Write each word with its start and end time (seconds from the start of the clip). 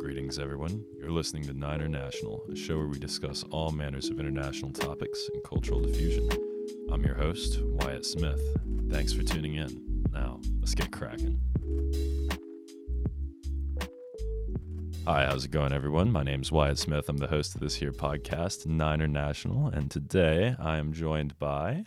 Greetings, 0.00 0.38
everyone. 0.38 0.82
You're 0.98 1.10
listening 1.10 1.42
to 1.42 1.52
Niner 1.52 1.86
National, 1.86 2.42
a 2.50 2.56
show 2.56 2.78
where 2.78 2.86
we 2.86 2.98
discuss 2.98 3.44
all 3.50 3.70
manners 3.70 4.08
of 4.08 4.18
international 4.18 4.72
topics 4.72 5.28
and 5.34 5.44
cultural 5.44 5.78
diffusion. 5.78 6.26
I'm 6.90 7.04
your 7.04 7.14
host, 7.14 7.60
Wyatt 7.60 8.06
Smith. 8.06 8.40
Thanks 8.88 9.12
for 9.12 9.22
tuning 9.22 9.56
in. 9.56 10.06
Now, 10.10 10.40
let's 10.58 10.74
get 10.74 10.90
cracking. 10.90 11.38
Hi, 15.06 15.26
how's 15.26 15.44
it 15.44 15.50
going, 15.50 15.74
everyone? 15.74 16.10
My 16.10 16.22
name's 16.22 16.50
Wyatt 16.50 16.78
Smith. 16.78 17.10
I'm 17.10 17.18
the 17.18 17.26
host 17.26 17.54
of 17.54 17.60
this 17.60 17.74
here 17.74 17.92
podcast, 17.92 18.64
Niner 18.64 19.06
National, 19.06 19.66
and 19.66 19.90
today 19.90 20.56
I 20.58 20.78
am 20.78 20.94
joined 20.94 21.38
by 21.38 21.84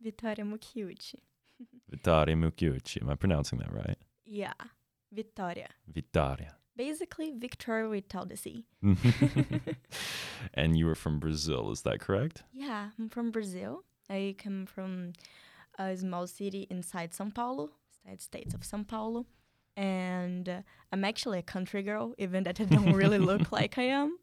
Vitória 0.00 0.44
Mucchiucci. 0.44 1.16
Vitória 1.92 2.36
Mucchiucci. 2.36 3.02
Am 3.02 3.10
I 3.10 3.16
pronouncing 3.16 3.58
that 3.58 3.74
right? 3.74 3.98
Yeah, 4.24 4.52
Vitória. 5.12 5.66
Vitória. 5.92 6.59
Basically, 6.80 7.30
Victoria 7.36 7.90
without 7.90 8.30
the 8.30 8.38
C. 8.38 8.64
and 10.54 10.78
you 10.78 10.86
were 10.86 10.94
from 10.94 11.18
Brazil, 11.18 11.70
is 11.72 11.82
that 11.82 12.00
correct? 12.00 12.42
Yeah, 12.54 12.88
I'm 12.98 13.10
from 13.10 13.30
Brazil. 13.30 13.84
I 14.08 14.34
come 14.42 14.64
from 14.64 15.12
a 15.78 15.94
small 15.94 16.26
city 16.26 16.66
inside 16.70 17.12
São 17.12 17.34
Paulo, 17.34 17.68
United 18.02 18.22
States 18.22 18.54
of 18.54 18.62
São 18.62 18.88
Paulo. 18.88 19.26
And 19.76 20.48
uh, 20.48 20.62
I'm 20.90 21.04
actually 21.04 21.38
a 21.38 21.42
country 21.42 21.82
girl, 21.82 22.14
even 22.16 22.44
that 22.44 22.58
I 22.62 22.64
don't 22.64 22.94
really 22.94 23.18
look 23.18 23.52
like 23.58 23.76
I 23.76 23.88
am. 24.00 24.18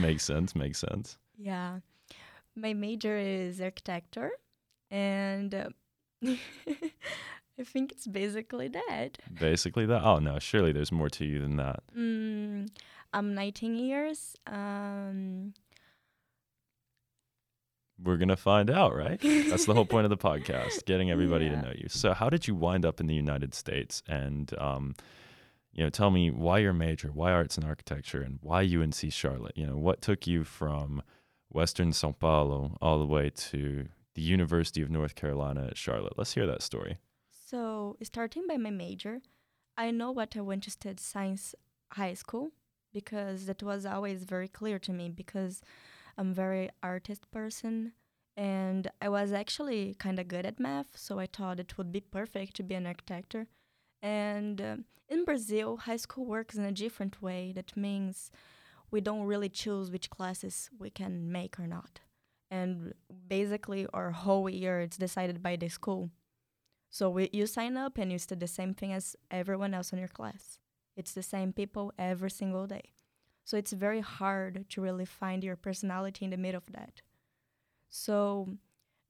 makes 0.00 0.24
sense, 0.24 0.56
makes 0.56 0.78
sense. 0.78 1.18
Yeah. 1.36 1.80
My 2.54 2.72
major 2.72 3.18
is 3.18 3.60
architecture. 3.60 4.30
And 4.90 5.54
uh, 5.54 5.68
I 7.58 7.64
think 7.64 7.92
it's 7.92 8.06
basically 8.06 8.68
that. 8.68 9.18
Basically 9.40 9.86
that. 9.86 10.02
Oh 10.04 10.18
no, 10.18 10.38
surely 10.38 10.72
there's 10.72 10.92
more 10.92 11.08
to 11.10 11.24
you 11.24 11.40
than 11.40 11.56
that. 11.56 11.82
Mm, 11.96 12.68
I'm 13.14 13.34
19 13.34 13.76
years. 13.76 14.36
Um, 14.46 15.54
We're 18.02 18.18
gonna 18.18 18.36
find 18.36 18.70
out, 18.70 18.94
right? 18.94 19.18
That's 19.22 19.64
the 19.64 19.72
whole 19.72 19.86
point 19.86 20.04
of 20.04 20.10
the 20.10 20.16
podcast, 20.30 20.84
getting 20.84 21.10
everybody 21.10 21.46
Yeah. 21.46 21.52
to 21.60 21.62
know 21.62 21.72
you. 21.74 21.88
So, 21.88 22.12
how 22.12 22.28
did 22.28 22.46
you 22.46 22.54
wind 22.54 22.84
up 22.84 23.00
in 23.00 23.06
the 23.06 23.14
United 23.14 23.54
States? 23.54 24.02
And 24.06 24.52
um, 24.58 24.94
you 25.72 25.82
know, 25.82 25.88
tell 25.90 26.10
me 26.10 26.30
why 26.30 26.58
your 26.58 26.74
major, 26.74 27.08
why 27.08 27.32
arts 27.32 27.56
and 27.56 27.64
architecture, 27.66 28.20
and 28.20 28.38
why 28.42 28.62
UNC 28.64 29.10
Charlotte. 29.10 29.56
You 29.56 29.66
know, 29.66 29.76
what 29.78 30.02
took 30.02 30.26
you 30.26 30.44
from 30.44 31.02
Western 31.48 31.92
São 31.92 32.18
Paulo 32.18 32.76
all 32.82 32.98
the 32.98 33.06
way 33.06 33.30
to 33.30 33.88
the 34.14 34.22
University 34.22 34.82
of 34.82 34.90
North 34.90 35.14
Carolina 35.14 35.66
at 35.70 35.78
Charlotte? 35.78 36.14
Let's 36.18 36.34
hear 36.34 36.46
that 36.46 36.60
story. 36.60 36.98
So, 37.48 37.96
starting 38.02 38.48
by 38.48 38.56
my 38.56 38.70
major, 38.70 39.20
I 39.76 39.92
know 39.92 40.10
what 40.10 40.36
I 40.36 40.40
want 40.40 40.64
to 40.64 40.70
study 40.72 41.00
science 41.00 41.54
high 41.92 42.14
school 42.14 42.50
because 42.92 43.46
that 43.46 43.62
was 43.62 43.86
always 43.86 44.24
very 44.24 44.48
clear 44.48 44.80
to 44.80 44.92
me 44.92 45.10
because 45.10 45.62
I'm 46.18 46.34
very 46.34 46.70
artist 46.82 47.30
person 47.30 47.92
and 48.36 48.90
I 49.00 49.08
was 49.10 49.32
actually 49.32 49.94
kind 49.94 50.18
of 50.18 50.26
good 50.26 50.44
at 50.44 50.58
math, 50.58 50.96
so 50.96 51.20
I 51.20 51.26
thought 51.26 51.60
it 51.60 51.78
would 51.78 51.92
be 51.92 52.00
perfect 52.00 52.56
to 52.56 52.64
be 52.64 52.74
an 52.74 52.84
architect. 52.84 53.36
And 54.02 54.60
uh, 54.60 54.76
in 55.08 55.24
Brazil, 55.24 55.76
high 55.76 55.98
school 55.98 56.26
works 56.26 56.56
in 56.56 56.64
a 56.64 56.72
different 56.72 57.22
way. 57.22 57.52
That 57.54 57.76
means 57.76 58.32
we 58.90 59.00
don't 59.00 59.22
really 59.22 59.48
choose 59.48 59.92
which 59.92 60.10
classes 60.10 60.68
we 60.80 60.90
can 60.90 61.30
make 61.30 61.60
or 61.60 61.68
not. 61.68 62.00
And 62.50 62.92
basically, 63.28 63.86
our 63.94 64.10
whole 64.10 64.50
year 64.50 64.80
it's 64.80 64.96
decided 64.96 65.44
by 65.44 65.54
the 65.54 65.68
school. 65.68 66.10
So 66.90 67.10
we, 67.10 67.30
you 67.32 67.46
sign 67.46 67.76
up 67.76 67.98
and 67.98 68.10
you 68.10 68.18
study 68.18 68.40
the 68.40 68.46
same 68.46 68.74
thing 68.74 68.92
as 68.92 69.16
everyone 69.30 69.74
else 69.74 69.92
in 69.92 69.98
your 69.98 70.08
class. 70.08 70.58
It's 70.96 71.12
the 71.12 71.22
same 71.22 71.52
people 71.52 71.92
every 71.98 72.30
single 72.30 72.66
day. 72.66 72.92
So 73.44 73.56
it's 73.56 73.72
very 73.72 74.00
hard 74.00 74.68
to 74.70 74.80
really 74.80 75.04
find 75.04 75.44
your 75.44 75.56
personality 75.56 76.24
in 76.24 76.30
the 76.30 76.36
middle 76.36 76.58
of 76.58 76.72
that. 76.72 77.02
So 77.88 78.56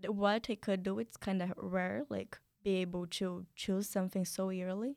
what 0.07 0.47
I 0.51 0.57
could 0.57 0.83
do, 0.83 0.99
it's 0.99 1.17
kind 1.17 1.43
of 1.43 1.53
rare, 1.57 2.05
like 2.11 2.39
be 2.63 2.77
able 2.77 3.07
to 3.07 3.47
choose 3.55 3.89
something 3.89 4.25
so 4.25 4.51
early. 4.51 4.97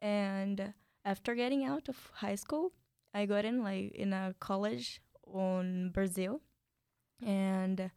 And 0.00 0.72
after 1.04 1.34
getting 1.34 1.64
out 1.64 1.88
of 1.88 2.10
high 2.14 2.36
school, 2.36 2.72
I 3.12 3.26
got 3.26 3.44
in 3.44 3.62
like 3.62 3.92
in 3.92 4.12
a 4.12 4.34
college 4.40 5.02
on 5.26 5.90
Brazil. 5.90 6.40
And 7.24 7.90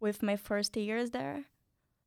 with 0.00 0.22
my 0.22 0.36
first 0.36 0.76
years 0.76 1.10
there, 1.10 1.44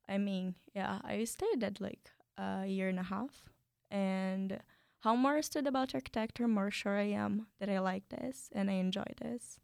I 0.09 0.18
mean, 0.18 0.56
yeah, 0.73 1.00
I 1.03 1.23
stayed 1.25 1.63
at 1.63 1.81
like 1.81 2.12
a 2.38 2.66
year 2.66 2.90
and 2.90 3.00
a 3.00 3.03
half. 3.03 3.50
And 3.90 4.59
how 5.01 5.16
more 5.16 5.38
I 5.38 5.41
study 5.41 5.68
about 5.68 5.95
architecture, 5.95 6.47
more 6.47 6.72
sure 6.72 6.97
I 6.97 7.09
am 7.09 7.47
that 7.59 7.69
I 7.69 7.79
like 7.79 8.09
this 8.09 8.50
and 8.53 8.69
I 8.69 8.73
enjoy 8.73 9.06
this. 9.22 9.59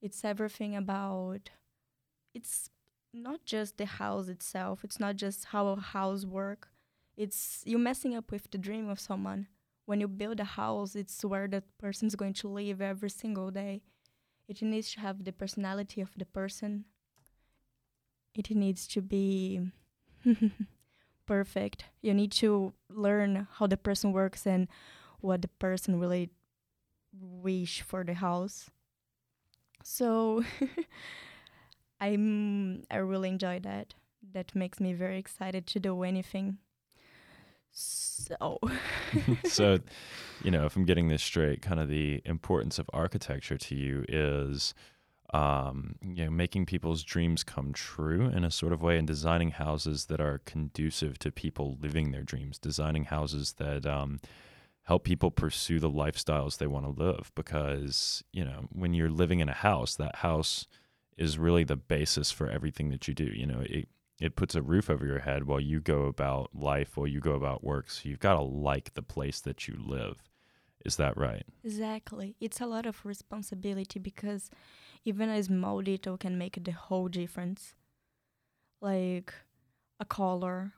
It's 0.00 0.24
everything 0.24 0.76
about, 0.76 1.50
it's 2.34 2.70
not 3.12 3.44
just 3.44 3.76
the 3.76 3.86
house 3.86 4.28
itself, 4.28 4.84
it's 4.84 5.00
not 5.00 5.16
just 5.16 5.46
how 5.46 5.68
a 5.68 5.80
house 5.80 6.24
work. 6.24 6.68
It's 7.16 7.62
you 7.66 7.76
messing 7.78 8.14
up 8.14 8.30
with 8.30 8.50
the 8.50 8.58
dream 8.58 8.88
of 8.88 9.00
someone. 9.00 9.48
When 9.84 10.00
you 10.00 10.08
build 10.08 10.40
a 10.40 10.44
house, 10.44 10.94
it's 10.94 11.24
where 11.24 11.48
that 11.48 11.64
person's 11.78 12.14
going 12.14 12.34
to 12.34 12.48
live 12.48 12.80
every 12.80 13.10
single 13.10 13.50
day. 13.50 13.82
It 14.48 14.62
needs 14.62 14.92
to 14.92 15.00
have 15.00 15.24
the 15.24 15.32
personality 15.32 16.00
of 16.00 16.10
the 16.16 16.24
person 16.24 16.86
it 18.34 18.50
needs 18.50 18.86
to 18.88 19.00
be 19.00 19.60
perfect. 21.26 21.84
You 22.02 22.14
need 22.14 22.32
to 22.32 22.72
learn 22.88 23.48
how 23.52 23.66
the 23.66 23.76
person 23.76 24.12
works 24.12 24.46
and 24.46 24.68
what 25.20 25.42
the 25.42 25.48
person 25.48 25.98
really 25.98 26.30
wish 27.12 27.82
for 27.82 28.04
the 28.04 28.14
house. 28.14 28.70
So 29.82 30.44
I'm 32.00 32.84
I 32.90 32.96
really 32.96 33.28
enjoy 33.28 33.60
that. 33.60 33.94
That 34.32 34.54
makes 34.54 34.80
me 34.80 34.92
very 34.92 35.18
excited 35.18 35.66
to 35.68 35.80
do 35.80 36.02
anything. 36.02 36.58
So 37.72 38.58
so, 39.44 39.78
you 40.42 40.50
know, 40.50 40.66
if 40.66 40.76
I'm 40.76 40.84
getting 40.84 41.08
this 41.08 41.22
straight, 41.22 41.62
kind 41.62 41.80
of 41.80 41.88
the 41.88 42.20
importance 42.24 42.78
of 42.78 42.88
architecture 42.92 43.56
to 43.56 43.74
you 43.74 44.04
is, 44.08 44.74
um, 45.32 45.96
you 46.02 46.24
know, 46.24 46.30
making 46.30 46.66
people's 46.66 47.02
dreams 47.04 47.44
come 47.44 47.72
true 47.72 48.26
in 48.26 48.44
a 48.44 48.50
sort 48.50 48.72
of 48.72 48.82
way, 48.82 48.98
and 48.98 49.06
designing 49.06 49.52
houses 49.52 50.06
that 50.06 50.20
are 50.20 50.40
conducive 50.44 51.18
to 51.20 51.30
people 51.30 51.78
living 51.80 52.10
their 52.10 52.22
dreams, 52.22 52.58
designing 52.58 53.04
houses 53.04 53.54
that 53.58 53.86
um, 53.86 54.20
help 54.82 55.04
people 55.04 55.30
pursue 55.30 55.78
the 55.78 55.90
lifestyles 55.90 56.58
they 56.58 56.66
want 56.66 56.84
to 56.84 57.02
live. 57.02 57.30
Because 57.34 58.24
you 58.32 58.44
know, 58.44 58.68
when 58.72 58.94
you're 58.94 59.10
living 59.10 59.40
in 59.40 59.48
a 59.48 59.54
house, 59.54 59.94
that 59.96 60.16
house 60.16 60.66
is 61.16 61.38
really 61.38 61.64
the 61.64 61.76
basis 61.76 62.30
for 62.30 62.48
everything 62.48 62.90
that 62.90 63.06
you 63.06 63.14
do. 63.14 63.24
You 63.24 63.46
know, 63.46 63.62
it 63.64 63.88
it 64.20 64.36
puts 64.36 64.54
a 64.54 64.62
roof 64.62 64.90
over 64.90 65.06
your 65.06 65.20
head 65.20 65.44
while 65.44 65.60
you 65.60 65.80
go 65.80 66.02
about 66.02 66.50
life, 66.54 66.96
while 66.96 67.06
you 67.06 67.20
go 67.20 67.32
about 67.32 67.64
work. 67.64 67.90
So 67.90 68.08
you've 68.08 68.20
got 68.20 68.34
to 68.34 68.42
like 68.42 68.94
the 68.94 69.02
place 69.02 69.40
that 69.40 69.66
you 69.66 69.76
live. 69.78 70.22
Is 70.84 70.96
that 70.96 71.16
right? 71.16 71.44
Exactly. 71.64 72.36
It's 72.40 72.60
a 72.60 72.66
lot 72.66 72.86
of 72.86 73.04
responsibility 73.04 73.98
because 73.98 74.50
even 75.04 75.28
a 75.28 75.42
small 75.42 75.80
detail 75.82 76.16
can 76.16 76.36
make 76.36 76.62
the 76.62 76.72
whole 76.72 77.08
difference. 77.08 77.74
Like 78.80 79.32
a 79.98 80.04
collar, 80.04 80.72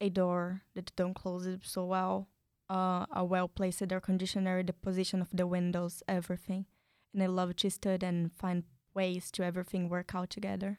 a 0.00 0.08
door 0.08 0.62
that 0.74 0.92
don't 0.96 1.14
close 1.14 1.46
it 1.46 1.60
so 1.64 1.84
well, 1.84 2.28
uh, 2.68 3.06
a 3.12 3.24
well 3.24 3.48
placed 3.48 3.90
air 3.90 4.00
conditioner, 4.00 4.62
the 4.62 4.72
position 4.72 5.20
of 5.20 5.28
the 5.32 5.46
windows, 5.46 6.02
everything. 6.08 6.66
And 7.12 7.22
I 7.22 7.26
love 7.26 7.56
to 7.56 7.70
study 7.70 8.06
and 8.06 8.32
find 8.32 8.64
ways 8.94 9.30
to 9.32 9.44
everything 9.44 9.88
work 9.88 10.14
out 10.14 10.30
together. 10.30 10.78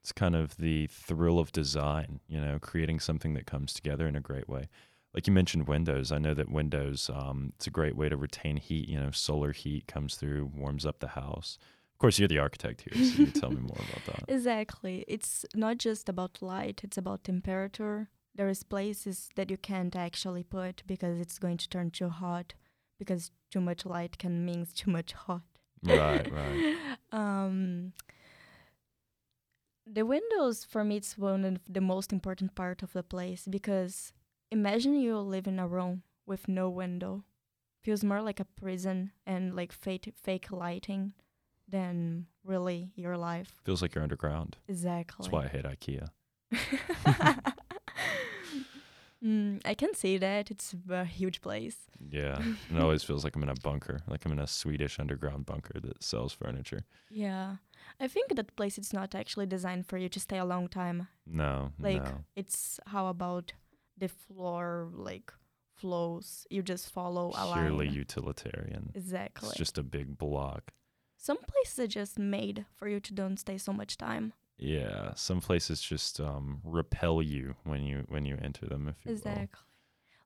It's 0.00 0.12
kind 0.12 0.36
of 0.36 0.56
the 0.58 0.86
thrill 0.88 1.38
of 1.38 1.52
design, 1.52 2.20
you 2.28 2.40
know, 2.40 2.58
creating 2.58 3.00
something 3.00 3.34
that 3.34 3.46
comes 3.46 3.72
together 3.72 4.06
in 4.06 4.16
a 4.16 4.20
great 4.20 4.48
way. 4.48 4.68
Like 5.14 5.26
you 5.26 5.32
mentioned 5.32 5.68
windows. 5.68 6.10
I 6.10 6.18
know 6.18 6.34
that 6.34 6.50
windows, 6.50 7.08
um, 7.14 7.52
it's 7.54 7.66
a 7.66 7.70
great 7.70 7.96
way 7.96 8.08
to 8.08 8.16
retain 8.16 8.56
heat. 8.56 8.88
You 8.88 9.00
know, 9.00 9.10
solar 9.12 9.52
heat 9.52 9.86
comes 9.86 10.16
through, 10.16 10.50
warms 10.54 10.84
up 10.84 10.98
the 10.98 11.08
house. 11.08 11.56
Of 12.04 12.08
course, 12.08 12.18
you're 12.18 12.28
the 12.28 12.38
architect 12.38 12.82
here, 12.82 13.02
so 13.02 13.22
you 13.22 13.26
tell 13.28 13.50
me 13.50 13.62
more 13.62 13.78
about 13.78 14.04
that. 14.04 14.24
Exactly. 14.28 15.06
It's 15.08 15.46
not 15.54 15.78
just 15.78 16.10
about 16.10 16.42
light, 16.42 16.82
it's 16.84 16.98
about 16.98 17.24
temperature. 17.24 18.10
There 18.34 18.50
is 18.50 18.62
places 18.62 19.30
that 19.36 19.50
you 19.50 19.56
can't 19.56 19.96
actually 19.96 20.42
put 20.42 20.82
because 20.86 21.18
it's 21.18 21.38
going 21.38 21.56
to 21.56 21.66
turn 21.66 21.90
too 21.90 22.10
hot 22.10 22.52
because 22.98 23.30
too 23.50 23.62
much 23.62 23.86
light 23.86 24.18
can 24.18 24.44
mean 24.44 24.66
too 24.74 24.90
much 24.90 25.14
hot. 25.14 25.44
Right, 25.82 26.30
right. 26.30 26.76
Um 27.12 27.94
the 29.86 30.04
windows 30.04 30.62
for 30.62 30.84
me 30.84 30.96
it's 30.96 31.16
one 31.16 31.44
of 31.46 31.60
the 31.66 31.80
most 31.80 32.12
important 32.12 32.54
part 32.54 32.82
of 32.82 32.92
the 32.92 33.02
place 33.02 33.46
because 33.48 34.12
imagine 34.50 34.94
you 34.94 35.18
live 35.18 35.46
in 35.46 35.58
a 35.58 35.66
room 35.66 36.02
with 36.26 36.48
no 36.48 36.68
window. 36.68 37.24
Feels 37.82 38.04
more 38.04 38.20
like 38.20 38.40
a 38.40 38.52
prison 38.60 39.12
and 39.26 39.56
like 39.56 39.72
fake 39.72 40.12
fake 40.22 40.50
lighting 40.50 41.14
than 41.68 42.26
really 42.44 42.90
your 42.94 43.16
life. 43.16 43.52
Feels 43.64 43.82
like 43.82 43.94
you're 43.94 44.02
underground. 44.04 44.56
Exactly. 44.68 45.24
That's 45.24 45.32
why 45.32 45.44
I 45.44 45.48
hate 45.48 45.64
IKEA. 45.64 46.08
Mm, 49.24 49.62
I 49.64 49.72
can 49.72 49.94
see 49.94 50.18
that. 50.18 50.50
It's 50.50 50.74
a 50.90 51.06
huge 51.06 51.40
place. 51.40 51.76
Yeah. 52.10 52.38
it 52.70 52.78
always 52.78 53.02
feels 53.02 53.24
like 53.24 53.34
I'm 53.34 53.42
in 53.42 53.48
a 53.48 53.54
bunker, 53.62 54.00
like 54.06 54.26
I'm 54.26 54.32
in 54.32 54.38
a 54.38 54.46
Swedish 54.46 54.98
underground 55.00 55.46
bunker 55.46 55.80
that 55.80 56.02
sells 56.02 56.34
furniture. 56.34 56.84
Yeah. 57.10 57.56
I 57.98 58.06
think 58.06 58.34
that 58.36 58.54
place 58.54 58.76
is 58.76 58.92
not 58.92 59.14
actually 59.14 59.46
designed 59.46 59.86
for 59.86 59.96
you 59.96 60.10
to 60.10 60.20
stay 60.20 60.36
a 60.36 60.44
long 60.44 60.68
time. 60.68 61.08
No, 61.26 61.72
Like 61.80 62.04
no. 62.04 62.18
it's 62.36 62.78
how 62.88 63.06
about 63.06 63.54
the 63.96 64.08
floor 64.08 64.88
like 64.92 65.32
flows. 65.74 66.46
You 66.50 66.62
just 66.62 66.92
follow 66.92 67.30
a 67.30 67.52
Purely 67.54 67.86
line. 67.86 67.94
utilitarian. 67.94 68.92
exactly. 68.94 69.48
It's 69.48 69.56
just 69.58 69.78
a 69.78 69.82
big 69.82 70.18
block. 70.18 70.72
Some 71.26 71.38
places 71.52 71.78
are 71.78 71.86
just 72.00 72.18
made 72.18 72.66
for 72.76 72.86
you 72.86 73.00
to 73.00 73.12
don't 73.14 73.38
stay 73.38 73.56
so 73.58 73.72
much 73.72 73.96
time. 73.96 74.34
Yeah. 74.58 75.14
Some 75.14 75.40
places 75.40 75.80
just 75.80 76.20
um, 76.20 76.60
repel 76.64 77.22
you 77.22 77.54
when 77.64 77.82
you 77.84 78.04
when 78.08 78.24
you 78.26 78.36
enter 78.48 78.66
them. 78.66 78.88
If 78.88 78.96
you 79.04 79.12
will. 79.12 79.16
Exactly. 79.16 79.66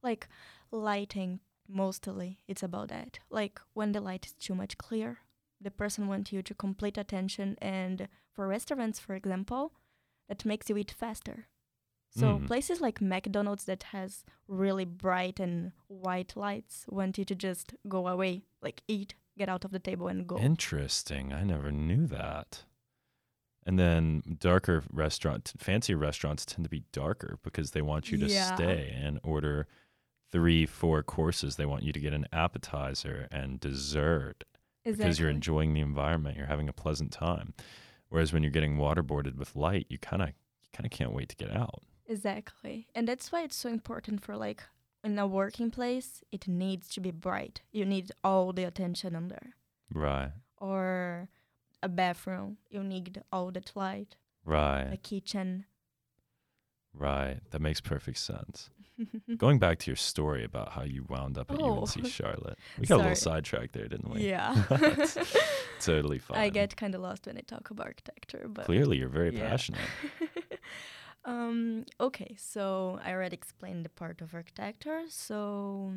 Like 0.02 0.28
lighting 0.70 1.40
mostly 1.68 2.38
it's 2.48 2.64
about 2.64 2.88
that. 2.88 3.20
Like 3.30 3.60
when 3.74 3.92
the 3.92 4.00
light 4.00 4.26
is 4.26 4.32
too 4.32 4.54
much 4.54 4.76
clear, 4.76 5.18
the 5.60 5.70
person 5.70 6.08
wants 6.08 6.32
you 6.32 6.42
to 6.42 6.54
complete 6.54 6.98
attention 6.98 7.56
and 7.62 8.08
for 8.34 8.48
restaurants 8.48 8.98
for 8.98 9.14
example, 9.14 9.72
that 10.28 10.44
makes 10.44 10.68
you 10.68 10.76
eat 10.76 10.90
faster. 10.90 11.46
So 12.10 12.26
Mm. 12.38 12.46
places 12.46 12.80
like 12.80 13.00
McDonald's 13.00 13.64
that 13.66 13.82
has 13.94 14.24
really 14.48 14.86
bright 14.86 15.38
and 15.38 15.72
white 15.88 16.32
lights 16.36 16.86
want 16.88 17.18
you 17.18 17.24
to 17.26 17.34
just 17.48 17.74
go 17.86 18.08
away, 18.08 18.42
like 18.62 18.82
eat, 18.88 19.14
get 19.38 19.48
out 19.48 19.64
of 19.64 19.70
the 19.70 19.78
table 19.78 20.08
and 20.08 20.26
go. 20.26 20.36
Interesting. 20.38 21.32
I 21.32 21.44
never 21.44 21.70
knew 21.72 22.06
that. 22.08 22.64
And 23.64 23.78
then 23.78 24.22
darker 24.38 24.82
restaurant, 24.92 25.52
fancy 25.58 25.94
restaurants 25.94 26.44
tend 26.46 26.64
to 26.64 26.70
be 26.70 26.84
darker 26.92 27.38
because 27.42 27.72
they 27.72 27.82
want 27.82 28.10
you 28.10 28.18
to 28.18 28.26
Yeah. 28.26 28.54
stay 28.54 28.90
and 28.94 29.20
order 29.22 29.66
three, 30.30 30.64
four 30.66 31.02
courses. 31.02 31.56
They 31.56 31.66
want 31.66 31.82
you 31.84 31.92
to 31.92 32.00
get 32.00 32.12
an 32.14 32.26
appetizer 32.32 33.28
and 33.30 33.60
dessert 33.60 34.44
because 34.84 35.18
you're 35.20 35.28
enjoying 35.30 35.74
the 35.74 35.80
environment. 35.80 36.36
You're 36.36 36.46
having 36.46 36.68
a 36.68 36.72
pleasant 36.72 37.12
time. 37.12 37.52
Whereas 38.08 38.32
when 38.32 38.42
you're 38.42 38.52
getting 38.58 38.76
waterboarded 38.78 39.36
with 39.36 39.54
light, 39.54 39.86
you 39.90 39.98
kind 39.98 40.22
of 40.22 40.30
kind 40.72 40.86
of 40.86 40.90
can't 40.90 41.12
wait 41.12 41.28
to 41.30 41.36
get 41.36 41.50
out. 41.54 41.82
Exactly. 42.06 42.86
And 42.94 43.06
that's 43.06 43.30
why 43.32 43.42
it's 43.42 43.56
so 43.56 43.68
important 43.68 44.22
for 44.22 44.34
like 44.36 44.62
in 45.04 45.18
a 45.18 45.26
working 45.26 45.70
place, 45.70 46.22
it 46.32 46.46
needs 46.48 46.88
to 46.88 47.00
be 47.00 47.10
bright. 47.10 47.62
You 47.72 47.84
need 47.84 48.10
all 48.24 48.52
the 48.52 48.64
attention 48.64 49.14
on 49.16 49.28
there. 49.28 49.54
Right. 49.92 50.32
Or 50.58 51.28
a 51.82 51.88
bathroom, 51.88 52.58
you 52.70 52.82
need 52.82 53.22
all 53.32 53.50
that 53.52 53.72
light. 53.74 54.16
Right. 54.44 54.88
A 54.92 54.96
kitchen. 54.96 55.66
Right. 56.94 57.38
That 57.50 57.60
makes 57.60 57.80
perfect 57.80 58.18
sense. 58.18 58.70
Going 59.36 59.60
back 59.60 59.78
to 59.80 59.90
your 59.90 59.96
story 59.96 60.42
about 60.44 60.72
how 60.72 60.82
you 60.82 61.04
wound 61.08 61.38
up 61.38 61.50
at 61.52 61.60
Oh. 61.60 61.80
UNC 61.82 62.06
Charlotte, 62.06 62.58
we 62.78 62.86
got 62.86 62.96
a 62.96 62.98
little 62.98 63.14
Sorry. 63.14 63.36
sidetracked 63.36 63.72
there, 63.74 63.86
didn't 63.86 64.10
we? 64.12 64.28
yeah. 64.28 64.64
Totally 65.80 66.18
fine. 66.18 66.38
I 66.38 66.48
get 66.48 66.76
kind 66.76 66.94
of 66.96 67.00
lost 67.02 67.26
when 67.26 67.36
I 67.38 67.42
talk 67.42 67.70
about 67.70 67.86
architecture, 67.86 68.46
but 68.48 68.64
Clearly, 68.64 68.96
you're 68.98 69.08
very 69.08 69.32
yeah. 69.36 69.48
passionate. 69.48 69.80
Um, 71.28 71.84
okay, 72.00 72.34
so 72.38 72.98
I 73.04 73.12
already 73.12 73.34
explained 73.36 73.84
the 73.84 73.90
part 73.90 74.22
of 74.22 74.34
architecture. 74.34 75.02
So, 75.08 75.92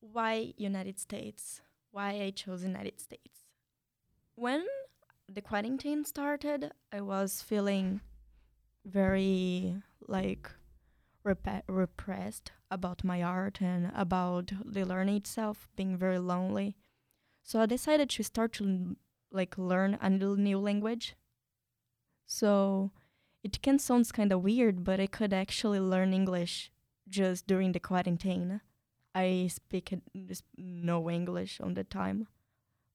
why 0.00 0.52
United 0.58 0.98
States? 0.98 1.62
Why 1.90 2.20
I 2.20 2.30
chose 2.30 2.62
United 2.62 3.00
States? 3.00 3.46
When 4.34 4.66
the 5.26 5.40
quarantine 5.40 6.04
started, 6.04 6.70
I 6.92 7.00
was 7.00 7.40
feeling 7.40 8.02
very 8.84 9.76
like 10.06 10.50
repe- 11.24 11.62
repressed 11.66 12.52
about 12.70 13.04
my 13.04 13.22
art 13.22 13.62
and 13.62 13.90
about 13.96 14.52
the 14.66 14.84
learning 14.84 15.16
itself, 15.16 15.66
being 15.76 15.96
very 15.96 16.18
lonely. 16.18 16.76
So 17.42 17.62
I 17.62 17.66
decided 17.66 18.10
to 18.10 18.22
start 18.22 18.52
to 18.54 18.96
like 19.32 19.56
learn 19.56 19.96
a 20.02 20.10
new 20.10 20.58
language. 20.58 21.16
So 22.26 22.90
it 23.46 23.62
can 23.62 23.78
sound 23.78 24.12
kind 24.12 24.32
of 24.32 24.42
weird, 24.42 24.82
but 24.82 24.98
I 24.98 25.06
could 25.06 25.32
actually 25.32 25.78
learn 25.78 26.12
English 26.12 26.72
just 27.08 27.46
during 27.46 27.70
the 27.70 27.78
quarantine. 27.78 28.60
I 29.14 29.48
speak 29.52 29.94
no 30.56 31.08
English 31.08 31.60
on 31.60 31.74
the 31.74 31.84
time, 31.84 32.26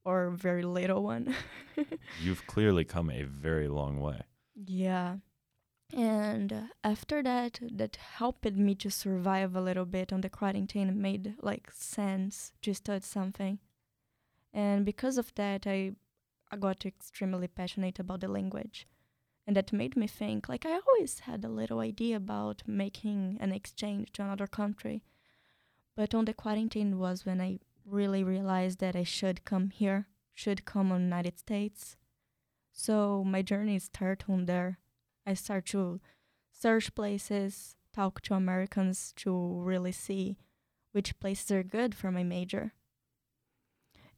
or 0.04 0.30
very 0.32 0.64
little 0.64 1.04
one. 1.04 1.34
You've 2.22 2.46
clearly 2.48 2.84
come 2.84 3.10
a 3.10 3.24
very 3.24 3.70
long 3.70 4.02
way. 4.02 4.24
Yeah. 4.54 5.18
And 5.94 6.52
uh, 6.52 6.62
after 6.84 7.24
that, 7.24 7.60
that 7.80 7.96
helped 7.96 8.54
me 8.54 8.76
to 8.76 8.92
survive 8.92 9.56
a 9.56 9.62
little 9.62 9.86
bit 9.86 10.12
on 10.12 10.20
the 10.20 10.30
quarantine. 10.30 10.90
It 10.90 10.96
made 10.96 11.36
like 11.42 11.72
sense 11.72 12.52
to 12.62 12.74
study 12.74 13.06
something. 13.06 13.60
And 14.54 14.86
because 14.86 15.18
of 15.18 15.34
that, 15.36 15.66
I, 15.66 15.94
I 16.52 16.58
got 16.58 16.86
extremely 16.86 17.48
passionate 17.48 18.00
about 18.00 18.20
the 18.20 18.28
language. 18.28 18.86
And 19.48 19.56
that 19.56 19.74
made 19.74 19.98
me 19.98 20.08
think 20.08 20.48
like 20.48 20.66
I 20.66 20.80
always 20.80 21.20
had 21.20 21.44
a 21.44 21.50
little 21.50 21.80
idea 21.80 22.18
about 22.18 22.62
making 22.68 23.38
an 23.40 23.52
exchange 23.52 24.12
to 24.14 24.24
another 24.24 24.48
country. 24.48 25.04
But 25.96 26.14
on 26.14 26.26
the 26.26 26.34
quarantine 26.34 27.00
was 27.00 27.26
when 27.26 27.42
I 27.42 27.60
really 27.86 28.24
realized 28.24 28.80
that 28.80 28.96
I 28.96 29.04
should 29.04 29.44
come 29.44 29.70
here, 29.72 30.08
should 30.34 30.66
come 30.66 30.92
on 30.92 31.02
United 31.02 31.40
States. 31.40 31.98
So 32.72 33.24
my 33.24 33.42
journey 33.42 33.80
started 33.80 34.26
on 34.30 34.46
there. 34.46 34.80
I 35.26 35.34
start 35.34 35.66
to 35.68 36.00
search 36.52 36.94
places, 36.96 37.76
talk 37.94 38.22
to 38.22 38.34
Americans 38.34 39.14
to 39.18 39.62
really 39.62 39.92
see 39.92 40.38
which 40.92 41.20
places 41.20 41.52
are 41.52 41.64
good 41.64 41.96
for 41.96 42.12
my 42.12 42.24
major. 42.24 42.74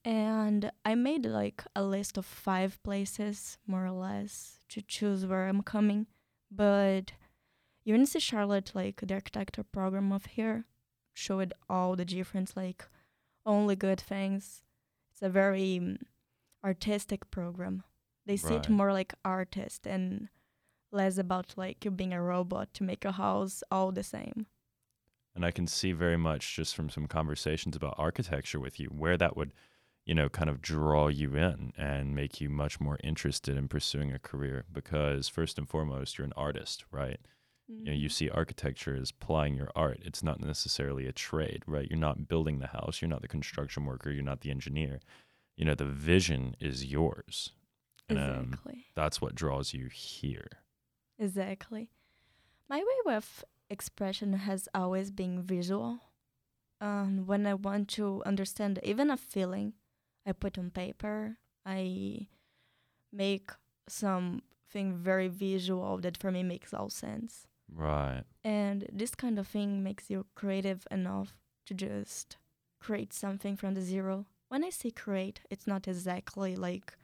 And 0.05 0.71
I 0.83 0.95
made 0.95 1.25
like 1.25 1.63
a 1.75 1.83
list 1.83 2.17
of 2.17 2.25
five 2.25 2.81
places, 2.83 3.57
more 3.65 3.85
or 3.85 3.91
less, 3.91 4.59
to 4.69 4.81
choose 4.81 5.25
where 5.25 5.47
I'm 5.47 5.61
coming. 5.61 6.07
But 6.51 7.13
UNC 7.89 8.19
Charlotte, 8.19 8.71
like 8.73 9.01
the 9.05 9.13
architecture 9.13 9.63
program 9.63 10.11
of 10.11 10.25
here, 10.25 10.65
showed 11.13 11.53
all 11.69 11.95
the 11.95 12.05
difference, 12.05 12.55
like 12.55 12.85
only 13.45 13.75
good 13.75 13.99
things. 13.99 14.63
It's 15.11 15.21
a 15.21 15.29
very 15.29 15.79
mm, 15.81 15.97
artistic 16.63 17.29
program. 17.31 17.83
They 18.25 18.37
see 18.37 18.55
it 18.55 18.69
more 18.69 18.93
like 18.93 19.13
artist 19.25 19.85
and 19.85 20.29
less 20.91 21.17
about 21.17 21.53
like 21.57 21.83
you 21.83 21.91
being 21.91 22.13
a 22.13 22.21
robot 22.21 22.73
to 22.75 22.83
make 22.83 23.03
a 23.03 23.11
house 23.11 23.63
all 23.69 23.91
the 23.91 24.03
same. 24.03 24.45
And 25.35 25.43
I 25.45 25.51
can 25.51 25.67
see 25.67 25.91
very 25.91 26.17
much 26.17 26.55
just 26.55 26.75
from 26.75 26.89
some 26.89 27.07
conversations 27.07 27.75
about 27.75 27.95
architecture 27.97 28.59
with 28.59 28.79
you 28.79 28.87
where 28.87 29.17
that 29.17 29.35
would, 29.35 29.51
you 30.05 30.13
know, 30.13 30.29
kind 30.29 30.49
of 30.49 30.61
draw 30.61 31.07
you 31.07 31.35
in 31.35 31.71
and 31.77 32.15
make 32.15 32.41
you 32.41 32.49
much 32.49 32.79
more 32.79 32.97
interested 33.03 33.57
in 33.57 33.67
pursuing 33.67 34.11
a 34.11 34.19
career 34.19 34.65
because 34.71 35.29
first 35.29 35.57
and 35.57 35.67
foremost, 35.69 36.17
you're 36.17 36.25
an 36.25 36.33
artist, 36.35 36.85
right? 36.91 37.19
You 37.69 37.85
know, 37.85 37.93
you 37.93 38.09
see 38.09 38.29
architecture 38.29 38.95
as 38.95 39.11
applying 39.11 39.55
your 39.55 39.71
art. 39.75 39.99
It's 40.03 40.21
not 40.21 40.41
necessarily 40.41 41.07
a 41.07 41.13
trade, 41.13 41.63
right? 41.65 41.87
You're 41.89 41.97
not 41.97 42.27
building 42.27 42.59
the 42.59 42.67
house. 42.67 43.01
You're 43.01 43.09
not 43.09 43.21
the 43.21 43.27
construction 43.27 43.85
worker. 43.85 44.11
You're 44.11 44.23
not 44.23 44.41
the 44.41 44.51
engineer. 44.51 44.99
You 45.55 45.65
know, 45.65 45.73
the 45.73 45.85
vision 45.85 46.55
is 46.59 46.85
yours. 46.85 47.51
And 48.09 48.19
um, 48.19 48.43
Exactly. 48.43 48.85
that's 48.95 49.21
what 49.21 49.33
draws 49.33 49.73
you 49.73 49.87
here. 49.87 50.49
Exactly. 51.17 51.89
My 52.69 52.79
way 52.79 53.15
of 53.15 53.45
expression 53.69 54.33
has 54.33 54.67
always 54.75 55.09
been 55.09 55.41
visual. 55.41 55.99
Um, 56.81 57.25
when 57.25 57.47
I 57.47 57.53
want 57.53 57.87
to 57.89 58.21
understand 58.25 58.79
even 58.83 59.09
a 59.09 59.15
feeling, 59.15 59.73
I 60.25 60.31
put 60.31 60.57
on 60.57 60.71
paper. 60.71 61.37
I 61.65 62.27
make 63.11 63.51
something 63.87 64.95
very 64.95 65.27
visual 65.27 65.97
that 65.99 66.17
for 66.17 66.31
me 66.31 66.43
makes 66.43 66.73
all 66.73 66.89
sense. 66.89 67.47
Right. 67.73 68.23
And 68.43 68.87
this 68.91 69.15
kind 69.15 69.39
of 69.39 69.47
thing 69.47 69.83
makes 69.83 70.09
you 70.09 70.25
creative 70.35 70.87
enough 70.91 71.33
to 71.65 71.73
just 71.73 72.37
create 72.79 73.13
something 73.13 73.55
from 73.55 73.73
the 73.73 73.81
zero. 73.81 74.25
When 74.49 74.63
I 74.63 74.69
say 74.69 74.91
create, 74.91 75.41
it's 75.49 75.67
not 75.67 75.87
exactly 75.87 76.55
like 76.55 76.97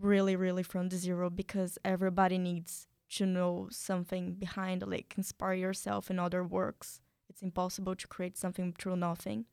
really, 0.00 0.36
really 0.36 0.62
from 0.62 0.88
the 0.88 0.96
zero 0.96 1.30
because 1.30 1.78
everybody 1.84 2.38
needs 2.38 2.86
to 3.10 3.26
know 3.26 3.68
something 3.70 4.32
behind, 4.32 4.82
like 4.86 5.14
inspire 5.16 5.54
yourself 5.54 6.10
in 6.10 6.18
other 6.18 6.42
works. 6.42 7.00
It's 7.28 7.42
impossible 7.42 7.94
to 7.96 8.08
create 8.08 8.36
something 8.36 8.72
through 8.72 8.96
nothing. 8.96 9.46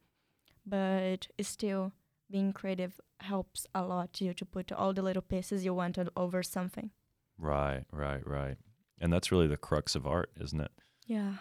But 0.65 1.27
still, 1.41 1.91
being 2.29 2.53
creative 2.53 2.99
helps 3.19 3.67
a 3.75 3.83
lot 3.83 4.19
you 4.21 4.33
to 4.33 4.45
put 4.45 4.71
all 4.71 4.93
the 4.93 5.01
little 5.01 5.21
pieces 5.21 5.63
you 5.65 5.73
want 5.73 5.97
on- 5.97 6.09
over 6.15 6.41
something. 6.43 6.91
Right, 7.37 7.83
right, 7.91 8.25
right. 8.27 8.57
And 8.99 9.11
that's 9.11 9.31
really 9.31 9.47
the 9.47 9.57
crux 9.57 9.95
of 9.95 10.05
art, 10.07 10.31
isn't 10.39 10.59
it? 10.61 10.71
Yeah. 11.05 11.35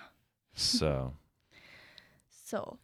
So, 0.55 1.15
So, 2.45 2.79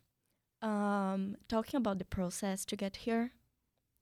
um, 0.63 1.37
talking 1.49 1.79
about 1.79 1.99
the 1.99 2.05
process 2.05 2.65
to 2.67 2.77
get 2.77 2.97
here, 2.97 3.33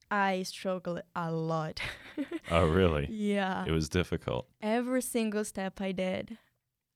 I 0.09 0.43
struggled 0.43 1.01
a 1.15 1.31
lot. 1.31 1.81
oh, 2.51 2.65
really? 2.67 3.07
yeah. 3.09 3.65
It 3.65 3.71
was 3.71 3.89
difficult. 3.89 4.47
Every 4.61 5.01
single 5.01 5.43
step 5.43 5.81
I 5.81 5.91
did, 5.91 6.37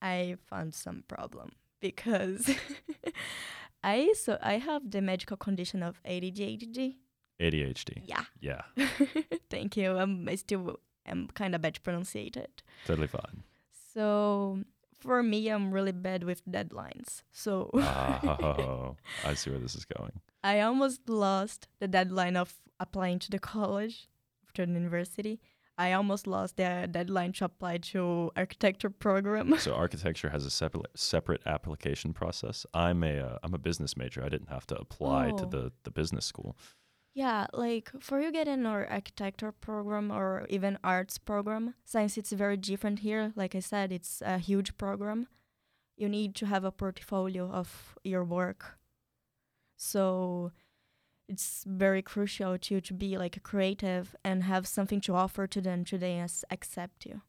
I 0.01 0.38
found 0.50 0.74
some 0.74 1.03
problem 1.08 1.51
because 1.81 2.50
I 3.83 4.13
so 4.13 4.38
I 4.41 4.57
have 4.57 4.91
the 4.91 5.01
medical 5.01 5.38
condition 5.38 5.81
of 5.83 6.01
ADHD. 6.03 6.95
ADHD. 7.39 8.01
Yeah. 8.05 8.23
Yeah, 8.39 8.61
Thank 9.50 9.75
you. 9.77 9.97
Um, 9.97 10.27
I 10.29 10.35
still 10.35 10.79
am 11.07 11.27
kind 11.33 11.55
of 11.55 11.61
bad 11.61 11.75
to 11.75 11.81
pronunciate 11.81 12.38
it. 12.38 12.61
totally 12.85 13.07
fine. 13.07 13.43
So 13.93 14.59
for 15.00 15.23
me, 15.23 15.50
I'm 15.50 15.71
really 15.71 15.91
bad 15.91 16.23
with 16.23 16.45
deadlines. 16.45 17.23
So 17.31 17.71
Oh, 17.73 18.95
I 19.25 19.33
see 19.33 19.50
where 19.50 19.59
this 19.59 19.75
is 19.75 19.85
going. 19.85 20.19
I 20.43 20.61
almost 20.61 21.09
lost 21.09 21.67
the 21.79 21.88
deadline 21.88 22.38
of 22.38 22.53
applying 22.79 23.19
to 23.19 23.31
the 23.31 23.39
college, 23.39 24.07
to 24.53 24.65
the 24.65 24.71
university. 24.71 25.39
I 25.85 25.93
almost 26.00 26.27
lost 26.27 26.53
the 26.57 26.88
deadline 26.97 27.33
to 27.38 27.45
apply 27.45 27.77
to 27.93 28.31
architecture 28.35 28.89
program. 29.05 29.47
So 29.57 29.73
architecture 29.85 30.29
has 30.35 30.45
a 30.45 30.50
separate 30.50 30.91
separate 30.95 31.41
application 31.55 32.13
process. 32.13 32.65
I'm 32.73 33.03
a 33.03 33.15
uh, 33.27 33.38
I'm 33.43 33.53
a 33.53 33.57
business 33.69 33.95
major. 33.97 34.19
I 34.25 34.29
didn't 34.29 34.50
have 34.50 34.65
to 34.67 34.75
apply 34.85 35.23
to 35.39 35.45
Oh. 35.45 35.50
the 35.55 35.63
the 35.85 35.91
business 35.91 36.25
school. 36.25 36.51
Yeah, 37.13 37.45
like 37.65 37.91
for 38.00 38.21
you 38.21 38.31
get 38.31 38.47
in 38.47 38.65
our 38.65 38.83
architecture 38.97 39.51
program 39.51 40.11
or 40.11 40.45
even 40.50 40.77
arts 40.83 41.17
program, 41.19 41.73
since 41.83 42.17
it's 42.19 42.31
very 42.43 42.57
different 42.57 43.00
here, 43.00 43.23
like 43.35 43.53
I 43.57 43.61
said, 43.61 43.91
it's 43.91 44.21
a 44.21 44.38
huge 44.38 44.69
program. 44.77 45.27
You 45.97 46.09
need 46.09 46.35
to 46.35 46.45
have 46.45 46.63
a 46.67 46.71
portfolio 46.71 47.43
of 47.51 47.95
your 48.03 48.23
work. 48.23 48.61
So 49.77 50.51
it's 51.31 51.63
very 51.65 52.01
crucial 52.01 52.57
to 52.57 52.81
to 52.81 52.93
be 52.93 53.17
like 53.17 53.41
creative 53.43 54.15
and 54.23 54.43
have 54.43 54.67
something 54.67 55.00
to 55.01 55.15
offer 55.15 55.47
to 55.47 55.61
them 55.61 55.85
to 55.85 55.97
they 55.97 56.19
as- 56.19 56.43
accept 56.51 57.05
you. 57.05 57.21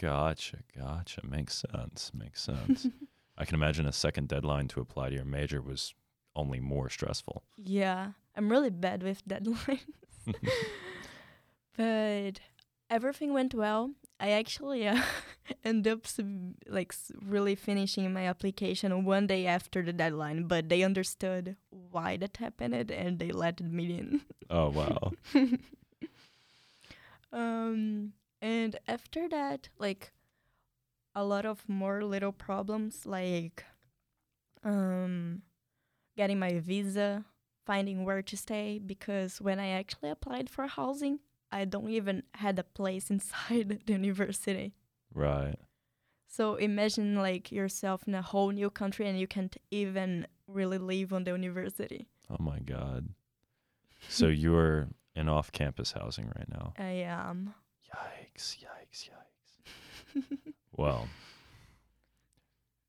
Gotcha, 0.00 0.58
gotcha. 0.78 1.20
Makes 1.26 1.64
sense. 1.72 2.12
Makes 2.14 2.42
sense. 2.42 2.86
I 3.38 3.44
can 3.44 3.54
imagine 3.54 3.86
a 3.86 3.92
second 3.92 4.28
deadline 4.28 4.68
to 4.68 4.80
apply 4.80 5.08
to 5.10 5.14
your 5.16 5.24
major 5.24 5.60
was 5.60 5.94
only 6.34 6.60
more 6.60 6.88
stressful. 6.88 7.42
Yeah, 7.56 8.12
I'm 8.36 8.48
really 8.50 8.70
bad 8.70 9.02
with 9.02 9.26
deadlines. 9.28 9.80
but 11.76 12.40
everything 12.88 13.32
went 13.32 13.54
well. 13.54 13.90
I 14.20 14.30
actually 14.30 14.86
uh, 14.86 15.02
end 15.64 15.86
up 15.86 16.06
like 16.68 16.94
really 17.24 17.54
finishing 17.54 18.12
my 18.12 18.26
application 18.26 19.04
one 19.04 19.26
day 19.26 19.46
after 19.46 19.82
the 19.82 19.92
deadline, 19.92 20.44
but 20.44 20.68
they 20.68 20.82
understood 20.82 21.56
why 21.70 22.16
that 22.16 22.36
happened 22.38 22.90
and 22.90 23.18
they 23.18 23.30
let 23.30 23.60
me 23.60 23.98
in. 23.98 24.20
oh 24.50 24.70
wow. 24.70 25.12
um, 27.32 28.12
and 28.40 28.78
after 28.86 29.28
that, 29.28 29.68
like 29.78 30.12
a 31.14 31.24
lot 31.24 31.46
of 31.46 31.68
more 31.68 32.02
little 32.04 32.32
problems, 32.32 33.06
like 33.06 33.64
um, 34.64 35.42
getting 36.16 36.38
my 36.38 36.58
visa, 36.58 37.24
finding 37.64 38.04
where 38.04 38.22
to 38.22 38.36
stay, 38.36 38.78
because 38.84 39.40
when 39.40 39.58
I 39.58 39.68
actually 39.68 40.10
applied 40.10 40.50
for 40.50 40.66
housing, 40.66 41.20
I 41.50 41.64
don't 41.64 41.88
even 41.88 42.24
had 42.34 42.58
a 42.58 42.64
place 42.64 43.10
inside 43.10 43.80
the 43.86 43.92
university. 43.92 44.74
Right. 45.16 45.56
So 46.28 46.56
imagine 46.56 47.16
like 47.16 47.50
yourself 47.50 48.06
in 48.06 48.14
a 48.14 48.20
whole 48.22 48.50
new 48.50 48.68
country 48.70 49.08
and 49.08 49.18
you 49.18 49.26
can't 49.26 49.56
even 49.70 50.26
really 50.46 50.76
live 50.78 51.12
on 51.12 51.24
the 51.24 51.30
university. 51.32 52.06
Oh 52.30 52.36
my 52.38 52.58
god. 52.60 53.08
So 54.08 54.26
you're 54.28 54.88
in 55.16 55.28
off-campus 55.28 55.92
housing 55.92 56.26
right 56.26 56.48
now. 56.48 56.74
I 56.78 57.06
am. 57.08 57.54
Yikes! 57.90 58.58
Yikes! 58.58 59.08
Yikes! 59.08 60.22
Well, 60.76 61.08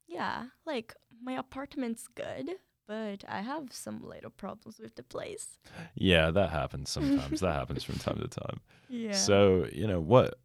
Yeah, 0.07 0.45
like 0.65 0.93
my 1.23 1.33
apartment's 1.33 2.07
good, 2.07 2.49
but 2.87 3.23
I 3.27 3.41
have 3.41 3.71
some 3.71 4.01
little 4.03 4.29
problems 4.29 4.79
with 4.79 4.95
the 4.95 5.03
place. 5.03 5.57
yeah, 5.95 6.31
that 6.31 6.49
happens 6.49 6.89
sometimes. 6.89 7.39
that 7.41 7.53
happens 7.53 7.83
from 7.83 7.95
time 7.95 8.19
to 8.19 8.27
time. 8.41 8.59
Yeah. 8.89 9.13
So, 9.13 9.67
you 9.71 9.87
know, 9.87 9.99
what 9.99 10.35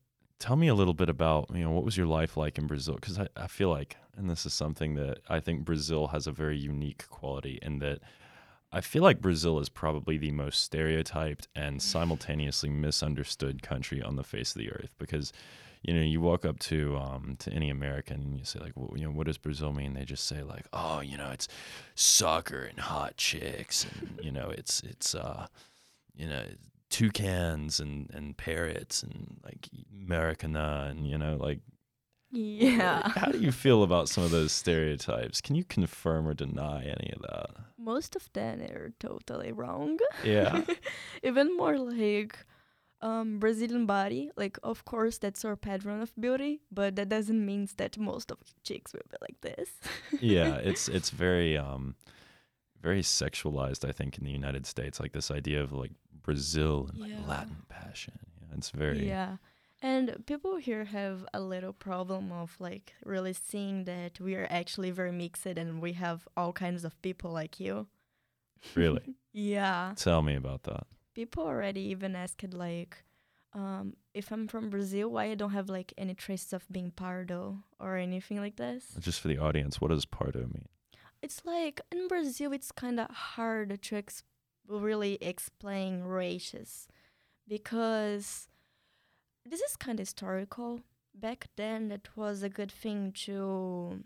tell 0.43 0.57
me 0.57 0.67
a 0.67 0.75
little 0.75 0.93
bit 0.93 1.09
about, 1.09 1.49
you 1.55 1.63
know, 1.63 1.71
what 1.71 1.85
was 1.85 1.97
your 1.97 2.09
life 2.09 2.37
like 2.37 2.59
in 2.59 2.67
Brazil? 2.67 2.97
Because 2.97 3.17
I, 3.17 3.29
I 3.37 3.47
feel 3.47 3.71
like, 3.71 3.97
and 4.17 4.29
this 4.29 4.45
is 4.45 4.53
something 4.53 4.97
that 4.97 5.19
I 5.29 5.39
think 5.39 5.65
Brazil 5.65 6.09
has 6.09 6.27
a 6.27 6.33
very 6.33 6.59
unique 6.59 7.07
quality 7.09 7.61
in 7.63 7.79
that 7.79 8.01
I 8.73 8.81
feel 8.81 9.05
like 9.05 9.21
Brazil 9.21 9.61
is 9.61 9.69
probably 9.69 10.19
the 10.19 10.33
most 10.33 10.61
stereotyped 10.65 11.47
and 11.55 11.81
simultaneously 11.81 12.71
misunderstood 12.71 13.63
country 13.63 14.03
on 14.03 14.17
the 14.17 14.25
face 14.25 14.57
of 14.57 14.59
the 14.59 14.73
earth 14.73 14.91
because 14.99 15.33
you 15.83 15.95
know, 15.95 16.01
you 16.01 16.21
walk 16.21 16.45
up 16.45 16.59
to 16.61 16.97
um, 16.97 17.37
to 17.41 17.53
any 17.53 17.69
American 17.69 18.21
and 18.23 18.39
you 18.39 18.45
say 18.45 18.61
like, 18.61 18.73
well, 18.77 18.93
you 18.97 19.05
know, 19.05 19.11
what 19.11 19.27
does 19.27 19.39
Brazil 19.39 19.73
mean? 19.73 19.95
They 19.95 20.05
just 20.05 20.27
say 20.27 20.43
like, 20.43 20.67
oh, 20.73 21.01
you 21.01 21.17
know, 21.17 21.31
it's 21.33 21.49
soccer 21.97 22.63
and 22.63 22.79
hot 22.79 23.17
chicks, 23.17 23.85
and 23.85 24.25
you 24.25 24.31
know, 24.31 24.51
it's 24.51 24.81
it's 24.85 25.17
uh, 25.17 25.49
you 26.15 26.29
know, 26.29 26.45
toucans 26.93 27.81
and 27.81 28.09
and 28.13 28.37
parrots 28.37 29.03
and 29.03 29.41
like 29.43 29.69
Americana 30.05 30.87
and 30.91 31.09
you 31.09 31.19
know, 31.19 31.37
like 31.41 31.61
yeah. 32.33 33.11
How 33.11 33.31
do 33.31 33.39
you 33.39 33.53
feel 33.53 33.83
about 33.83 34.09
some 34.09 34.25
of 34.25 34.31
those 34.31 34.53
stereotypes? 34.53 35.43
Can 35.43 35.55
you 35.55 35.65
confirm 35.65 36.27
or 36.27 36.33
deny 36.33 36.83
any 36.83 37.13
of 37.15 37.21
that? 37.23 37.51
Most 37.77 38.17
of 38.17 38.33
them 38.33 38.63
are 38.63 38.93
totally 38.99 39.53
wrong. 39.53 39.99
Yeah. 40.25 40.63
Even 41.23 41.55
more 41.55 41.77
like 41.77 42.39
um, 43.03 43.39
Brazilian 43.39 43.85
body. 43.85 44.31
Like, 44.35 44.59
of 44.63 44.87
course, 44.87 45.19
that's 45.19 45.45
our 45.45 45.57
pattern 45.57 46.01
of 46.01 46.13
beauty, 46.19 46.63
but 46.71 46.97
that 46.97 47.11
doesn't 47.11 47.45
mean 47.45 47.69
that 47.77 47.99
most 47.99 48.31
of 48.31 48.39
chicks 48.63 48.95
will 48.95 49.03
be 49.11 49.19
like 49.21 49.41
this. 49.43 49.69
yeah, 50.21 50.55
it's 50.71 50.89
it's 50.89 51.11
very 51.11 51.59
um 51.59 51.97
very 52.81 53.03
sexualized, 53.03 53.87
I 53.87 53.93
think, 53.93 54.17
in 54.17 54.25
the 54.25 54.31
United 54.31 54.67
States. 54.67 54.99
Like 55.01 55.13
this 55.13 55.31
idea 55.31 55.63
of 55.63 55.73
like 55.73 55.93
Brazil 56.23 56.89
and 56.91 57.01
like 57.01 57.29
Latin 57.29 57.63
passion. 57.69 58.15
Yeah, 58.41 58.57
it's 58.57 58.71
very 58.71 59.07
Yeah. 59.07 59.37
And 59.81 60.25
people 60.27 60.57
here 60.57 60.85
have 60.85 61.27
a 61.35 61.41
little 61.41 61.73
problem 61.73 62.31
of 62.31 62.55
like 62.61 62.95
really 63.05 63.33
seeing 63.33 63.85
that 63.85 64.21
we 64.21 64.37
are 64.37 64.47
actually 64.49 64.93
very 64.93 65.11
mixed 65.11 65.47
and 65.47 65.83
we 65.83 65.95
have 65.95 66.29
all 66.37 66.53
kinds 66.53 66.85
of 66.85 67.01
people 67.03 67.33
like 67.33 67.59
you. 67.61 67.89
really. 68.75 69.15
Yeah. 69.35 69.95
Tell 69.97 70.21
me 70.21 70.35
about 70.37 70.65
that. 70.65 70.87
People 71.15 71.45
already 71.45 71.81
even 71.81 72.15
asked 72.15 72.53
like 72.53 73.03
um, 73.55 73.95
if 74.15 74.31
I'm 74.31 74.49
from 74.49 74.71
Brazil, 74.71 75.11
why 75.11 75.25
I 75.31 75.35
don't 75.35 75.53
have 75.53 75.69
like 75.69 75.93
any 75.99 76.15
traces 76.15 76.53
of 76.53 76.65
being 76.71 76.91
pardo 76.91 77.59
or 77.79 77.97
anything 77.97 78.39
like 78.39 78.57
this. 78.57 78.95
Just 78.99 79.21
for 79.21 79.29
the 79.29 79.39
audience, 79.39 79.81
what 79.81 79.89
does 79.89 80.05
pardo 80.05 80.41
mean? 80.41 80.69
It's 81.23 81.43
like 81.45 81.81
in 81.91 82.09
Brazil, 82.09 82.53
it's 82.53 82.73
kind 82.73 82.99
of 82.99 83.11
hard 83.11 83.71
to 83.71 83.77
ex- 84.75 84.83
really 84.83 85.19
explain 85.21 86.03
races 86.03 86.89
because 87.49 88.49
this 89.45 89.61
is 89.61 89.77
kind 89.77 89.99
of 89.99 90.03
historical. 90.07 90.81
Back 91.15 91.49
then, 91.57 91.89
that 91.89 92.09
was 92.17 92.43
a 92.43 92.49
good 92.49 92.73
thing 92.73 93.13
to 93.27 94.03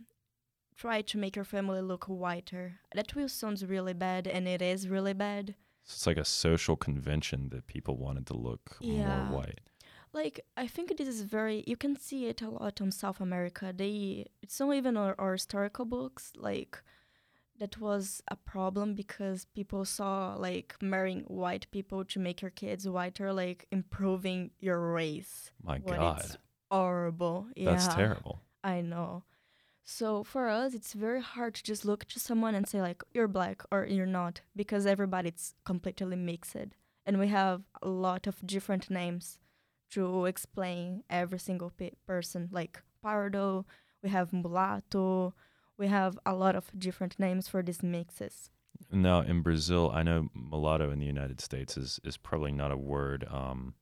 try 0.76 1.02
to 1.02 1.18
make 1.18 1.36
your 1.36 1.44
family 1.44 1.80
look 1.80 2.04
whiter. 2.06 2.80
That 2.94 3.14
will 3.14 3.28
sounds 3.28 3.64
really 3.64 3.94
bad, 3.94 4.26
and 4.26 4.48
it 4.48 4.60
is 4.60 4.88
really 4.88 5.12
bad. 5.14 5.54
So 5.84 5.94
it's 5.94 6.06
like 6.06 6.16
a 6.16 6.24
social 6.24 6.76
convention 6.76 7.50
that 7.50 7.66
people 7.68 7.96
wanted 7.96 8.26
to 8.26 8.34
look 8.36 8.76
Yeah. 8.80 9.28
more 9.28 9.38
white. 9.38 9.60
Like 10.12 10.40
I 10.56 10.66
think 10.66 10.96
this 10.96 11.06
is 11.08 11.22
very 11.22 11.62
you 11.66 11.76
can 11.76 11.94
see 11.94 12.26
it 12.26 12.42
a 12.42 12.48
lot 12.50 12.80
on 12.80 12.90
South 12.90 13.20
America. 13.20 13.72
They 13.76 14.26
it's 14.42 14.58
not 14.58 14.74
even 14.74 14.96
our, 14.96 15.14
our 15.18 15.32
historical 15.32 15.84
books 15.84 16.32
like 16.36 16.82
that 17.58 17.80
was 17.80 18.22
a 18.28 18.36
problem 18.36 18.94
because 18.94 19.46
people 19.54 19.84
saw 19.84 20.34
like 20.34 20.76
marrying 20.80 21.22
white 21.22 21.66
people 21.70 22.04
to 22.04 22.18
make 22.18 22.42
your 22.42 22.50
kids 22.50 22.88
whiter, 22.88 23.32
like 23.32 23.66
improving 23.70 24.50
your 24.60 24.92
race. 24.92 25.50
My 25.62 25.78
when 25.78 25.98
God. 25.98 26.20
it's 26.20 26.36
horrible. 26.70 27.48
That's 27.56 27.88
terrible. 27.88 28.40
I 28.62 28.80
know. 28.80 29.24
So 29.84 30.24
for 30.24 30.48
us, 30.48 30.74
it's 30.74 30.94
very 30.94 31.22
hard 31.22 31.54
to 31.54 31.62
just 31.62 31.84
look 31.84 32.06
to 32.06 32.18
someone 32.18 32.56
and 32.56 32.66
say 32.66 32.82
like 32.82 33.02
you're 33.14 33.28
black 33.28 33.62
or 33.70 33.86
you're 33.86 34.04
not 34.04 34.40
because 34.56 34.84
everybody's 34.84 35.54
completely 35.64 36.16
mixed, 36.16 36.56
and 37.06 37.18
we 37.18 37.28
have 37.28 37.62
a 37.82 37.88
lot 37.88 38.26
of 38.26 38.44
different 38.44 38.90
names 38.90 39.38
to 39.92 40.26
explain 40.26 41.04
every 41.08 41.38
single 41.38 41.70
pe- 41.70 41.92
person. 42.04 42.48
Like 42.50 42.82
pardo, 43.00 43.64
we 44.02 44.10
have 44.10 44.32
mulatto, 44.32 45.34
we 45.78 45.88
have 45.88 46.18
a 46.24 46.34
lot 46.34 46.56
of 46.56 46.70
different 46.78 47.18
names 47.18 47.48
for 47.48 47.62
these 47.62 47.82
mixes. 47.82 48.50
Now 48.90 49.20
in 49.20 49.42
Brazil, 49.42 49.90
I 49.92 50.02
know 50.02 50.28
mulatto 50.34 50.90
in 50.90 50.98
the 50.98 51.06
United 51.06 51.40
States 51.40 51.76
is 51.76 52.00
is 52.04 52.16
probably 52.16 52.52
not 52.52 52.70
a 52.70 52.76
word 52.76 53.26
um 53.30 53.74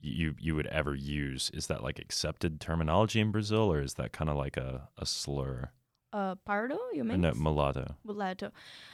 you 0.00 0.34
you 0.38 0.54
would 0.54 0.66
ever 0.66 0.94
use. 0.94 1.50
Is 1.54 1.66
that 1.68 1.82
like 1.82 1.98
accepted 1.98 2.60
terminology 2.60 3.20
in 3.20 3.30
Brazil 3.30 3.72
or 3.72 3.80
is 3.80 3.94
that 3.94 4.12
kind 4.12 4.28
of 4.28 4.36
like 4.36 4.56
a, 4.56 4.88
a 4.98 5.06
slur? 5.06 5.70
Uh, 6.12 6.34
pardo, 6.44 6.78
you 6.92 7.04
mean? 7.04 7.22
no, 7.22 7.32
mulatto. 7.32 7.94
mulatto. 8.04 8.52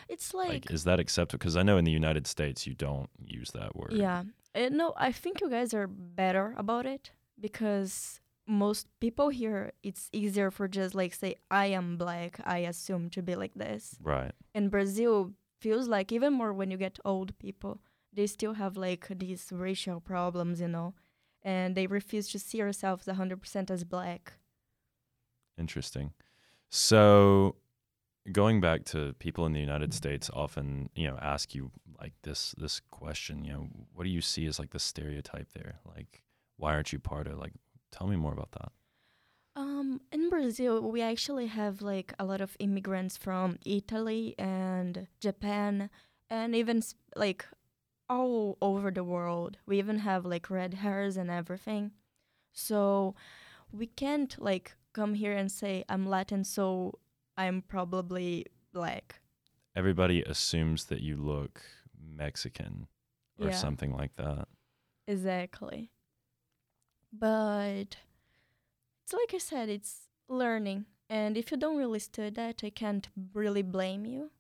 It's 0.08 0.32
Like, 0.32 0.48
like 0.48 0.70
is 0.70 0.84
that 0.84 1.00
acceptable? 1.00 1.38
Because 1.38 1.56
I 1.56 1.64
know 1.64 1.76
in 1.76 1.84
the 1.84 1.90
United 1.90 2.28
States 2.28 2.64
you 2.64 2.74
don't 2.74 3.10
use 3.24 3.50
that 3.52 3.74
word. 3.74 3.92
Yeah. 3.92 4.22
Uh, 4.54 4.68
no, 4.70 4.94
I 4.96 5.10
think 5.10 5.40
you 5.40 5.50
guys 5.50 5.74
are 5.74 5.88
better 5.88 6.54
about 6.56 6.86
it 6.86 7.10
because 7.40 8.20
most 8.48 8.88
people 8.98 9.28
here 9.28 9.72
it's 9.82 10.08
easier 10.12 10.50
for 10.50 10.66
just 10.66 10.94
like 10.94 11.12
say 11.14 11.36
I 11.50 11.66
am 11.66 11.98
black, 11.98 12.40
I 12.44 12.58
assume 12.58 13.10
to 13.10 13.22
be 13.22 13.36
like 13.36 13.54
this. 13.54 13.96
Right. 14.02 14.32
In 14.54 14.70
Brazil 14.70 15.32
feels 15.60 15.86
like 15.86 16.10
even 16.10 16.32
more 16.32 16.52
when 16.52 16.70
you 16.70 16.78
get 16.78 16.98
old 17.04 17.38
people, 17.38 17.80
they 18.12 18.26
still 18.26 18.54
have 18.54 18.76
like 18.76 19.06
these 19.18 19.50
racial 19.52 20.00
problems, 20.00 20.60
you 20.60 20.68
know, 20.68 20.94
and 21.42 21.74
they 21.74 21.86
refuse 21.86 22.28
to 22.28 22.38
see 22.38 22.62
ourselves 22.62 23.06
100% 23.06 23.70
as 23.70 23.84
black. 23.84 24.32
Interesting. 25.58 26.12
So 26.70 27.56
going 28.32 28.60
back 28.60 28.84
to 28.86 29.14
people 29.18 29.44
in 29.46 29.52
the 29.52 29.60
United 29.60 29.92
States 29.92 30.30
often, 30.32 30.88
you 30.94 31.06
know, 31.06 31.18
ask 31.20 31.54
you 31.54 31.70
like 32.00 32.14
this 32.22 32.54
this 32.56 32.80
question, 32.90 33.44
you 33.44 33.52
know, 33.52 33.68
what 33.92 34.04
do 34.04 34.10
you 34.10 34.22
see 34.22 34.46
as 34.46 34.58
like 34.58 34.70
the 34.70 34.78
stereotype 34.78 35.52
there? 35.52 35.80
Like 35.84 36.22
why 36.56 36.74
aren't 36.74 36.92
you 36.92 36.98
part 36.98 37.26
of 37.26 37.38
like 37.38 37.52
tell 37.90 38.06
me 38.06 38.16
more 38.16 38.32
about 38.32 38.52
that. 38.52 38.72
Um, 39.56 40.00
in 40.12 40.30
Brazil, 40.30 40.80
we 40.90 41.02
actually 41.02 41.46
have 41.46 41.82
like 41.82 42.12
a 42.18 42.24
lot 42.24 42.40
of 42.40 42.56
immigrants 42.60 43.16
from 43.16 43.58
Italy 43.66 44.34
and 44.38 45.08
Japan, 45.20 45.90
and 46.30 46.54
even 46.54 46.82
like 47.16 47.44
all 48.08 48.56
over 48.62 48.90
the 48.90 49.02
world. 49.04 49.58
We 49.66 49.78
even 49.78 49.98
have 50.00 50.24
like 50.24 50.48
red 50.48 50.74
hairs 50.74 51.16
and 51.16 51.30
everything. 51.30 51.90
So 52.52 53.14
we 53.72 53.86
can't 53.86 54.34
like 54.40 54.76
come 54.92 55.14
here 55.14 55.32
and 55.36 55.50
say 55.50 55.84
I'm 55.88 56.06
Latin, 56.08 56.44
so 56.44 56.98
I'm 57.36 57.62
probably 57.62 58.46
black. 58.72 59.20
Everybody 59.74 60.22
assumes 60.22 60.84
that 60.86 61.00
you 61.00 61.16
look 61.16 61.62
Mexican 62.00 62.86
or 63.40 63.46
Yeah. 63.48 63.52
something 63.56 63.92
like 63.92 64.14
that. 64.16 64.46
Exactly. 65.06 65.90
But 67.12 67.96
it's 69.04 69.12
like 69.12 69.34
I 69.34 69.38
said, 69.38 69.68
it's 69.68 70.08
learning. 70.28 70.86
And 71.10 71.36
if 71.36 71.50
you 71.50 71.56
don't 71.56 71.78
really 71.78 71.98
study 71.98 72.30
that, 72.30 72.60
I 72.62 72.70
can't 72.70 73.08
really 73.32 73.62
blame 73.62 74.04
you. 74.04 74.30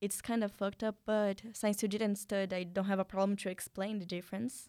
It's 0.00 0.20
kind 0.20 0.44
of 0.44 0.52
fucked 0.52 0.84
up, 0.84 0.96
but 1.06 1.42
since 1.52 1.82
you 1.82 1.88
didn't 1.88 2.16
study, 2.16 2.54
I 2.54 2.62
don't 2.62 2.84
have 2.84 3.00
a 3.00 3.04
problem 3.04 3.36
to 3.38 3.48
explain 3.48 3.98
the 3.98 4.06
difference. 4.06 4.68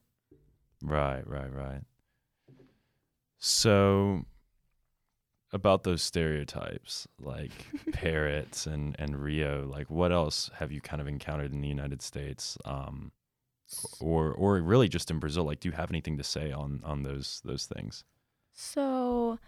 Right, 0.82 1.28
right, 1.28 1.54
right. 1.54 1.82
So 3.38 4.24
about 5.52 5.84
those 5.84 6.02
stereotypes 6.02 7.08
like 7.20 7.52
parrots 7.92 8.66
and 8.66 8.96
and 9.00 9.22
Rio, 9.22 9.68
like 9.68 9.90
what 9.90 10.12
else 10.12 10.50
have 10.58 10.72
you 10.72 10.82
kind 10.82 11.02
of 11.02 11.08
encountered 11.08 11.52
in 11.54 11.62
the 11.62 11.68
United 11.68 12.02
States 12.02 12.58
um 12.66 13.12
or 14.00 14.32
or 14.34 14.60
really 14.62 14.88
just 14.90 15.10
in 15.12 15.20
Brazil? 15.20 15.44
Like 15.46 15.60
do 15.60 15.70
you 15.70 15.76
have 15.76 15.92
anything 15.92 16.18
to 16.18 16.24
say 16.24 16.52
on 16.52 16.82
on 16.84 17.04
those 17.04 17.42
those 17.46 17.66
things? 17.66 18.04
So, 18.54 19.40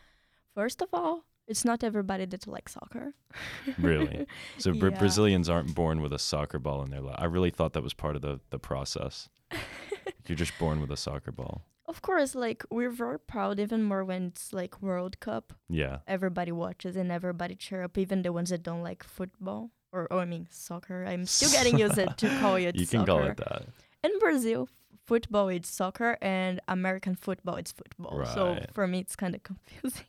first 0.56 0.82
of 0.82 0.90
all, 0.94 1.26
it's 1.48 1.66
not 1.66 1.84
everybody 1.84 2.26
that 2.26 2.48
likes 2.48 2.74
soccer. 2.74 3.14
Really? 3.78 4.26
So 4.58 4.72
Yeah. 4.72 4.90
Brazilians 5.00 5.50
aren't 5.50 5.76
born 5.76 6.02
with 6.02 6.14
a 6.14 6.20
soccer 6.20 6.60
ball 6.60 6.82
in 6.84 6.90
their 6.92 7.02
life. 7.02 7.16
I 7.18 7.26
really 7.26 7.52
thought 7.52 7.74
that 7.74 7.84
was 7.84 7.94
part 7.94 8.16
of 8.16 8.22
the 8.22 8.40
the 8.50 8.60
process. 8.60 9.30
You're 10.28 10.38
just 10.38 10.58
born 10.60 10.80
with 10.82 10.92
a 10.92 10.98
soccer 10.98 11.32
ball. 11.32 11.64
Of 11.88 12.02
course, 12.02 12.36
like 12.36 12.64
we're 12.70 12.90
very 12.92 13.20
proud, 13.20 13.60
even 13.60 13.84
more 13.84 14.06
when 14.06 14.28
it's 14.28 14.54
like 14.54 14.82
World 14.82 15.20
Cup. 15.20 15.54
Yeah. 15.68 15.98
everybody 16.08 16.52
watches 16.52 16.96
and 16.96 17.12
everybody 17.12 17.56
cheer 17.56 17.84
up, 17.84 17.98
even 17.98 18.22
the 18.22 18.32
ones 18.32 18.50
that 18.52 18.64
don't 18.64 18.84
like 18.84 19.04
football 19.04 19.72
or, 19.92 20.08
or 20.12 20.20
I 20.22 20.26
mean 20.26 20.48
soccer. 20.50 21.04
I'm 21.06 21.26
still 21.26 21.52
getting 21.52 21.78
used 21.80 21.96
to 21.96 22.28
call 22.42 22.56
it 22.56 22.76
you 22.76 22.88
can 22.88 23.02
soccer. 23.02 23.06
call 23.12 23.24
it 23.32 23.38
that. 23.38 23.64
In 24.04 24.12
Brazil, 24.20 24.68
football 25.06 25.50
is 25.50 25.68
soccer 25.68 26.18
and 26.22 26.60
American 26.68 27.16
football 27.16 27.56
is 27.56 27.72
football. 27.72 28.26
So 28.34 28.60
for 28.74 28.88
me, 28.88 29.00
it's 29.00 29.16
kind 29.16 29.36
of 29.36 29.44
confusing. 29.52 30.06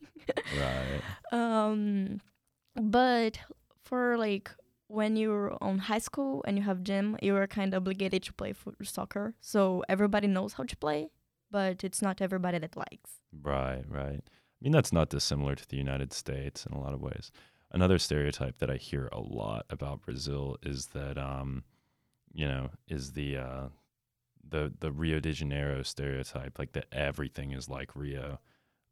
Right. 0.58 1.02
um, 1.32 2.20
but 2.76 3.38
for 3.82 4.16
like 4.16 4.50
when 4.88 5.16
you're 5.16 5.56
on 5.60 5.78
high 5.78 5.98
school 5.98 6.44
and 6.46 6.56
you 6.56 6.62
have 6.64 6.82
gym, 6.84 7.16
you 7.22 7.34
are 7.36 7.46
kind 7.46 7.74
of 7.74 7.82
obligated 7.82 8.22
to 8.24 8.32
play 8.32 8.52
foot 8.52 8.76
soccer. 8.82 9.34
So 9.40 9.82
everybody 9.88 10.28
knows 10.28 10.52
how 10.52 10.64
to 10.64 10.76
play, 10.76 11.10
but 11.50 11.82
it's 11.82 12.02
not 12.02 12.20
everybody 12.20 12.58
that 12.58 12.76
likes. 12.76 13.10
Right, 13.42 13.84
right. 13.88 14.20
I 14.22 14.58
mean, 14.60 14.72
that's 14.72 14.92
not 14.92 15.08
dissimilar 15.08 15.56
to 15.56 15.68
the 15.68 15.76
United 15.76 16.12
States 16.12 16.66
in 16.66 16.72
a 16.72 16.80
lot 16.80 16.92
of 16.92 17.00
ways. 17.00 17.32
Another 17.72 17.98
stereotype 17.98 18.58
that 18.58 18.70
I 18.70 18.76
hear 18.76 19.08
a 19.12 19.20
lot 19.20 19.64
about 19.70 20.02
Brazil 20.02 20.58
is 20.62 20.88
that, 20.88 21.16
um, 21.16 21.64
you 22.32 22.46
know, 22.46 22.70
is 22.86 23.12
the 23.12 23.38
uh, 23.38 23.68
the 24.48 24.72
the 24.80 24.90
Rio 24.92 25.20
de 25.20 25.32
Janeiro 25.32 25.82
stereotype, 25.82 26.58
like 26.58 26.72
that 26.72 26.86
everything 26.92 27.52
is 27.52 27.68
like 27.68 27.94
Rio, 27.96 28.38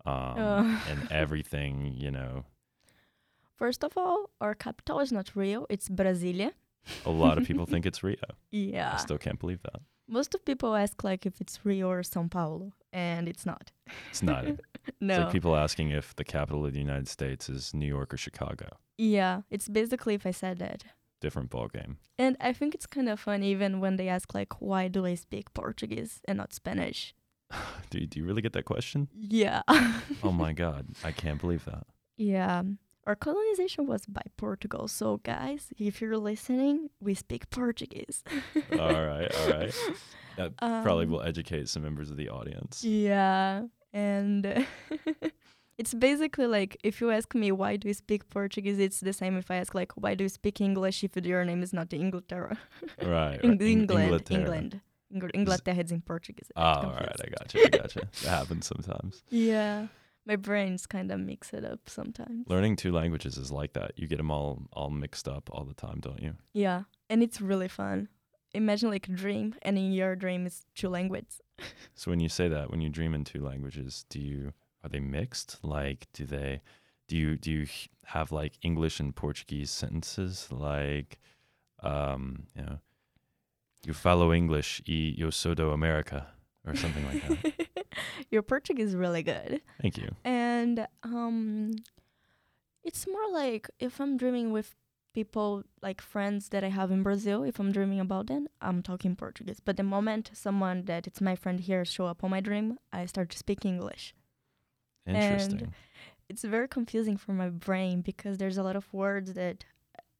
um, 0.06 0.80
and 0.88 1.10
everything, 1.10 1.92
you 1.96 2.10
know, 2.10 2.44
First 3.56 3.84
of 3.84 3.92
all, 3.98 4.30
our 4.40 4.54
capital 4.54 5.00
is 5.00 5.12
not 5.12 5.36
Rio; 5.36 5.66
it's 5.68 5.88
Brasilia. 5.88 6.52
a 7.04 7.10
lot 7.10 7.36
of 7.38 7.46
people 7.46 7.66
think 7.72 7.84
it's 7.86 8.02
Rio. 8.02 8.16
Yeah. 8.50 8.92
I 8.94 8.96
still 8.96 9.18
can't 9.18 9.38
believe 9.38 9.62
that. 9.64 9.82
Most 10.08 10.34
of 10.34 10.44
people 10.44 10.74
ask 10.74 11.04
like 11.04 11.26
if 11.26 11.40
it's 11.40 11.60
Rio 11.64 11.88
or 11.90 12.00
São 12.02 12.30
Paulo, 12.30 12.72
and 12.92 13.28
it's 13.28 13.44
not. 13.44 13.70
It's 14.10 14.22
not. 14.22 14.44
It's 14.86 14.96
no. 15.02 15.18
like 15.18 15.32
people 15.32 15.54
asking 15.54 15.90
if 15.90 16.16
the 16.16 16.24
capital 16.24 16.64
of 16.64 16.72
the 16.72 16.78
United 16.78 17.06
States 17.06 17.50
is 17.50 17.74
New 17.74 17.86
York 17.86 18.14
or 18.14 18.16
Chicago. 18.16 18.68
yeah, 18.96 19.42
it's 19.50 19.68
basically 19.68 20.14
if 20.14 20.24
I 20.26 20.30
said 20.30 20.58
that. 20.58 20.84
Different 21.20 21.50
ball 21.50 21.68
game. 21.68 21.98
And 22.18 22.36
I 22.40 22.52
think 22.52 22.74
it's 22.74 22.86
kind 22.86 23.08
of 23.08 23.20
fun 23.20 23.42
even 23.42 23.80
when 23.80 23.96
they 23.96 24.08
ask 24.08 24.34
like 24.34 24.60
why 24.60 24.88
do 24.88 25.04
I 25.06 25.14
speak 25.14 25.52
Portuguese 25.54 26.20
and 26.26 26.38
not 26.38 26.52
Spanish? 26.54 27.14
Do 27.90 27.98
you, 27.98 28.06
do 28.06 28.20
you 28.20 28.24
really 28.26 28.42
get 28.42 28.52
that 28.52 28.64
question? 28.64 29.08
Yeah. 29.14 29.62
Oh 30.22 30.32
my 30.32 30.52
God, 30.52 30.86
I 31.04 31.12
can't 31.12 31.40
believe 31.40 31.64
that. 31.64 31.86
yeah. 32.16 32.62
Our 33.06 33.16
colonization 33.16 33.86
was 33.86 34.04
by 34.06 34.22
Portugal. 34.36 34.86
So 34.86 35.16
guys, 35.24 35.72
if 35.78 36.00
you're 36.02 36.18
listening, 36.18 36.90
we 37.00 37.14
speak 37.14 37.48
Portuguese. 37.50 38.22
all 38.78 39.02
right, 39.06 39.34
all 39.34 39.48
right. 39.50 39.74
That 40.36 40.56
probably 40.58 41.06
Um, 41.06 41.10
will 41.10 41.22
educate 41.22 41.68
some 41.68 41.82
members 41.82 42.10
of 42.10 42.16
the 42.18 42.28
audience. 42.28 42.84
Yeah, 42.84 43.64
and 43.92 44.66
it's 45.80 45.94
basically 46.08 46.46
like 46.58 46.72
if 46.90 46.94
you 47.00 47.08
ask 47.18 47.28
me 47.42 47.48
why 47.60 47.72
do 47.80 47.84
you 47.90 47.94
speak 48.04 48.22
Portuguese, 48.38 48.78
it's 48.86 49.00
the 49.08 49.14
same 49.20 49.34
if 49.42 49.50
I 49.54 49.56
ask 49.62 49.70
like 49.80 49.92
why 50.02 50.12
do 50.18 50.22
you 50.26 50.32
speak 50.40 50.56
English 50.68 50.96
if 51.06 51.12
your 51.32 51.42
name 51.50 51.62
is 51.66 51.72
not 51.78 51.88
Inglaterra, 51.92 52.56
Right. 53.16 53.40
In- 53.46 53.52
right. 53.58 53.62
England, 53.76 54.04
Inglaterra. 54.04 54.40
England, 54.40 54.70
Ingl- 55.14 55.34
Inglaterra 55.40 55.78
is 55.84 55.90
in 55.96 56.02
Portuguese. 56.12 56.50
Oh, 56.54 56.62
all 56.62 56.92
right. 57.04 57.16
I 57.24 57.28
got 57.36 57.46
you. 57.54 57.60
I 57.64 57.68
got 57.82 57.90
you. 57.96 58.02
That 58.24 58.34
happens 58.40 58.64
sometimes. 58.72 59.14
Yeah, 59.30 59.76
my 60.30 60.36
brains 60.36 60.82
kind 60.96 61.08
of 61.10 61.18
mix 61.30 61.42
it 61.58 61.64
up 61.72 61.82
sometimes. 61.98 62.40
Learning 62.54 62.76
two 62.76 62.92
languages 63.00 63.34
is 63.38 63.50
like 63.60 63.72
that. 63.78 63.90
You 64.00 64.06
get 64.12 64.18
them 64.18 64.30
all 64.30 64.50
all 64.78 64.90
mixed 65.04 65.26
up 65.36 65.44
all 65.54 65.64
the 65.72 65.78
time, 65.86 65.98
don't 66.06 66.22
you? 66.26 66.34
Yeah, 66.52 66.80
and 67.10 67.18
it's 67.22 67.40
really 67.40 67.68
fun. 67.82 68.08
Imagine 68.52 68.90
like 68.90 69.06
a 69.08 69.12
dream, 69.24 69.48
and 69.62 69.78
in 69.78 69.92
your 70.00 70.12
dream 70.24 70.42
is 70.50 70.56
two 70.74 70.90
languages. 70.98 71.40
So 71.94 72.10
when 72.10 72.20
you 72.20 72.28
say 72.28 72.48
that, 72.48 72.70
when 72.70 72.80
you 72.84 72.90
dream 72.98 73.12
in 73.14 73.22
two 73.24 73.42
languages, 73.50 74.04
do 74.14 74.18
you 74.30 74.52
are 74.82 74.88
they 74.88 75.00
mixed? 75.00 75.58
Like, 75.62 76.06
do 76.12 76.24
they? 76.24 76.60
Do 77.08 77.16
you 77.16 77.36
do 77.36 77.50
you 77.50 77.66
have 78.06 78.30
like 78.32 78.52
English 78.62 79.00
and 79.00 79.14
Portuguese 79.14 79.70
sentences? 79.70 80.48
Like, 80.50 81.18
um, 81.82 82.44
you 82.54 82.62
know, 82.62 82.78
you 83.84 83.92
follow 83.94 84.32
English 84.32 84.82
e 84.86 85.14
eu 85.18 85.30
sou 85.30 85.54
do 85.54 85.70
America 85.72 86.26
or 86.66 86.74
something 86.76 87.04
like 87.06 87.26
that. 87.26 87.68
your 88.30 88.42
Portuguese 88.42 88.88
is 88.90 88.94
really 88.96 89.22
good. 89.22 89.60
Thank 89.80 89.96
you. 89.98 90.14
and 90.24 90.86
um 91.02 91.72
it's 92.84 93.06
more 93.06 93.28
like 93.32 93.68
if 93.78 94.00
i'm 94.00 94.16
dreaming 94.16 94.52
with 94.52 94.74
people 95.12 95.62
like 95.82 96.00
friends 96.00 96.48
that 96.48 96.64
i 96.64 96.68
have 96.68 96.90
in 96.90 97.02
brazil 97.02 97.42
if 97.42 97.58
i'm 97.60 97.72
dreaming 97.72 98.00
about 98.00 98.26
them 98.26 98.46
i'm 98.62 98.82
talking 98.82 99.14
portuguese 99.16 99.60
but 99.62 99.76
the 99.76 99.82
moment 99.82 100.30
someone 100.32 100.84
that 100.86 101.06
it's 101.06 101.20
my 101.20 101.34
friend 101.36 101.60
here 101.60 101.84
show 101.84 102.06
up 102.06 102.22
on 102.24 102.30
my 102.30 102.40
dream 102.40 102.78
i 102.92 103.04
start 103.06 103.28
to 103.28 103.36
speak 103.36 103.64
english 103.66 104.14
Interesting. 105.06 105.72
it's 106.28 106.42
very 106.44 106.68
confusing 106.68 107.16
for 107.16 107.32
my 107.32 107.48
brain 107.48 108.02
because 108.02 108.38
there's 108.38 108.58
a 108.58 108.62
lot 108.62 108.76
of 108.76 108.92
words 108.92 109.32
that 109.34 109.64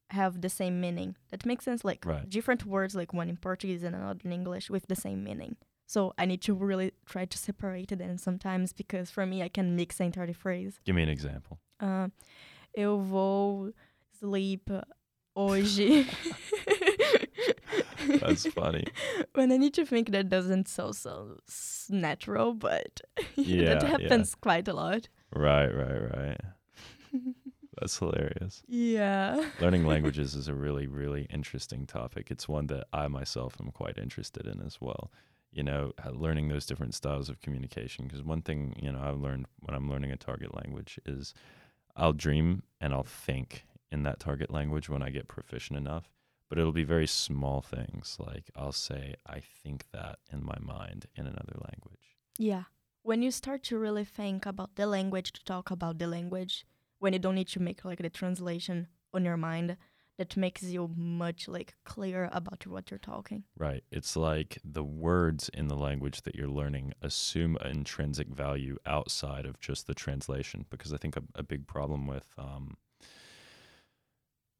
have 0.09 0.41
the 0.41 0.49
same 0.49 0.81
meaning 0.81 1.15
that 1.29 1.45
makes 1.45 1.63
sense 1.63 1.85
like 1.85 2.05
Right. 2.05 2.29
different 2.29 2.65
words 2.65 2.93
like 2.95 3.13
one 3.13 3.29
in 3.29 3.37
portuguese 3.37 3.81
and 3.83 3.95
another 3.95 4.19
in 4.25 4.33
english 4.33 4.69
with 4.69 4.87
the 4.87 4.95
same 4.95 5.23
meaning 5.23 5.55
so 5.87 6.13
i 6.17 6.25
need 6.25 6.41
to 6.41 6.53
really 6.53 6.91
try 7.05 7.23
to 7.23 7.37
separate 7.37 7.97
them 7.97 8.17
sometimes 8.17 8.73
because 8.73 9.09
for 9.09 9.25
me 9.25 9.41
i 9.41 9.47
can 9.47 9.73
mix 9.75 9.97
the 9.99 10.03
entire 10.03 10.33
phrase 10.33 10.79
Give 10.83 10.95
me 10.95 11.03
an 11.03 11.09
example. 11.09 11.59
Ah, 11.79 12.09
eu 12.75 12.97
vou 12.99 13.73
sleep 14.19 14.69
hoje. 15.35 16.05
That's 18.19 18.45
funny. 18.45 18.85
when 19.33 19.51
I 19.51 19.57
need 19.57 19.73
to 19.75 19.85
think 19.85 20.11
that 20.11 20.29
doesn't 20.29 20.67
so 20.67 20.91
so 20.91 21.37
natural, 21.89 22.53
but 22.53 23.01
Yeah, 23.35 23.75
that 23.75 23.81
yeah. 23.83 23.89
happens 23.89 24.35
quite 24.35 24.67
a 24.67 24.73
lot. 24.73 25.07
Right, 25.33 25.69
right, 25.73 26.01
right. 26.17 26.41
That's 27.79 27.97
hilarious. 27.97 28.63
Yeah. 28.67 29.51
Learning 29.59 29.85
languages 29.85 30.35
is 30.35 30.47
a 30.47 30.53
really, 30.55 30.87
really 30.87 31.23
interesting 31.29 31.85
topic. 31.87 32.29
It's 32.31 32.47
one 32.47 32.67
that 32.67 32.85
I 32.93 33.07
myself 33.07 33.55
am 33.59 33.71
quite 33.71 33.97
interested 33.97 34.45
in 34.45 34.61
as 34.61 34.79
well. 34.81 35.11
you 35.53 35.63
know, 35.63 35.91
learning 36.11 36.47
those 36.47 36.65
different 36.65 36.93
styles 36.93 37.27
of 37.29 37.41
communication. 37.41 38.05
Because 38.07 38.23
one 38.23 38.41
thing, 38.41 38.73
you 38.81 38.89
know, 38.91 39.01
I've 39.01 39.19
learned 39.19 39.47
when 39.59 39.75
I'm 39.75 39.89
learning 39.89 40.11
a 40.11 40.17
target 40.17 40.55
language 40.55 40.97
is 41.05 41.33
I'll 41.97 42.13
dream 42.13 42.63
and 42.79 42.93
I'll 42.93 43.03
think 43.03 43.65
in 43.91 44.03
that 44.03 44.19
target 44.19 44.49
language 44.49 44.87
when 44.89 45.01
I 45.01 45.09
get 45.09 45.27
proficient 45.27 45.77
enough. 45.77 46.09
But 46.51 46.59
it'll 46.59 46.73
be 46.73 46.83
very 46.83 47.07
small 47.07 47.61
things. 47.61 48.17
Like 48.19 48.51
I'll 48.57 48.73
say, 48.73 49.15
I 49.25 49.39
think 49.39 49.85
that 49.93 50.19
in 50.33 50.43
my 50.43 50.57
mind 50.59 51.05
in 51.15 51.25
another 51.25 51.55
language. 51.55 52.17
Yeah. 52.37 52.63
When 53.03 53.21
you 53.21 53.31
start 53.31 53.63
to 53.63 53.77
really 53.77 54.03
think 54.03 54.45
about 54.45 54.75
the 54.75 54.85
language 54.85 55.31
to 55.31 55.45
talk 55.45 55.71
about 55.71 55.97
the 55.97 56.07
language, 56.07 56.65
when 56.99 57.13
you 57.13 57.19
don't 57.19 57.35
need 57.35 57.47
to 57.47 57.61
make 57.61 57.85
like 57.85 57.99
the 57.99 58.09
translation 58.09 58.87
on 59.13 59.23
your 59.23 59.37
mind, 59.37 59.77
that 60.17 60.35
makes 60.35 60.63
you 60.63 60.91
much 60.93 61.47
like 61.47 61.75
clear 61.85 62.29
about 62.33 62.67
what 62.67 62.91
you're 62.91 62.97
talking. 62.97 63.45
Right. 63.57 63.85
It's 63.89 64.17
like 64.17 64.59
the 64.61 64.83
words 64.83 65.49
in 65.53 65.69
the 65.69 65.77
language 65.77 66.23
that 66.23 66.35
you're 66.35 66.49
learning 66.49 66.95
assume 67.01 67.55
an 67.61 67.71
intrinsic 67.71 68.27
value 68.27 68.75
outside 68.85 69.45
of 69.45 69.61
just 69.61 69.87
the 69.87 69.93
translation. 69.93 70.65
Because 70.69 70.91
I 70.91 70.97
think 70.97 71.15
a, 71.15 71.23
a 71.33 71.43
big 71.43 71.65
problem 71.65 72.07
with 72.07 72.27
um, 72.37 72.75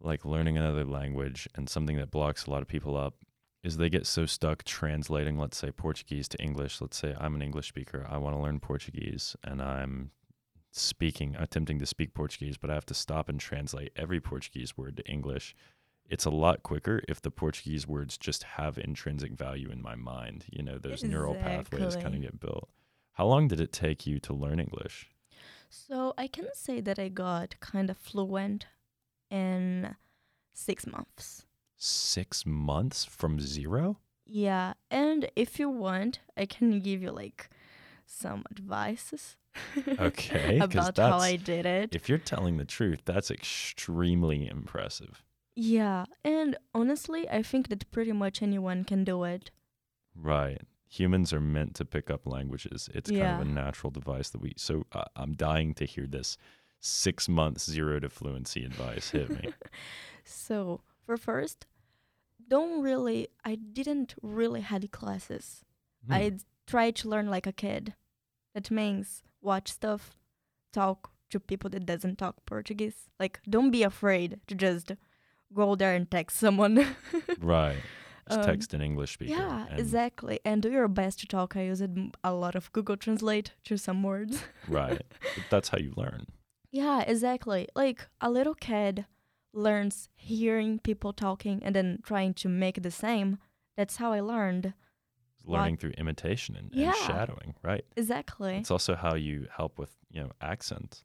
like 0.03 0.25
learning 0.25 0.57
another 0.57 0.85
language 0.85 1.47
and 1.55 1.69
something 1.69 1.97
that 1.97 2.11
blocks 2.11 2.45
a 2.45 2.51
lot 2.51 2.61
of 2.61 2.67
people 2.67 2.97
up 2.97 3.15
is 3.63 3.77
they 3.77 3.89
get 3.89 4.07
so 4.07 4.25
stuck 4.25 4.63
translating, 4.63 5.37
let's 5.37 5.57
say, 5.57 5.71
Portuguese 5.71 6.27
to 6.29 6.41
English. 6.41 6.81
Let's 6.81 6.97
say 6.97 7.15
I'm 7.19 7.35
an 7.35 7.41
English 7.41 7.67
speaker. 7.67 8.07
I 8.09 8.17
want 8.17 8.35
to 8.35 8.41
learn 8.41 8.59
Portuguese 8.59 9.35
and 9.43 9.61
I'm 9.61 10.11
speaking, 10.71 11.35
attempting 11.37 11.79
to 11.79 11.85
speak 11.85 12.13
Portuguese, 12.13 12.57
but 12.57 12.69
I 12.69 12.73
have 12.73 12.85
to 12.87 12.93
stop 12.93 13.29
and 13.29 13.39
translate 13.39 13.91
every 13.95 14.19
Portuguese 14.19 14.77
word 14.77 14.97
to 14.97 15.07
English. 15.07 15.55
It's 16.09 16.25
a 16.25 16.29
lot 16.29 16.63
quicker 16.63 17.01
if 17.07 17.21
the 17.21 17.31
Portuguese 17.31 17.87
words 17.87 18.17
just 18.17 18.43
have 18.43 18.77
intrinsic 18.77 19.33
value 19.33 19.69
in 19.69 19.81
my 19.81 19.95
mind. 19.95 20.45
You 20.49 20.63
know, 20.63 20.77
those 20.77 21.03
neural 21.03 21.35
pathways 21.35 21.95
kind 21.95 22.15
of 22.15 22.21
get 22.21 22.39
built. 22.39 22.69
How 23.13 23.27
long 23.27 23.47
did 23.47 23.59
it 23.59 23.71
take 23.71 24.07
you 24.07 24.19
to 24.21 24.33
learn 24.33 24.59
English? 24.59 25.09
So 25.69 26.13
I 26.17 26.27
can 26.27 26.47
say 26.53 26.81
that 26.81 26.99
I 26.99 27.07
got 27.07 27.59
kind 27.59 27.89
of 27.89 27.97
fluent 27.97 28.65
in 29.31 29.95
six 30.53 30.85
months. 30.85 31.45
Six 31.77 32.45
months 32.45 33.05
from 33.05 33.39
zero? 33.39 33.97
Yeah. 34.25 34.73
And 34.91 35.29
if 35.35 35.59
you 35.59 35.69
want, 35.69 36.19
I 36.37 36.45
can 36.45 36.79
give 36.79 37.01
you 37.01 37.11
like 37.11 37.49
some 38.05 38.43
advices. 38.51 39.37
okay. 39.99 40.59
about 40.59 40.97
how 40.97 41.17
I 41.17 41.35
did 41.35 41.65
it. 41.65 41.95
If 41.95 42.07
you're 42.07 42.17
telling 42.17 42.57
the 42.57 42.65
truth, 42.65 43.01
that's 43.03 43.31
extremely 43.31 44.47
impressive. 44.47 45.23
Yeah. 45.55 46.05
And 46.23 46.55
honestly, 46.73 47.27
I 47.29 47.43
think 47.43 47.67
that 47.69 47.89
pretty 47.91 48.13
much 48.13 48.41
anyone 48.41 48.83
can 48.85 49.03
do 49.03 49.23
it. 49.23 49.51
Right. 50.15 50.61
Humans 50.87 51.33
are 51.33 51.41
meant 51.41 51.75
to 51.75 51.85
pick 51.85 52.09
up 52.09 52.25
languages. 52.25 52.89
It's 52.93 53.09
kind 53.09 53.41
of 53.41 53.41
a 53.41 53.45
natural 53.45 53.91
device 53.91 54.29
that 54.29 54.41
we. 54.41 54.53
So 54.57 54.85
uh, 54.91 55.05
I'm 55.15 55.33
dying 55.33 55.73
to 55.75 55.85
hear 55.85 56.05
this 56.05 56.37
six 56.81 57.29
months 57.29 57.69
zero 57.69 57.99
to 57.99 58.09
fluency 58.09 58.65
advice. 58.65 59.11
Hit 59.11 59.29
me. 59.29 59.53
So, 60.23 60.81
for 61.05 61.17
first, 61.17 61.65
don't 62.47 62.81
really, 62.83 63.27
I 63.43 63.55
didn't 63.55 64.13
really 64.21 64.61
had 64.61 64.91
classes. 64.91 65.65
Hmm. 66.05 66.13
I 66.13 66.31
tried 66.67 66.95
to 66.97 67.09
learn 67.09 67.27
like 67.29 67.47
a 67.47 67.51
kid. 67.51 67.95
That 68.53 68.69
means 68.69 69.23
watch 69.41 69.69
stuff, 69.71 70.11
talk 70.71 71.11
to 71.31 71.39
people 71.39 71.69
that 71.71 71.85
doesn't 71.87 72.17
talk 72.19 72.35
Portuguese. 72.45 73.09
Like, 73.19 73.39
don't 73.49 73.71
be 73.71 73.81
afraid 73.83 74.39
to 74.47 74.55
just 74.55 74.91
go 75.53 75.75
there 75.75 75.95
and 75.95 76.09
text 76.09 76.37
someone. 76.37 76.85
right. 77.39 77.77
Just 78.29 78.39
Um, 78.41 78.45
text 78.45 78.73
an 78.75 78.81
English 78.81 79.13
speaker. 79.13 79.33
yeah, 79.33 79.65
and- 79.69 79.79
exactly. 79.79 80.39
And 80.45 80.61
do 80.61 80.69
your 80.71 80.87
best 80.87 81.19
to 81.21 81.25
talk. 81.25 81.57
I 81.57 81.63
used 81.63 81.83
a 82.23 82.31
lot 82.33 82.55
of 82.55 82.71
Google 82.73 82.95
Translate 82.95 83.53
to 83.65 83.75
some 83.77 84.03
words. 84.03 84.43
Right. 84.67 85.01
But 85.35 85.43
that's 85.49 85.69
how 85.69 85.79
you 85.79 85.93
learn. 85.97 86.27
Yeah, 86.71 87.01
exactly. 87.01 87.67
Like 87.75 88.07
a 88.19 88.29
little 88.29 88.55
kid 88.55 89.05
learns 89.53 90.09
hearing 90.15 90.79
people 90.79 91.11
talking 91.13 91.61
and 91.63 91.75
then 91.75 91.99
trying 92.03 92.33
to 92.35 92.47
make 92.49 92.81
the 92.81 92.91
same. 92.91 93.37
That's 93.77 93.97
how 93.97 94.13
I 94.13 94.21
learned. 94.21 94.73
Learning 95.45 95.75
through 95.75 95.91
imitation 95.97 96.55
and, 96.55 96.71
and 96.71 96.79
Yeah. 96.81 96.93
shadowing. 96.93 97.55
Right. 97.63 97.83
Exactly. 97.97 98.57
It's 98.57 98.71
also 98.71 98.95
how 98.95 99.15
you 99.15 99.47
help 99.55 99.77
with 99.79 99.95
you 100.11 100.21
know 100.23 100.31
accents. 100.41 101.03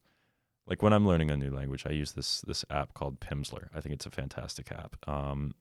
Like 0.67 0.83
when 0.83 0.93
I'm 0.93 1.07
learning 1.07 1.31
a 1.31 1.37
new 1.37 1.51
language, 1.51 1.85
I 1.87 1.91
use 1.93 2.13
this 2.13 2.41
this 2.43 2.65
app 2.71 2.93
called 2.95 3.19
Pimsleur. 3.21 3.69
I 3.75 3.81
think 3.81 3.95
it's 3.95 4.07
a 4.07 4.11
fantastic 4.11 4.71
app. 4.71 4.97
Um, 5.09 5.55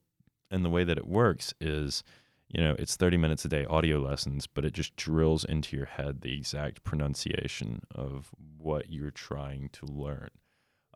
and 0.52 0.64
the 0.66 0.70
way 0.70 0.84
that 0.84 0.98
it 0.98 1.08
works 1.08 1.54
is, 1.60 2.04
you 2.48 2.64
know, 2.64 2.76
it's 2.78 2.96
30 2.96 3.18
minutes 3.18 3.46
a 3.46 3.50
day 3.50 3.66
audio 3.66 4.00
lessons, 4.00 4.48
but 4.48 4.66
it 4.66 4.74
just 4.74 4.96
drills 4.96 5.44
into 5.44 5.76
your 5.76 5.88
head 5.88 6.22
the 6.22 6.36
exact 6.36 6.84
pronunciation 6.84 7.82
of 7.94 8.30
what 8.58 8.90
you're 8.90 9.12
trying 9.12 9.70
to 9.70 9.86
learn. 9.86 10.30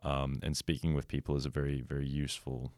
Um, 0.02 0.40
and 0.42 0.56
speaking 0.56 0.94
with 0.94 1.08
people 1.08 1.36
is 1.36 1.44
a 1.44 1.50
very 1.50 1.82
very 1.82 2.08
useful 2.08 2.72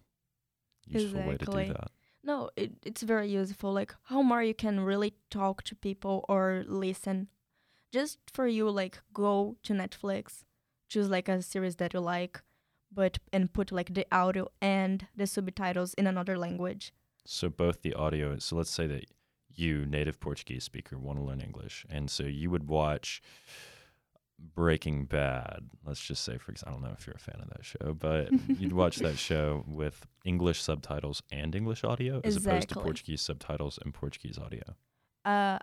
useful 0.86 1.22
way 1.22 1.36
to 1.36 1.44
do 1.44 1.72
that. 1.72 1.90
No, 2.24 2.50
it, 2.56 2.72
it's 2.84 3.02
very 3.02 3.28
useful. 3.28 3.72
Like 3.72 3.94
how 4.04 4.22
more 4.22 4.42
you 4.42 4.54
can 4.54 4.80
really 4.80 5.14
talk 5.30 5.62
to 5.64 5.74
people 5.74 6.24
or 6.28 6.64
listen. 6.66 7.28
Just 7.92 8.18
for 8.32 8.46
you, 8.46 8.70
like 8.70 9.00
go 9.12 9.56
to 9.64 9.74
Netflix, 9.74 10.44
choose 10.88 11.10
like 11.10 11.28
a 11.28 11.42
series 11.42 11.76
that 11.76 11.94
you 11.94 12.00
like, 12.00 12.42
but 12.92 13.18
and 13.32 13.52
put 13.52 13.70
like 13.70 13.94
the 13.94 14.06
audio 14.10 14.48
and 14.60 15.06
the 15.14 15.26
subtitles 15.26 15.94
in 15.94 16.06
another 16.06 16.38
language. 16.38 16.92
So 17.24 17.48
both 17.48 17.82
the 17.82 17.94
audio. 17.94 18.38
So 18.38 18.56
let's 18.56 18.70
say 18.70 18.86
that 18.86 19.06
you, 19.54 19.86
native 19.86 20.18
Portuguese 20.20 20.64
speaker, 20.64 20.98
want 20.98 21.18
to 21.18 21.24
learn 21.24 21.40
English, 21.40 21.86
and 21.88 22.10
so 22.10 22.24
you 22.24 22.50
would 22.50 22.68
watch 22.68 23.22
Breaking 24.54 25.04
Bad. 25.04 25.70
Let's 25.84 26.00
just 26.00 26.24
say, 26.24 26.38
for 26.38 26.52
example, 26.52 26.78
I 26.78 26.80
don't 26.80 26.88
know 26.88 26.96
if 26.98 27.06
you're 27.06 27.16
a 27.16 27.18
fan 27.18 27.40
of 27.40 27.48
that 27.50 27.64
show, 27.64 27.94
but 27.94 28.30
you'd 28.58 28.72
watch 28.72 28.96
that 28.98 29.18
show 29.18 29.64
with 29.66 30.06
English 30.24 30.60
subtitles 30.60 31.22
and 31.30 31.54
English 31.54 31.84
audio, 31.84 32.20
as 32.24 32.36
opposed 32.36 32.68
to 32.70 32.74
Portuguese 32.76 33.20
subtitles 33.20 33.78
and 33.82 33.94
Portuguese 33.94 34.38
audio. 34.38 34.62
Uh, 35.24 35.58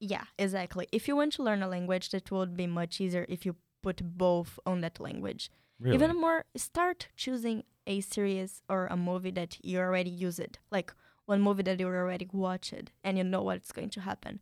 yeah, 0.00 0.24
exactly. 0.38 0.88
If 0.92 1.06
you 1.06 1.16
want 1.16 1.34
to 1.34 1.42
learn 1.42 1.62
a 1.62 1.68
language, 1.68 2.10
that 2.10 2.30
would 2.30 2.56
be 2.56 2.66
much 2.66 3.00
easier 3.00 3.26
if 3.28 3.46
you 3.46 3.56
put 3.82 4.02
both 4.02 4.58
on 4.66 4.80
that 4.80 4.98
language. 4.98 5.50
Really? 5.78 5.94
Even 5.94 6.20
more, 6.20 6.44
start 6.56 7.08
choosing 7.16 7.64
a 7.90 8.00
series 8.00 8.62
or 8.68 8.86
a 8.86 8.96
movie 8.96 9.32
that 9.32 9.58
you 9.62 9.78
already 9.80 10.10
used, 10.10 10.58
like 10.70 10.92
one 11.26 11.42
movie 11.42 11.64
that 11.64 11.80
you 11.80 11.86
already 11.88 12.28
watched, 12.32 12.90
and 13.04 13.18
you 13.18 13.24
know 13.24 13.42
what's 13.42 13.72
going 13.72 13.90
to 13.90 14.00
happen. 14.00 14.40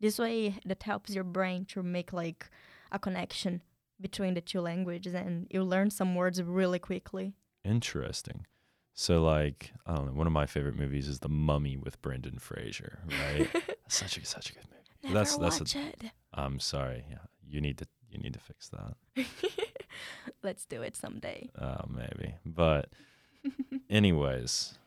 This 0.00 0.18
way, 0.18 0.58
that 0.64 0.82
helps 0.82 1.14
your 1.14 1.24
brain 1.24 1.66
to 1.66 1.82
make 1.82 2.12
like 2.12 2.48
a 2.90 2.98
connection 2.98 3.62
between 4.00 4.34
the 4.34 4.40
two 4.40 4.60
languages, 4.60 5.14
and 5.14 5.46
you 5.50 5.62
learn 5.62 5.90
some 5.90 6.14
words 6.14 6.42
really 6.42 6.78
quickly. 6.78 7.34
Interesting. 7.64 8.46
So, 8.94 9.22
like, 9.22 9.72
I 9.86 9.94
don't 9.94 10.06
know. 10.06 10.12
One 10.12 10.26
of 10.26 10.32
my 10.32 10.46
favorite 10.46 10.76
movies 10.76 11.06
is 11.06 11.18
The 11.18 11.28
Mummy 11.28 11.76
with 11.76 12.00
Brendan 12.00 12.38
Fraser. 12.38 13.00
Right? 13.06 13.48
such 13.88 14.16
a 14.16 14.24
such 14.24 14.50
a 14.50 14.54
good 14.54 14.64
movie. 14.70 15.14
Never 15.14 15.14
That's- 15.14 15.58
that's 15.60 15.74
a, 15.74 16.10
i'm 16.32 16.58
sorry. 16.58 17.04
Yeah, 17.10 17.18
you 17.46 17.60
need 17.60 17.76
to 17.78 17.86
you 18.16 18.22
need 18.22 18.34
to 18.34 18.40
fix 18.40 18.68
that. 18.68 18.96
Let's 20.42 20.64
do 20.64 20.82
it 20.82 20.96
someday. 20.96 21.50
Uh, 21.58 21.82
maybe. 21.88 22.34
But 22.44 22.90
anyways, 23.90 24.78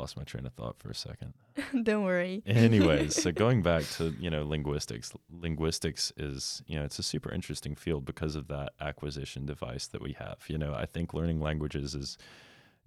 lost 0.00 0.16
my 0.16 0.24
train 0.24 0.46
of 0.46 0.54
thought 0.54 0.78
for 0.78 0.90
a 0.90 0.94
second. 0.94 1.34
Don't 1.82 2.04
worry. 2.04 2.42
Anyways, 2.46 3.20
so 3.22 3.30
going 3.32 3.62
back 3.62 3.84
to, 3.96 4.14
you 4.18 4.30
know, 4.30 4.44
linguistics, 4.44 5.12
linguistics 5.30 6.12
is, 6.16 6.62
you 6.66 6.78
know, 6.78 6.84
it's 6.84 6.98
a 6.98 7.02
super 7.02 7.30
interesting 7.32 7.74
field 7.74 8.04
because 8.04 8.34
of 8.34 8.48
that 8.48 8.72
acquisition 8.80 9.46
device 9.46 9.86
that 9.88 10.00
we 10.00 10.12
have. 10.14 10.38
You 10.48 10.58
know, 10.58 10.74
I 10.74 10.86
think 10.86 11.12
learning 11.12 11.40
languages 11.40 11.94
is, 11.94 12.16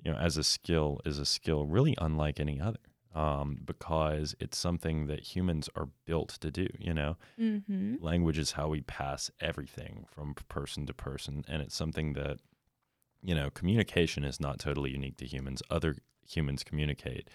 you 0.03 0.11
know, 0.11 0.17
as 0.17 0.37
a 0.37 0.43
skill 0.43 1.01
is 1.05 1.19
a 1.19 1.25
skill 1.25 1.65
really 1.65 1.95
unlike 2.01 2.39
any 2.39 2.59
other. 2.59 2.79
Um, 3.15 3.59
because 3.63 4.35
it's 4.39 4.57
something 4.57 5.05
that 5.05 5.19
humans 5.19 5.69
are 5.75 5.89
built 6.05 6.29
to 6.41 6.49
do, 6.49 6.67
you 6.79 6.95
know? 6.95 7.15
Mm-hmm. 7.39 8.03
language 8.03 8.39
is 8.39 8.53
how 8.53 8.69
we 8.69 8.81
pass 8.81 9.29
everything 9.39 10.05
from 10.09 10.33
person 10.49 10.87
to 10.87 10.93
person 10.95 11.45
and 11.47 11.61
it's 11.61 11.75
something 11.75 12.13
that 12.13 12.37
you 13.21 13.35
know 13.35 13.51
communication 13.51 14.23
is 14.23 14.39
not 14.39 14.57
totally 14.57 14.89
unique 14.89 15.17
to 15.17 15.27
humans. 15.27 15.61
Other 15.69 15.97
humans 16.27 16.63
communicate 16.63 17.29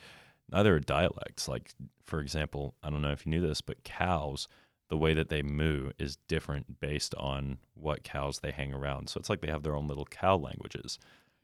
neither 0.50 0.74
are 0.74 0.80
dialects 0.80 1.46
like 1.46 1.74
for 2.04 2.20
example 2.20 2.74
i 2.82 2.88
don't 2.88 3.02
know 3.02 3.12
if 3.12 3.26
you 3.26 3.30
knew 3.30 3.46
this 3.46 3.60
but 3.60 3.84
cows 3.84 4.48
the 4.88 4.96
way 4.96 5.14
that 5.14 5.28
they 5.28 5.42
moo 5.42 5.90
is 5.98 6.16
different 6.28 6.80
based 6.80 7.14
on 7.16 7.58
what 7.74 8.02
cows 8.02 8.38
they 8.38 8.50
hang 8.50 8.72
around. 8.72 9.08
So 9.08 9.18
it's 9.18 9.28
like 9.28 9.40
they 9.40 9.50
have 9.50 9.62
their 9.62 9.76
own 9.76 9.86
little 9.86 10.06
cow 10.06 10.36
languages 10.36 10.98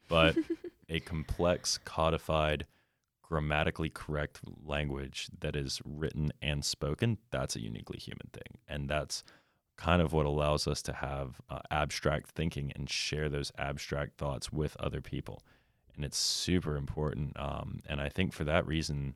but 0.09 0.37
a 0.89 1.01
complex 1.01 1.79
codified 1.85 2.67
grammatically 3.29 3.89
correct 3.89 4.41
language 4.65 5.29
that 5.41 5.57
is 5.57 5.81
written 5.85 6.33
and 6.43 6.65
spoken, 6.65 7.19
that's 7.31 7.57
a 7.57 7.63
uniquely 7.63 7.99
human 7.99 8.29
thing. 8.33 8.59
And 8.69 8.89
that's 8.89 9.25
kind 9.77 10.03
of 10.03 10.13
what 10.13 10.27
allows 10.27 10.69
us 10.69 10.83
to 10.83 10.93
have 10.93 11.41
uh, 11.49 11.61
abstract 11.71 12.31
thinking 12.31 12.71
and 12.77 12.89
share 12.89 13.29
those 13.29 13.51
abstract 13.59 14.19
thoughts 14.19 14.53
with 14.53 14.77
other 14.79 15.01
people. 15.01 15.43
And 15.97 16.05
it's 16.05 16.19
super 16.19 16.77
important. 16.77 17.33
Um, 17.37 17.81
and 17.89 18.01
I 18.01 18.09
think 18.09 18.33
for 18.33 18.45
that 18.45 18.67
reason, 18.67 19.15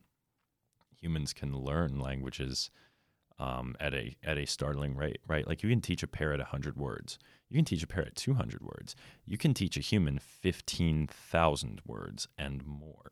humans 0.99 1.31
can 1.31 1.55
learn 1.55 1.99
languages 1.99 2.71
um, 3.37 3.75
at 3.79 3.93
a 3.93 4.17
at 4.23 4.37
a 4.37 4.45
startling 4.45 4.95
rate, 4.95 5.19
right? 5.27 5.47
Like 5.47 5.63
you 5.63 5.69
can 5.69 5.81
teach 5.81 6.03
a 6.03 6.07
parrot 6.07 6.39
100 6.39 6.77
words. 6.77 7.19
You 7.47 7.55
can 7.55 7.65
teach 7.65 7.83
a 7.83 7.87
parrot 7.87 8.15
200 8.15 8.61
words. 8.61 8.95
You 9.25 9.37
can 9.37 9.53
teach 9.53 9.77
a 9.77 9.81
human 9.81 10.19
15,000 10.19 11.81
words 11.85 12.27
and 12.37 12.65
more. 12.65 13.11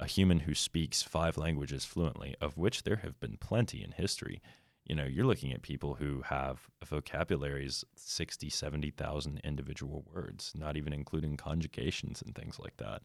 A 0.00 0.06
human 0.06 0.40
who 0.40 0.54
speaks 0.54 1.02
five 1.02 1.36
languages 1.36 1.84
fluently, 1.84 2.36
of 2.40 2.56
which 2.56 2.84
there 2.84 2.96
have 2.96 3.18
been 3.18 3.36
plenty 3.36 3.82
in 3.82 3.92
history. 3.92 4.40
You 4.84 4.94
know, 4.94 5.04
you're 5.04 5.26
looking 5.26 5.52
at 5.52 5.62
people 5.62 5.94
who 5.94 6.22
have 6.22 6.68
vocabularies 6.84 7.84
60, 7.96 8.48
70,000 8.48 9.40
individual 9.42 10.04
words, 10.14 10.52
not 10.56 10.76
even 10.76 10.92
including 10.92 11.36
conjugations 11.36 12.22
and 12.22 12.34
things 12.34 12.58
like 12.58 12.76
that. 12.76 13.02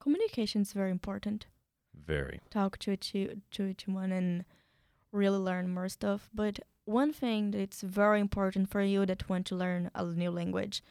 Communication 0.00 0.62
is 0.62 0.72
very 0.72 0.90
important. 0.90 1.46
Very. 1.94 2.40
Talk 2.50 2.78
to 2.78 2.92
each 2.92 3.12
to 3.12 3.64
each 3.64 3.86
one 3.86 4.12
and 4.12 4.44
really 5.12 5.38
learn 5.38 5.72
more 5.72 5.88
stuff. 5.88 6.30
But 6.34 6.58
one 6.84 7.12
thing 7.12 7.52
that's 7.52 7.82
very 7.82 8.18
important 8.18 8.70
for 8.70 8.82
you 8.82 9.06
that 9.06 9.28
want 9.28 9.46
to 9.46 9.54
learn 9.54 9.90
a 9.94 10.04
new 10.04 10.30
language, 10.30 10.82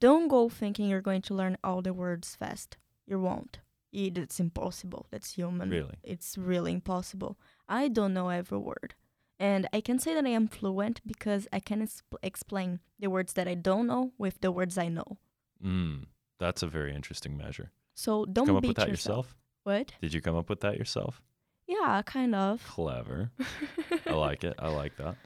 don't 0.00 0.28
go 0.28 0.48
thinking 0.48 0.88
you're 0.88 1.00
going 1.00 1.22
to 1.22 1.34
learn 1.34 1.56
all 1.62 1.82
the 1.82 1.94
words 1.94 2.34
fast. 2.34 2.76
You 3.06 3.20
won't. 3.20 3.60
It, 3.92 4.16
it's 4.18 4.38
impossible. 4.40 5.06
That's 5.10 5.32
human. 5.32 5.70
Really? 5.70 5.96
It's 6.02 6.38
really 6.38 6.72
impossible. 6.72 7.38
I 7.68 7.88
don't 7.88 8.14
know 8.14 8.28
every 8.28 8.58
word. 8.58 8.94
And 9.38 9.66
I 9.72 9.80
can 9.80 9.98
say 9.98 10.14
that 10.14 10.26
I 10.26 10.30
am 10.30 10.48
fluent 10.48 11.00
because 11.06 11.48
I 11.52 11.60
can 11.60 11.80
exp- 11.80 12.02
explain 12.22 12.80
the 12.98 13.08
words 13.08 13.32
that 13.32 13.48
I 13.48 13.54
don't 13.54 13.86
know 13.86 14.12
with 14.18 14.40
the 14.42 14.52
words 14.52 14.76
I 14.76 14.88
know. 14.88 15.16
Mm, 15.64 16.04
that's 16.38 16.62
a 16.62 16.66
very 16.66 16.94
interesting 16.94 17.36
measure. 17.36 17.72
So 17.94 18.26
don't 18.26 18.46
come 18.46 18.56
up 18.56 18.62
beat 18.62 18.68
with 18.68 18.76
that 18.76 18.88
yourself. 18.88 19.26
yourself? 19.26 19.36
What? 19.64 19.92
Did 20.00 20.12
you 20.12 20.20
come 20.20 20.36
up 20.36 20.48
with 20.48 20.60
that 20.60 20.76
yourself? 20.76 21.22
Yeah, 21.66 22.02
kind 22.04 22.34
of. 22.34 22.62
Clever. 22.66 23.30
I 24.06 24.12
like 24.12 24.44
it. 24.44 24.54
I 24.58 24.68
like 24.68 24.96
that. 24.96 25.16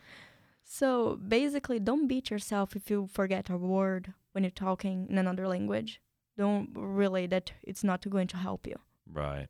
So 0.64 1.16
basically, 1.16 1.79
don't 1.79 2.07
beat 2.07 2.31
yourself 2.31 2.77
if 2.77 2.90
you 2.90 3.09
forget 3.12 3.50
a 3.50 3.57
word 3.57 4.12
when 4.33 4.44
you're 4.44 4.50
talking 4.50 5.07
in 5.11 5.18
another 5.18 5.46
language. 5.48 6.00
Don't 6.37 6.70
really 6.75 7.27
that 7.29 7.53
it's 7.62 7.85
not 7.85 8.09
going 8.09 8.27
to 8.29 8.37
help 8.37 8.66
you. 8.66 8.77
Right. 9.11 9.49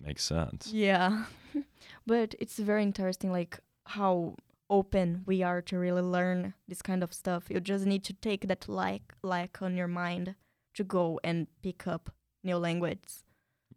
Makes 0.00 0.24
sense. 0.24 0.70
Yeah. 0.72 1.24
but 2.06 2.34
it's 2.38 2.58
very 2.58 2.82
interesting 2.82 3.30
like 3.32 3.60
how 3.86 4.36
open 4.70 5.22
we 5.26 5.42
are 5.42 5.60
to 5.62 5.78
really 5.78 6.02
learn 6.02 6.54
this 6.68 6.82
kind 6.82 7.02
of 7.02 7.12
stuff. 7.12 7.44
You 7.50 7.60
just 7.60 7.84
need 7.86 8.04
to 8.04 8.12
take 8.14 8.48
that 8.48 8.68
like 8.68 9.12
like 9.22 9.60
on 9.62 9.76
your 9.76 9.88
mind 9.88 10.34
to 10.74 10.84
go 10.84 11.20
and 11.22 11.46
pick 11.62 11.86
up 11.86 12.10
new 12.42 12.56
language. 12.56 13.04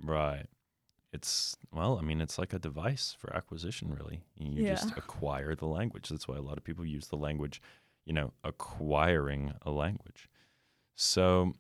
Right. 0.02 0.46
It's 1.14 1.58
well, 1.74 1.98
I 1.98 2.02
mean, 2.02 2.22
it's 2.22 2.38
like 2.38 2.54
a 2.54 2.60
device 2.60 3.16
for 3.20 3.36
acquisition, 3.36 3.94
really. 3.94 4.24
You 4.36 4.64
Yeah. 4.64 4.76
just 4.76 4.92
acquire 4.98 5.56
the 5.56 5.68
language. 5.68 6.10
That's 6.10 6.28
why 6.28 6.38
a 6.38 6.42
lot 6.42 6.58
of 6.58 6.64
people 6.64 6.86
use 6.86 7.08
the 7.08 7.18
language, 7.18 7.62
you 8.06 8.14
know, 8.14 8.34
acquiring 8.44 9.54
a 9.62 9.72
language. 9.72 10.30
So, 10.96 11.54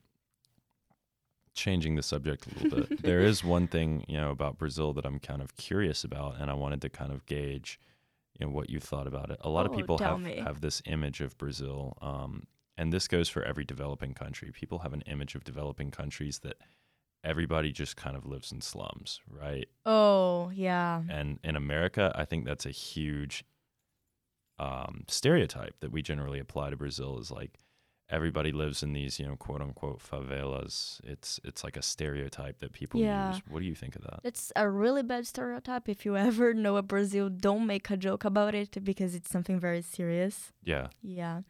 changing 1.57 1.95
the 1.95 2.03
subject 2.03 2.47
a 2.47 2.63
little 2.63 2.79
bit, 2.85 3.01
there 3.01 3.19
is 3.19 3.43
one 3.43 3.67
thing, 3.75 4.05
you 4.07 4.15
know, 4.17 4.31
about 4.31 4.57
Brazil 4.57 4.93
that 4.93 5.05
I'm 5.05 5.19
kind 5.19 5.41
of 5.41 5.57
curious 5.57 6.03
about, 6.05 6.39
and 6.39 6.49
I 6.49 6.53
wanted 6.53 6.81
to 6.83 6.89
kind 6.89 7.11
of 7.11 7.25
gauge, 7.25 7.79
you 8.39 8.45
know, 8.45 8.51
what 8.51 8.69
you 8.69 8.79
thought 8.79 9.07
about 9.07 9.29
it. 9.31 9.37
A 9.41 9.49
lot 9.49 9.65
of 9.65 9.73
Oh, 9.73 9.75
people 9.75 9.97
have 9.97 10.19
me. 10.21 10.37
have 10.37 10.61
this 10.61 10.81
image 10.85 11.19
of 11.19 11.37
Brazil, 11.37 11.97
um, 12.01 12.43
and 12.77 12.93
this 12.93 13.07
goes 13.07 13.27
for 13.27 13.43
every 13.43 13.65
developing 13.65 14.13
country. 14.13 14.51
People 14.51 14.79
have 14.79 14.93
an 14.93 15.01
image 15.01 15.35
of 15.35 15.43
developing 15.43 15.91
countries 15.91 16.39
that 16.39 16.57
everybody 17.23 17.71
just 17.71 17.97
kind 17.97 18.15
of 18.15 18.25
lives 18.25 18.51
in 18.51 18.61
slums, 18.61 19.19
right? 19.27 19.67
Oh, 19.85 20.51
yeah. 20.53 21.01
And 21.09 21.39
in 21.43 21.55
America, 21.55 22.11
I 22.15 22.23
think 22.25 22.45
that's 22.45 22.65
a 22.67 22.71
huge 22.71 23.43
um, 24.59 25.03
stereotype 25.07 25.79
that 25.81 25.91
we 25.91 26.01
generally 26.01 26.39
apply 26.39 26.69
to 26.69 26.75
Brazil 26.77 27.19
is 27.19 27.29
like 27.31 27.59
everybody 28.09 28.51
lives 28.51 28.83
in 28.83 28.93
these, 28.93 29.19
you 29.19 29.25
know, 29.27 29.35
quote 29.35 29.61
unquote 29.61 29.99
favelas. 29.99 30.99
It's 31.03 31.39
it's 31.43 31.63
like 31.63 31.77
a 31.77 31.81
stereotype 31.81 32.59
that 32.59 32.71
people 32.73 32.99
Yeah. 33.01 33.33
use. 33.33 33.41
What 33.49 33.59
do 33.59 33.65
you 33.65 33.75
think 33.75 33.95
of 33.95 34.03
that? 34.03 34.19
It's 34.23 34.51
a 34.55 34.69
really 34.69 35.03
bad 35.03 35.27
stereotype. 35.27 35.89
If 35.89 36.05
you 36.05 36.15
ever 36.29 36.53
know 36.53 36.77
a 36.77 36.81
Brazil, 36.83 37.29
don't 37.29 37.65
make 37.67 37.89
a 37.89 37.97
joke 37.97 38.23
about 38.25 38.55
it 38.55 38.83
because 38.83 39.13
it's 39.15 39.29
something 39.29 39.59
very 39.59 39.81
serious. 39.81 40.51
Yeah, 40.63 40.87
Yeah. 41.01 41.41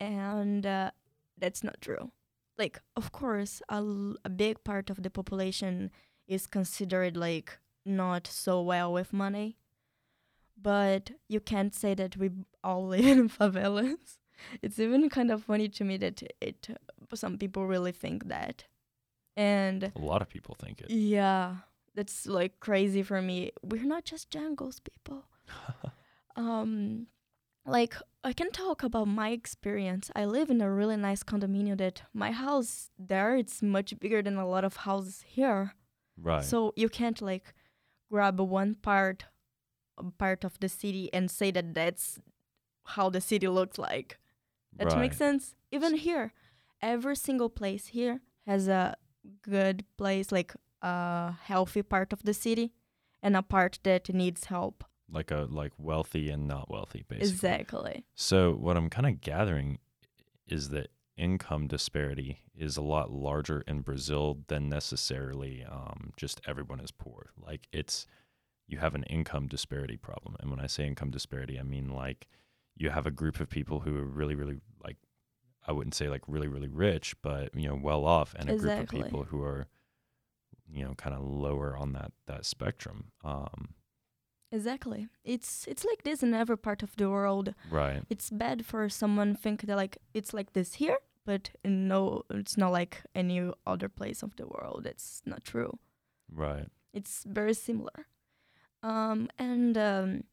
And 0.00 0.66
uh, 0.66 0.90
that's 1.38 1.62
not 1.62 1.80
true. 1.80 2.10
Like, 2.58 2.80
of 2.96 3.12
course, 3.12 3.62
a, 3.68 3.74
l- 3.76 4.16
a 4.24 4.28
big 4.28 4.62
part 4.64 4.90
of 4.90 5.02
the 5.02 5.10
population 5.10 5.90
is 6.26 6.46
considered 6.46 7.16
like 7.16 7.58
not 7.84 8.26
so 8.26 8.60
well 8.62 8.92
with 8.92 9.12
money. 9.12 9.56
But 10.60 11.10
you 11.28 11.40
can't 11.40 11.74
say 11.74 11.94
that 11.94 12.16
we 12.16 12.30
all 12.62 12.86
live 12.94 13.04
in 13.06 13.28
favelas. 13.28 14.18
It's 14.62 14.78
even 14.78 15.08
kind 15.08 15.30
of 15.30 15.44
funny 15.44 15.68
to 15.68 15.84
me 15.84 15.96
that 15.98 16.22
it 16.40 16.68
some 17.14 17.38
people 17.38 17.66
really 17.66 17.92
think 17.92 18.28
that. 18.28 18.64
And 19.36 19.92
a 19.94 19.98
lot 19.98 20.22
of 20.22 20.28
people 20.28 20.56
think 20.58 20.80
it. 20.80 20.90
yeah, 20.90 21.56
that's 21.94 22.26
like 22.26 22.60
crazy 22.60 23.02
for 23.02 23.22
me. 23.22 23.52
We're 23.62 23.84
not 23.84 24.04
just 24.04 24.30
jungles 24.30 24.80
people. 24.80 25.24
um, 26.36 27.06
like 27.64 27.94
I 28.24 28.32
can 28.32 28.50
talk 28.50 28.82
about 28.82 29.08
my 29.08 29.30
experience. 29.30 30.10
I 30.14 30.24
live 30.24 30.50
in 30.50 30.60
a 30.60 30.70
really 30.70 30.96
nice 30.96 31.22
condominium 31.22 31.78
that 31.78 32.02
my 32.12 32.30
house 32.30 32.90
there 32.98 33.36
it's 33.36 33.62
much 33.62 33.98
bigger 33.98 34.22
than 34.22 34.36
a 34.36 34.48
lot 34.48 34.64
of 34.64 34.76
houses 34.76 35.24
here. 35.26 35.74
Right. 36.20 36.44
So 36.44 36.72
you 36.76 36.88
can't 36.88 37.20
like 37.20 37.54
grab 38.10 38.38
one 38.38 38.74
part 38.74 39.24
part 40.18 40.44
of 40.44 40.58
the 40.60 40.68
city 40.68 41.10
and 41.12 41.30
say 41.30 41.50
that 41.50 41.74
that's 41.74 42.18
how 42.84 43.10
the 43.10 43.20
city 43.20 43.48
looks 43.48 43.78
like. 43.78 44.18
That 44.78 44.88
right. 44.88 44.98
makes 44.98 45.18
sense. 45.18 45.54
Even 45.70 45.94
here, 45.94 46.32
every 46.80 47.16
single 47.16 47.50
place 47.50 47.88
here 47.88 48.20
has 48.46 48.68
a 48.68 48.96
good 49.42 49.84
place, 49.96 50.32
like 50.32 50.54
a 50.82 51.32
healthy 51.42 51.82
part 51.82 52.12
of 52.12 52.22
the 52.22 52.34
city, 52.34 52.72
and 53.22 53.36
a 53.36 53.42
part 53.42 53.78
that 53.84 54.12
needs 54.12 54.46
help. 54.46 54.84
Like 55.10 55.30
a 55.30 55.46
like 55.50 55.72
wealthy 55.78 56.30
and 56.30 56.48
not 56.48 56.70
wealthy, 56.70 57.04
basically. 57.06 57.28
Exactly. 57.28 58.04
So 58.14 58.52
what 58.52 58.76
I'm 58.76 58.88
kind 58.88 59.06
of 59.06 59.20
gathering 59.20 59.78
is 60.46 60.70
that 60.70 60.88
income 61.16 61.66
disparity 61.68 62.38
is 62.56 62.76
a 62.76 62.82
lot 62.82 63.10
larger 63.10 63.62
in 63.66 63.80
Brazil 63.80 64.38
than 64.48 64.68
necessarily 64.68 65.64
um, 65.70 66.12
just 66.16 66.40
everyone 66.46 66.80
is 66.80 66.90
poor. 66.90 67.30
Like 67.36 67.68
it's 67.72 68.06
you 68.66 68.78
have 68.78 68.94
an 68.94 69.04
income 69.04 69.48
disparity 69.48 69.96
problem, 69.96 70.36
and 70.40 70.50
when 70.50 70.60
I 70.60 70.66
say 70.66 70.86
income 70.86 71.10
disparity, 71.10 71.58
I 71.58 71.62
mean 71.62 71.90
like 71.90 72.26
you 72.76 72.90
have 72.90 73.06
a 73.06 73.10
group 73.10 73.40
of 73.40 73.48
people 73.48 73.80
who 73.80 73.96
are 73.98 74.04
really, 74.04 74.34
really 74.34 74.58
like 74.82 74.96
I 75.66 75.72
wouldn't 75.72 75.94
say 75.94 76.08
like 76.08 76.22
really, 76.26 76.48
really 76.48 76.68
rich, 76.68 77.14
but 77.22 77.54
you 77.54 77.68
know 77.68 77.78
well 77.80 78.04
off, 78.04 78.34
and 78.38 78.48
a 78.50 78.56
group 78.56 78.80
of 78.80 78.88
people 78.88 79.24
who 79.24 79.42
are 79.42 79.66
you 80.70 80.84
know 80.84 80.94
kind 80.94 81.14
of 81.14 81.22
lower 81.22 81.76
on 81.76 81.92
that 81.92 82.12
that 82.26 82.44
spectrum. 82.44 83.12
Um, 83.24 83.74
Exactly. 84.52 85.08
It's 85.24 85.66
it's 85.66 85.84
like 85.84 86.02
this 86.02 86.22
in 86.22 86.34
every 86.34 86.58
part 86.58 86.82
of 86.82 86.94
the 86.96 87.08
world. 87.08 87.54
right. 87.70 88.02
It's 88.10 88.28
bad 88.28 88.66
for 88.66 88.88
someone 88.90 89.34
think 89.34 89.62
that 89.62 89.76
like 89.76 89.96
it's 90.12 90.34
like 90.34 90.52
this 90.52 90.74
here, 90.74 90.98
but 91.24 91.50
no, 91.64 92.24
it's 92.28 92.58
not 92.58 92.70
like 92.70 93.02
any 93.14 93.50
other 93.66 93.88
place 93.88 94.22
of 94.22 94.36
the 94.36 94.46
world. 94.46 94.86
It's 94.86 95.22
not 95.24 95.42
true. 95.44 95.78
Right. 96.30 96.66
It's 96.92 97.24
very 97.26 97.54
similar. 97.54 98.06
Um, 98.82 99.30
and 99.38 99.78
um, 99.78 100.24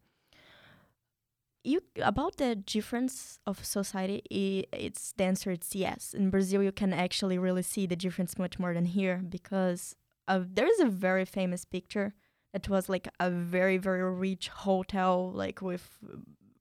you 1.69 1.81
about 2.01 2.37
the 2.37 2.55
difference 2.55 3.39
of 3.45 3.63
society, 3.63 4.23
it's 4.71 5.13
the 5.17 5.23
answer. 5.23 5.51
It's 5.51 5.75
yes. 5.75 6.13
In 6.13 6.29
Brazil, 6.29 6.63
you 6.63 6.71
can 6.71 6.93
actually 6.93 7.37
really 7.37 7.61
see 7.61 7.85
the 7.85 7.95
difference 7.95 8.37
much 8.37 8.59
more 8.59 8.73
than 8.73 8.85
here 8.85 9.17
because 9.27 9.95
uh, 10.27 10.41
there 10.43 10.67
is 10.67 10.79
a 10.79 10.85
very 10.85 11.25
famous 11.25 11.65
picture 11.65 12.13
that 12.53 12.67
was 12.67 12.89
like 12.89 13.07
a 13.19 13.29
very 13.29 13.77
very 13.77 14.03
rich 14.03 14.47
hotel, 14.49 15.31
like 15.31 15.61
with 15.61 15.99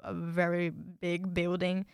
a 0.05 0.12
very 0.14 0.71
big 0.71 1.35
building 1.35 1.87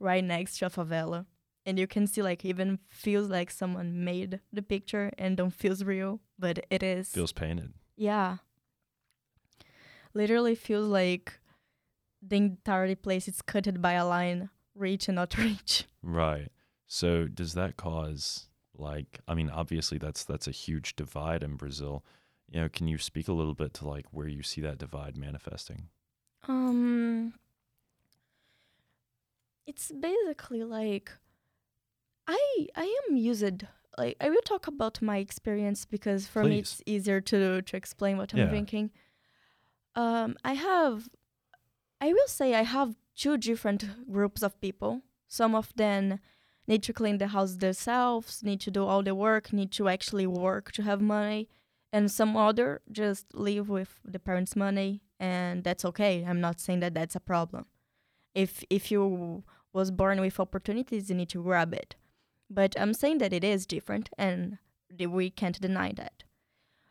right 0.00 0.24
next 0.24 0.58
to 0.58 0.66
a 0.66 0.70
favela. 0.70 1.26
And 1.66 1.78
you 1.78 1.86
can 1.86 2.06
see 2.06 2.22
like 2.22 2.44
even 2.44 2.78
feels 2.88 3.28
like 3.28 3.50
someone 3.50 4.04
made 4.04 4.40
the 4.52 4.62
picture 4.62 5.12
and 5.18 5.36
don't 5.36 5.50
feels 5.52 5.84
real, 5.84 6.20
but 6.38 6.64
it 6.70 6.82
is. 6.82 7.08
Feels 7.08 7.32
painted. 7.32 7.74
Yeah. 7.96 8.38
Literally 10.14 10.54
feels 10.54 10.88
like 10.88 11.37
the 12.22 12.36
entire 12.36 12.94
place 12.96 13.28
is 13.28 13.42
cutted 13.42 13.80
by 13.80 13.92
a 13.92 14.06
line, 14.06 14.50
reach 14.74 15.08
and 15.08 15.16
not 15.16 15.36
reach. 15.38 15.84
Right. 16.02 16.48
So 16.86 17.26
does 17.26 17.54
that 17.54 17.76
cause 17.76 18.48
like 18.76 19.20
I 19.28 19.34
mean 19.34 19.50
obviously 19.50 19.98
that's 19.98 20.24
that's 20.24 20.46
a 20.46 20.52
huge 20.52 20.96
divide 20.96 21.42
in 21.42 21.56
Brazil. 21.56 22.04
You 22.50 22.62
know, 22.62 22.68
can 22.68 22.88
you 22.88 22.96
speak 22.98 23.28
a 23.28 23.32
little 23.32 23.54
bit 23.54 23.74
to 23.74 23.88
like 23.88 24.06
where 24.10 24.28
you 24.28 24.42
see 24.42 24.60
that 24.62 24.78
divide 24.78 25.16
manifesting? 25.16 25.88
Um 26.46 27.34
it's 29.66 29.92
basically 29.92 30.64
like 30.64 31.12
I 32.26 32.66
I 32.76 33.02
am 33.08 33.16
used 33.16 33.64
like 33.96 34.16
I 34.20 34.30
will 34.30 34.42
talk 34.42 34.66
about 34.66 35.02
my 35.02 35.18
experience 35.18 35.84
because 35.84 36.26
for 36.26 36.44
me 36.44 36.58
it's 36.60 36.82
easier 36.86 37.20
to 37.22 37.62
to 37.62 37.76
explain 37.76 38.16
what 38.18 38.32
I'm 38.32 38.40
Yeah. 38.40 38.50
thinking. 38.50 38.90
Um, 39.94 40.36
I 40.44 40.52
have, 40.52 41.08
I 42.00 42.12
will 42.12 42.28
say, 42.28 42.54
I 42.54 42.62
have 42.62 42.94
two 43.16 43.36
different 43.36 44.10
groups 44.10 44.42
of 44.42 44.60
people. 44.60 45.02
Some 45.26 45.54
of 45.54 45.72
them 45.74 46.20
need 46.66 46.82
to 46.84 46.92
clean 46.92 47.18
the 47.18 47.28
house 47.28 47.56
themselves, 47.56 48.42
need 48.42 48.60
to 48.60 48.70
do 48.70 48.84
all 48.84 49.02
the 49.02 49.14
work, 49.14 49.52
need 49.52 49.72
to 49.72 49.88
actually 49.88 50.26
work 50.26 50.70
to 50.72 50.82
have 50.82 51.00
money, 51.00 51.48
and 51.92 52.10
some 52.10 52.36
other 52.36 52.82
just 52.92 53.34
live 53.34 53.68
with 53.68 53.98
the 54.04 54.18
parents' 54.18 54.54
money, 54.54 55.02
and 55.18 55.64
that's 55.64 55.84
okay. 55.84 56.24
I'm 56.26 56.40
not 56.40 56.60
saying 56.60 56.80
that 56.80 56.94
that's 56.94 57.16
a 57.16 57.20
problem. 57.20 57.66
If 58.34 58.62
if 58.70 58.90
you 58.90 59.42
was 59.72 59.90
born 59.90 60.20
with 60.20 60.38
opportunities, 60.38 61.08
you 61.08 61.16
need 61.16 61.30
to 61.30 61.42
grab 61.42 61.72
it. 61.74 61.96
But 62.50 62.78
I'm 62.78 62.94
saying 62.94 63.18
that 63.18 63.32
it 63.32 63.44
is 63.44 63.66
different, 63.66 64.10
and 64.16 64.58
we 64.98 65.30
can't 65.30 65.60
deny 65.60 65.92
that. 65.92 66.24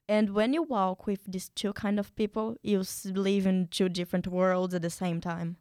And 0.10 0.30
when 0.30 0.54
you 0.54 0.63
walk 0.63 1.06
with 1.06 1.20
these 1.28 1.50
two 1.50 1.74
kind 1.74 2.00
of 2.00 2.15
people, 2.15 2.56
you 2.63 2.84
live 3.04 3.46
in 3.46 3.67
two 3.67 3.89
different 3.89 4.28
worlds 4.28 4.74
at 4.74 4.82
the 4.82 4.89
same 4.89 5.20
time. 5.20 5.58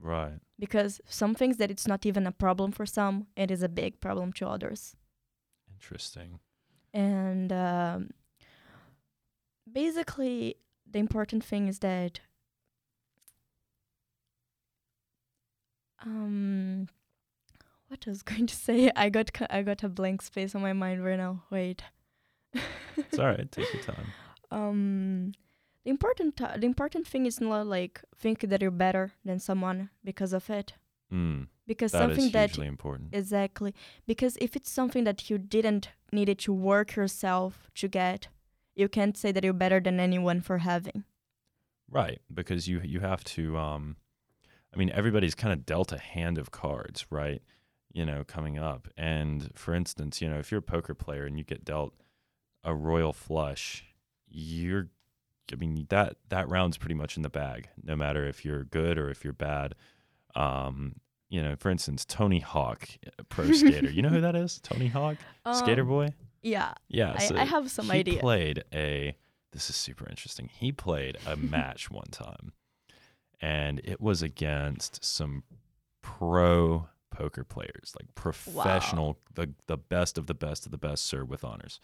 Right. 0.00 0.38
Because 0.58 1.00
some 1.06 1.34
things 1.34 1.56
that 1.56 1.70
it's 1.70 1.86
not 1.86 2.06
even 2.06 2.26
a 2.26 2.32
problem 2.32 2.70
for 2.70 2.86
some, 2.86 3.26
it 3.36 3.50
is 3.50 3.62
a 3.62 3.68
big 3.68 4.00
problem 4.00 4.32
to 4.34 4.46
others. 4.46 4.94
Interesting. 5.74 6.38
And 6.94 7.52
um, 7.52 8.10
basically, 9.70 10.56
the 10.88 11.00
important 11.00 11.44
thing 11.44 11.66
is 11.68 11.80
that 11.80 12.20
um, 16.04 16.88
what 17.88 18.04
I 18.06 18.10
was 18.10 18.22
going 18.30 18.46
to 18.46 18.54
say, 18.54 18.90
I 18.94 19.08
got 19.10 19.30
I 19.50 19.62
got 19.62 19.82
a 19.82 19.88
blank 19.88 20.22
space 20.22 20.54
on 20.54 20.62
my 20.62 20.72
mind 20.72 21.04
right 21.04 21.18
now. 21.18 21.42
Wait. 21.50 21.82
it's 22.96 23.18
all 23.18 23.26
right. 23.26 23.50
Take 23.50 23.72
your 23.72 23.82
time. 23.82 24.06
Um, 24.50 25.32
the 25.84 25.90
important 25.90 26.36
the 26.36 26.66
important 26.66 27.06
thing 27.06 27.26
is 27.26 27.40
not 27.40 27.66
like 27.66 28.02
think 28.16 28.40
that 28.40 28.60
you're 28.60 28.70
better 28.70 29.12
than 29.24 29.38
someone 29.38 29.90
because 30.04 30.32
of 30.32 30.50
it. 30.50 30.74
Mm, 31.12 31.46
because 31.66 31.92
that 31.92 32.00
something 32.00 32.26
is 32.26 32.32
that 32.32 32.50
hugely 32.50 32.66
important. 32.66 33.14
exactly 33.14 33.74
because 34.06 34.36
if 34.42 34.54
it's 34.54 34.70
something 34.70 35.04
that 35.04 35.30
you 35.30 35.38
didn't 35.38 35.88
needed 36.12 36.38
to 36.40 36.52
work 36.52 36.96
yourself 36.96 37.70
to 37.76 37.88
get, 37.88 38.28
you 38.74 38.88
can't 38.88 39.16
say 39.16 39.32
that 39.32 39.42
you're 39.42 39.54
better 39.54 39.80
than 39.80 39.98
anyone 39.98 40.42
for 40.42 40.58
having. 40.58 41.04
Right, 41.90 42.20
because 42.32 42.68
you 42.68 42.80
you 42.84 43.00
have 43.00 43.24
to. 43.24 43.56
Um, 43.56 43.96
I 44.74 44.76
mean, 44.76 44.90
everybody's 44.90 45.34
kind 45.34 45.52
of 45.54 45.64
dealt 45.64 45.92
a 45.92 45.98
hand 45.98 46.36
of 46.36 46.50
cards, 46.50 47.06
right? 47.10 47.40
You 47.92 48.04
know, 48.04 48.24
coming 48.24 48.58
up, 48.58 48.88
and 48.96 49.50
for 49.54 49.74
instance, 49.74 50.20
you 50.20 50.28
know, 50.28 50.38
if 50.38 50.50
you're 50.50 50.58
a 50.58 50.62
poker 50.62 50.94
player 50.94 51.24
and 51.24 51.38
you 51.38 51.44
get 51.44 51.64
dealt 51.64 51.94
a 52.68 52.74
royal 52.74 53.12
flush, 53.12 53.84
you're. 54.28 54.88
I 55.50 55.56
mean, 55.56 55.86
that 55.88 56.16
that 56.28 56.48
round's 56.50 56.76
pretty 56.76 56.94
much 56.94 57.16
in 57.16 57.22
the 57.22 57.30
bag, 57.30 57.68
no 57.82 57.96
matter 57.96 58.26
if 58.26 58.44
you're 58.44 58.64
good 58.64 58.98
or 58.98 59.08
if 59.10 59.24
you're 59.24 59.32
bad. 59.32 59.74
Um, 60.34 60.96
you 61.30 61.42
know, 61.42 61.56
for 61.56 61.70
instance, 61.70 62.04
Tony 62.04 62.40
Hawk, 62.40 62.86
pro 63.30 63.50
skater. 63.52 63.90
you 63.90 64.02
know 64.02 64.10
who 64.10 64.20
that 64.20 64.36
is? 64.36 64.60
Tony 64.62 64.88
Hawk, 64.88 65.16
skater 65.54 65.82
Um, 65.82 65.88
boy. 65.88 66.08
Yeah, 66.42 66.72
Yeah, 66.88 67.14
I, 67.18 67.26
so 67.26 67.36
I 67.36 67.44
have 67.44 67.70
some 67.70 67.86
he 67.86 67.98
idea. 67.98 68.20
played 68.20 68.62
a. 68.72 69.16
This 69.52 69.70
is 69.70 69.76
super 69.76 70.06
interesting. 70.08 70.48
He 70.52 70.70
played 70.72 71.16
a 71.26 71.36
match 71.56 71.90
one 71.90 72.08
time, 72.10 72.52
and 73.40 73.80
it 73.84 74.00
was 74.00 74.22
against 74.22 75.02
some 75.04 75.42
pro 76.02 76.88
poker 77.10 77.42
players, 77.44 77.94
like 77.98 78.14
professional, 78.14 79.18
the 79.34 79.50
the 79.66 79.76
best 79.78 80.18
of 80.18 80.26
the 80.26 80.34
best 80.34 80.66
of 80.66 80.72
the 80.72 80.78
best, 80.78 81.04
sir, 81.06 81.24
with 81.24 81.42
honors. 81.42 81.80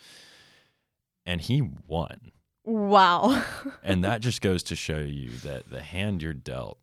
And 1.27 1.41
he 1.41 1.63
won, 1.87 2.33
Wow. 2.65 3.43
and 3.83 4.03
that 4.05 4.21
just 4.21 4.41
goes 4.41 4.63
to 4.65 4.77
show 4.77 4.99
you 5.01 5.31
that 5.43 5.69
the 5.71 5.83
hand 5.83 6.23
you're 6.23 6.33
dealt, 6.33 6.79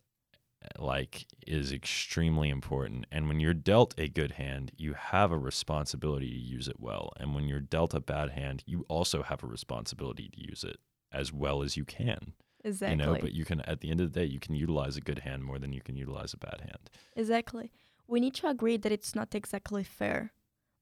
like, 0.77 1.25
is 1.47 1.71
extremely 1.71 2.49
important. 2.49 3.05
And 3.11 3.27
when 3.27 3.39
you're 3.39 3.53
dealt 3.53 3.95
a 3.97 4.07
good 4.07 4.33
hand, 4.33 4.71
you 4.77 4.93
have 4.93 5.31
a 5.31 5.37
responsibility 5.37 6.29
to 6.29 6.37
use 6.37 6.67
it 6.67 6.79
well. 6.79 7.13
And 7.19 7.33
when 7.33 7.45
you're 7.45 7.59
dealt 7.59 7.93
a 7.93 7.99
bad 7.99 8.31
hand, 8.31 8.63
you 8.67 8.85
also 8.89 9.23
have 9.23 9.43
a 9.43 9.47
responsibility 9.47 10.29
to 10.29 10.41
use 10.49 10.63
it 10.63 10.77
as 11.11 11.33
well 11.33 11.61
as 11.63 11.75
you 11.75 11.83
can. 11.83 12.33
exactly. 12.63 12.91
You 12.97 13.03
know, 13.13 13.19
but 13.19 13.33
you 13.33 13.43
can 13.43 13.61
at 13.61 13.81
the 13.81 13.89
end 13.89 14.01
of 14.01 14.13
the 14.13 14.19
day, 14.19 14.25
you 14.25 14.39
can 14.39 14.55
utilize 14.55 14.97
a 14.97 15.01
good 15.01 15.19
hand 15.19 15.43
more 15.43 15.57
than 15.59 15.73
you 15.73 15.81
can 15.81 15.95
utilize 15.95 16.33
a 16.33 16.37
bad 16.37 16.61
hand. 16.61 16.89
Exactly. 17.15 17.71
We 18.07 18.19
need 18.19 18.35
to 18.35 18.47
agree 18.47 18.77
that 18.77 18.91
it's 18.91 19.15
not 19.15 19.33
exactly 19.35 19.83
fair, 19.83 20.31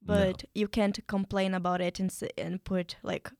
No. 0.05 0.13
but 0.13 0.43
you 0.53 0.67
can't 0.67 0.99
complain 1.07 1.53
about 1.53 1.79
it 1.81 1.99
and 1.99 2.11
and 2.37 2.63
put 2.63 2.97
like 3.01 3.31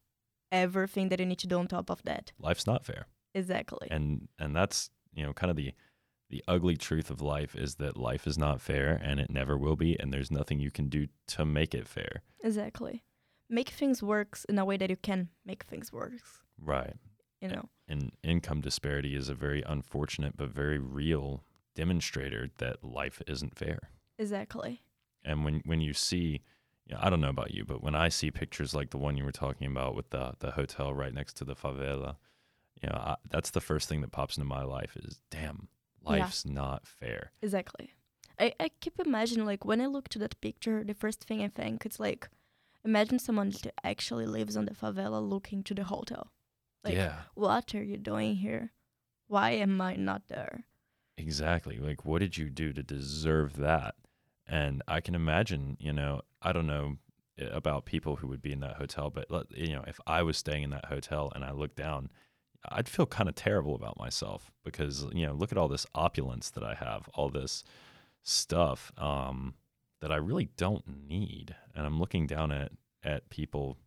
everything 0.52 1.10
that 1.10 1.20
you 1.20 1.26
need 1.26 1.40
to 1.40 1.48
do 1.48 1.60
on 1.60 1.68
top 1.68 1.90
of 1.90 2.04
that. 2.04 2.32
Life's 2.40 2.68
not 2.68 2.86
fair. 2.86 3.08
Exactly. 3.34 3.88
And 3.92 4.28
and 4.38 4.56
that's, 4.56 4.90
you 5.14 5.24
know, 5.24 5.34
kind 5.34 5.52
of 5.52 5.58
the 5.58 5.74
the 6.30 6.44
ugly 6.48 6.78
truth 6.78 7.10
of 7.10 7.22
life 7.22 7.56
is 7.56 7.76
that 7.76 7.98
life 7.98 8.28
is 8.28 8.38
not 8.38 8.62
fair 8.62 9.00
and 9.04 9.20
it 9.20 9.32
never 9.32 9.58
will 9.58 9.76
be 9.76 10.00
and 10.00 10.14
there's 10.14 10.30
nothing 10.30 10.60
you 10.60 10.70
can 10.72 10.88
do 10.88 11.08
to 11.28 11.46
make 11.46 11.74
it 11.74 11.88
fair. 11.88 12.22
Exactly. 12.44 13.04
Make 13.50 13.70
things 13.70 14.04
works 14.04 14.46
in 14.46 14.60
a 14.60 14.66
way 14.66 14.78
that 14.78 14.92
you 14.92 14.96
can 14.96 15.30
make 15.44 15.64
things 15.64 15.92
works. 15.92 16.40
Right. 16.62 16.96
You 17.42 17.48
know. 17.48 17.70
and 17.88 18.12
income 18.22 18.60
disparity 18.62 19.16
is 19.16 19.30
a 19.30 19.34
very 19.34 19.64
unfortunate 19.66 20.36
but 20.36 20.50
very 20.50 20.78
real 20.78 21.44
demonstrator 21.74 22.50
that 22.58 22.84
life 22.84 23.22
isn't 23.28 23.58
fair. 23.58 23.80
Exactly. 24.18 24.82
And 25.24 25.46
when 25.46 25.62
when 25.66 25.82
you 25.82 25.94
see, 25.94 26.42
you 26.90 26.96
know, 26.96 27.02
I 27.02 27.10
don't 27.10 27.22
know 27.22 27.30
about 27.30 27.54
you, 27.54 27.64
but 27.64 27.82
when 27.84 27.96
I 27.96 28.10
see 28.10 28.32
pictures 28.32 28.74
like 28.74 28.90
the 28.90 28.98
one 28.98 29.16
you 29.16 29.24
were 29.24 29.32
talking 29.32 29.68
about 29.68 29.96
with 29.96 30.10
the 30.10 30.34
the 30.40 30.52
hotel 30.52 30.94
right 30.94 31.14
next 31.14 31.34
to 31.38 31.46
the 31.46 31.56
favela, 31.56 32.18
you 32.82 32.90
know, 32.90 32.96
I, 32.96 33.16
that's 33.30 33.52
the 33.52 33.62
first 33.62 33.88
thing 33.88 34.02
that 34.02 34.12
pops 34.12 34.36
into 34.38 34.48
my 34.48 34.64
life 34.64 34.98
is, 34.98 35.22
damn, 35.30 35.68
Yeah. 36.02 36.10
life's 36.12 36.46
not 36.46 36.88
fair. 36.88 37.32
Exactly. 37.42 37.94
I, 38.40 38.54
I 38.60 38.70
keep 38.82 39.00
imagining 39.00 39.46
like 39.46 39.66
when 39.66 39.82
I 39.82 39.86
look 39.86 40.10
to 40.10 40.20
that 40.20 40.40
picture, 40.42 40.84
the 40.84 40.94
first 40.94 41.24
thing 41.26 41.44
I 41.44 41.50
think 41.50 41.86
it's 41.86 42.00
like 42.00 42.28
imagine 42.86 43.20
someone 43.20 43.50
that 43.50 43.74
actually 43.84 44.26
lives 44.26 44.56
on 44.58 44.66
the 44.66 44.74
favela 44.74 45.22
looking 45.22 45.62
to 45.64 45.74
the 45.76 45.84
hotel. 45.84 46.32
Like 46.84 46.96
yeah, 46.96 47.24
what 47.36 47.76
are 47.76 47.84
you 47.84 47.98
doing 47.98 48.36
here? 48.38 48.72
Why 49.28 49.52
am 49.52 49.80
I 49.82 49.96
not 49.96 50.24
there? 50.28 50.66
exactly. 51.18 51.78
Like, 51.78 52.06
what 52.06 52.20
did 52.20 52.38
you 52.38 52.50
do 52.50 52.72
to 52.74 52.82
deserve 52.82 53.58
that? 53.58 53.96
And 54.48 54.82
I 54.88 55.02
can 55.02 55.16
imagine, 55.16 55.76
you 55.80 55.92
know, 55.94 56.22
I 56.42 56.52
don't 56.52 56.68
know 56.68 56.98
eh, 57.38 57.48
about 57.52 57.86
people 57.86 58.18
who 58.18 58.28
would 58.28 58.42
be 58.42 58.52
in 58.52 58.60
that 58.62 58.78
hotel, 58.78 59.10
but 59.10 59.28
you 59.56 59.74
know, 59.74 59.84
if 59.88 60.00
I 60.08 60.24
was 60.24 60.38
staying 60.38 60.64
in 60.64 60.70
that 60.72 60.86
hotel 60.86 61.32
and 61.36 61.44
I 61.44 61.52
looked 61.52 61.76
down, 61.76 62.10
I'd 62.70 62.90
feel 62.90 63.06
kind 63.06 63.30
of 63.30 63.36
terrible 63.36 63.76
about 63.76 63.98
myself 63.98 64.52
because 64.64 65.06
you 65.14 65.26
know, 65.26 65.34
look 65.34 65.52
at 65.52 65.58
all 65.58 65.68
this 65.68 65.86
opulence 65.96 66.50
that 66.52 66.64
I 66.64 66.76
have, 66.76 67.10
all 67.14 67.30
this 67.30 67.64
stuff 68.24 68.92
um, 68.98 69.54
that 70.02 70.12
I 70.12 70.18
really 70.18 70.50
don't 70.58 70.86
need, 71.08 71.56
and 71.76 71.86
I'm 71.86 72.00
looking 72.00 72.28
down 72.28 72.52
at 72.52 72.72
at 73.04 73.30
people, 73.30 73.78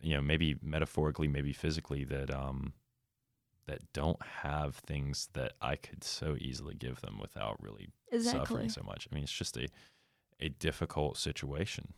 you 0.00 0.14
know, 0.14 0.22
maybe 0.22 0.56
metaphorically, 0.62 1.26
maybe 1.26 1.52
physically, 1.52 2.04
that 2.04 2.32
um, 2.32 2.72
that 3.66 3.92
don't 3.92 4.20
have 4.22 4.76
things 4.76 5.28
that 5.32 5.52
I 5.60 5.76
could 5.76 6.04
so 6.04 6.36
easily 6.38 6.74
give 6.74 7.00
them 7.00 7.18
without 7.20 7.62
really 7.62 7.88
Exactly. 8.10 8.38
suffering 8.40 8.68
so 8.68 8.82
much. 8.82 9.08
I 9.10 9.14
mean, 9.14 9.24
it's 9.24 9.32
just 9.32 9.56
a 9.56 9.68
a 10.42 10.48
difficult 10.48 11.16
situation. 11.16 11.94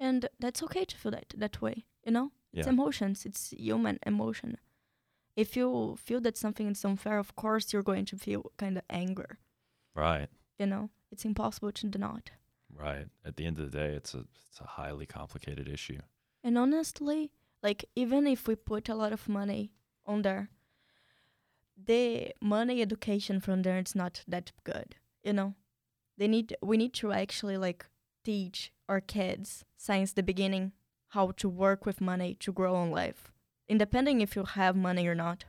And 0.00 0.28
that's 0.40 0.62
okay 0.62 0.84
to 0.84 0.96
feel 0.96 1.12
that 1.12 1.34
that 1.36 1.60
way, 1.60 1.84
you 2.06 2.12
know? 2.12 2.30
It's 2.52 2.66
Yeah. 2.66 2.72
emotions, 2.72 3.26
it's 3.26 3.50
human 3.50 3.98
emotion. 4.06 4.56
If 5.36 5.56
you 5.56 5.96
feel 5.96 6.20
that 6.22 6.36
something 6.36 6.68
is 6.70 6.84
unfair, 6.84 7.18
of 7.18 7.34
course 7.34 7.72
you're 7.72 7.82
going 7.92 8.06
to 8.06 8.16
feel 8.16 8.42
kind 8.56 8.76
of 8.78 8.84
anger, 8.90 9.38
Right. 9.94 10.28
you 10.58 10.66
know? 10.66 10.90
It's 11.10 11.24
impossible 11.24 11.72
to 11.72 11.98
not. 11.98 12.30
Right. 12.70 13.06
At 13.24 13.36
the 13.36 13.46
end 13.46 13.58
of 13.58 13.70
the 13.70 13.78
day, 13.78 13.94
it's 13.96 14.14
a 14.14 14.24
it's 14.50 14.60
a 14.60 14.66
highly 14.80 15.06
complicated 15.06 15.68
issue. 15.68 16.00
And 16.44 16.56
honestly, 16.58 17.30
like 17.62 17.84
even 17.96 18.26
if 18.26 18.46
we 18.48 18.54
put 18.56 18.88
a 18.88 18.94
lot 18.94 19.12
of 19.12 19.28
money 19.28 19.72
on 20.06 20.22
there, 20.22 20.48
the 21.76 22.32
money 22.40 22.82
education 22.82 23.40
from 23.40 23.62
there 23.62 23.78
it's 23.78 23.94
not 23.94 24.24
that 24.28 24.52
good, 24.64 24.96
you 25.24 25.32
know? 25.32 25.54
They 26.18 26.28
need 26.28 26.56
we 26.60 26.76
need 26.76 26.92
to 26.94 27.12
actually 27.12 27.56
like 27.56 27.86
teach 28.24 28.72
our 28.88 29.00
kids 29.00 29.64
since 29.76 30.12
the 30.12 30.22
beginning 30.22 30.72
how 31.10 31.30
to 31.36 31.48
work 31.48 31.86
with 31.86 32.00
money 32.00 32.34
to 32.40 32.52
grow 32.52 32.82
in 32.82 32.90
life, 32.90 33.32
independent 33.68 34.20
if 34.20 34.36
you 34.36 34.44
have 34.44 34.76
money 34.76 35.06
or 35.06 35.14
not. 35.14 35.44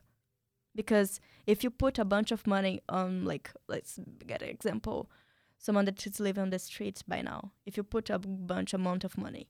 Because 0.76 1.20
if 1.48 1.64
you 1.64 1.72
put 1.72 1.98
a 1.98 2.06
bunch 2.06 2.32
of 2.32 2.46
money 2.46 2.82
on 2.88 3.26
like 3.26 3.52
let's 3.68 4.00
get 4.26 4.44
an 4.44 4.50
example, 4.50 5.10
someone 5.58 5.86
that 5.86 6.06
is 6.06 6.20
living 6.20 6.44
on 6.44 6.50
the 6.52 6.60
streets 6.60 7.02
by 7.02 7.22
now, 7.22 7.52
if 7.66 7.76
you 7.76 7.84
put 7.84 8.10
a 8.12 8.20
bunch 8.20 8.74
amount 8.74 9.04
of 9.04 9.18
money, 9.18 9.50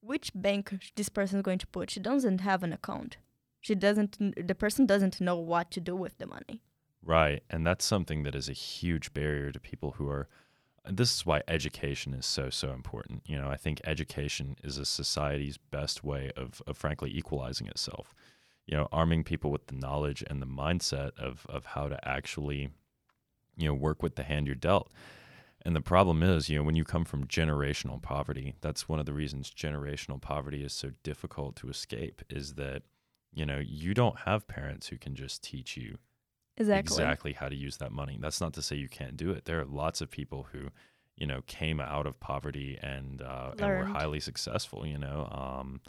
which 0.00 0.32
bank 0.34 0.74
this 0.96 1.08
person 1.08 1.38
is 1.38 1.42
going 1.42 1.58
to 1.58 1.66
put. 1.66 1.90
She 1.90 2.00
doesn't 2.00 2.40
have 2.40 2.62
an 2.62 2.72
account. 2.72 3.18
She 3.60 3.74
doesn't. 3.74 4.18
The 4.46 4.54
person 4.54 4.86
doesn't 4.86 5.20
know 5.20 5.36
what 5.36 5.70
to 5.72 5.80
do 5.80 5.96
with 5.96 6.18
the 6.18 6.26
money. 6.26 6.62
Right. 7.02 7.42
And 7.50 7.66
that's 7.66 7.84
something 7.84 8.22
that 8.24 8.34
is 8.34 8.48
a 8.48 8.52
huge 8.52 9.14
barrier 9.14 9.52
to 9.52 9.60
people 9.60 9.92
who 9.92 10.08
are 10.08 10.28
this 10.90 11.14
is 11.14 11.26
why 11.26 11.42
education 11.48 12.14
is 12.14 12.26
so 12.26 12.50
so 12.50 12.72
important. 12.72 13.22
You 13.26 13.38
know, 13.38 13.48
I 13.48 13.56
think 13.56 13.80
education 13.84 14.56
is 14.64 14.78
a 14.78 14.84
society's 14.84 15.58
best 15.58 16.04
way 16.04 16.30
of 16.36 16.62
of 16.66 16.76
frankly 16.76 17.10
equalizing 17.16 17.66
itself. 17.68 18.14
you 18.66 18.76
know, 18.76 18.88
arming 18.92 19.24
people 19.24 19.50
with 19.50 19.66
the 19.66 19.74
knowledge 19.74 20.22
and 20.28 20.42
the 20.42 20.46
mindset 20.46 21.12
of 21.18 21.46
of 21.48 21.64
how 21.66 21.88
to 21.88 22.08
actually, 22.08 22.70
you 23.56 23.68
know, 23.68 23.74
work 23.74 24.02
with 24.02 24.16
the 24.16 24.22
hand 24.24 24.46
you're 24.46 24.54
dealt. 24.56 24.90
And 25.64 25.74
the 25.76 25.80
problem 25.80 26.22
is, 26.22 26.48
you 26.48 26.58
know, 26.58 26.64
when 26.64 26.76
you 26.76 26.84
come 26.84 27.04
from 27.04 27.26
generational 27.26 28.00
poverty, 28.02 28.54
that's 28.60 28.88
one 28.88 29.00
of 29.00 29.06
the 29.06 29.12
reasons 29.14 29.50
generational 29.50 30.20
poverty 30.20 30.62
is 30.64 30.72
so 30.72 30.92
difficult 31.02 31.56
to 31.56 31.68
escape 31.68 32.22
is 32.30 32.54
that, 32.54 32.82
you 33.34 33.44
know, 33.46 33.58
you 33.58 33.94
don't 33.94 34.20
have 34.20 34.48
parents 34.48 34.88
who 34.88 34.98
can 34.98 35.14
just 35.16 35.42
teach 35.42 35.76
you 35.76 35.98
Exactly. 36.58 36.94
exactly 36.94 37.32
how 37.32 37.48
to 37.48 37.54
use 37.54 37.76
that 37.76 37.92
money. 37.92 38.18
That's 38.20 38.40
not 38.40 38.52
to 38.54 38.62
say 38.62 38.76
you 38.76 38.88
can't 38.88 39.16
do 39.16 39.30
it. 39.30 39.44
There 39.44 39.60
are 39.60 39.64
lots 39.64 40.00
of 40.00 40.10
people 40.10 40.48
who, 40.52 40.68
you 41.16 41.26
know, 41.26 41.42
came 41.46 41.80
out 41.80 42.06
of 42.06 42.18
poverty 42.18 42.78
and 42.82 43.22
uh, 43.22 43.52
and 43.58 43.78
were 43.78 43.84
highly 43.84 44.20
successful. 44.20 44.86
You 44.86 44.98
know, 44.98 45.28
um, 45.30 45.80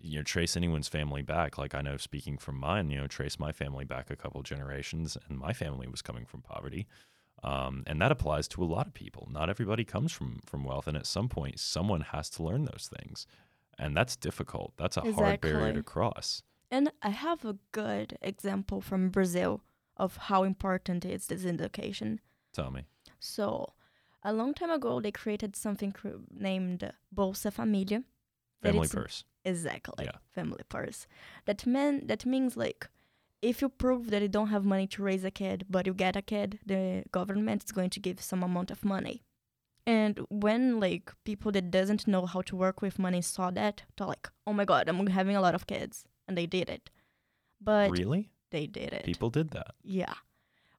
you 0.00 0.16
know, 0.16 0.22
trace 0.22 0.56
anyone's 0.56 0.88
family 0.88 1.22
back. 1.22 1.58
Like 1.58 1.74
I 1.74 1.82
know, 1.82 1.96
speaking 1.98 2.38
from 2.38 2.58
mine, 2.58 2.90
you 2.90 2.98
know, 2.98 3.06
trace 3.06 3.38
my 3.38 3.52
family 3.52 3.84
back 3.84 4.10
a 4.10 4.16
couple 4.16 4.42
generations, 4.42 5.16
and 5.28 5.38
my 5.38 5.52
family 5.52 5.86
was 5.86 6.02
coming 6.02 6.24
from 6.24 6.40
poverty. 6.40 6.86
Um, 7.44 7.84
and 7.86 8.00
that 8.02 8.10
applies 8.10 8.48
to 8.48 8.64
a 8.64 8.66
lot 8.66 8.86
of 8.86 8.94
people. 8.94 9.28
Not 9.30 9.48
everybody 9.48 9.84
comes 9.84 10.10
from 10.10 10.40
from 10.46 10.64
wealth, 10.64 10.86
and 10.86 10.96
at 10.96 11.06
some 11.06 11.28
point, 11.28 11.60
someone 11.60 12.00
has 12.00 12.30
to 12.30 12.42
learn 12.42 12.64
those 12.64 12.90
things, 12.96 13.26
and 13.78 13.96
that's 13.96 14.16
difficult. 14.16 14.72
That's 14.76 14.96
a 14.96 15.12
hard 15.12 15.40
barrier 15.40 15.74
to 15.74 15.82
cross. 15.82 16.42
And 16.70 16.90
I 17.02 17.10
have 17.10 17.44
a 17.44 17.56
good 17.72 18.18
example 18.20 18.80
from 18.80 19.08
Brazil 19.08 19.62
of 19.98 20.16
how 20.16 20.44
important 20.44 21.04
is 21.04 21.26
this 21.26 21.44
education. 21.44 22.20
Tell 22.52 22.70
me. 22.70 22.84
So, 23.18 23.74
a 24.22 24.32
long 24.32 24.54
time 24.54 24.70
ago, 24.70 25.00
they 25.00 25.12
created 25.12 25.56
something 25.56 25.92
cr- 25.92 26.22
named 26.30 26.92
Bolsa 27.14 27.50
Família. 27.52 28.04
Family 28.62 28.88
purse. 28.88 29.24
Exactly, 29.44 30.04
Yeah. 30.04 30.18
family 30.34 30.64
purse. 30.68 31.06
That 31.46 31.64
mean 31.66 32.06
that 32.06 32.26
means 32.26 32.56
like, 32.56 32.88
if 33.40 33.62
you 33.62 33.68
prove 33.68 34.10
that 34.10 34.20
you 34.22 34.28
don't 34.28 34.48
have 34.48 34.64
money 34.64 34.86
to 34.88 35.02
raise 35.02 35.24
a 35.24 35.30
kid, 35.30 35.64
but 35.70 35.86
you 35.86 35.94
get 35.94 36.16
a 36.16 36.22
kid, 36.22 36.58
the 36.66 37.04
government 37.12 37.64
is 37.64 37.72
going 37.72 37.90
to 37.90 38.00
give 38.00 38.20
some 38.20 38.42
amount 38.42 38.70
of 38.72 38.84
money. 38.84 39.22
And 39.86 40.18
when 40.28 40.80
like 40.80 41.14
people 41.24 41.50
that 41.52 41.70
doesn't 41.70 42.06
know 42.08 42.26
how 42.26 42.42
to 42.42 42.56
work 42.56 42.82
with 42.82 42.98
money 42.98 43.22
saw 43.22 43.50
that, 43.52 43.84
they're 43.96 44.06
like, 44.08 44.28
"Oh 44.46 44.52
my 44.52 44.64
God, 44.64 44.88
I'm 44.88 45.06
having 45.06 45.36
a 45.36 45.40
lot 45.40 45.54
of 45.54 45.66
kids," 45.66 46.04
and 46.26 46.36
they 46.36 46.46
did 46.46 46.68
it. 46.68 46.90
But 47.60 47.90
really? 47.90 48.30
They 48.50 48.66
did 48.66 48.92
it. 48.92 49.04
People 49.04 49.30
did 49.30 49.50
that. 49.50 49.74
Yeah. 49.82 50.14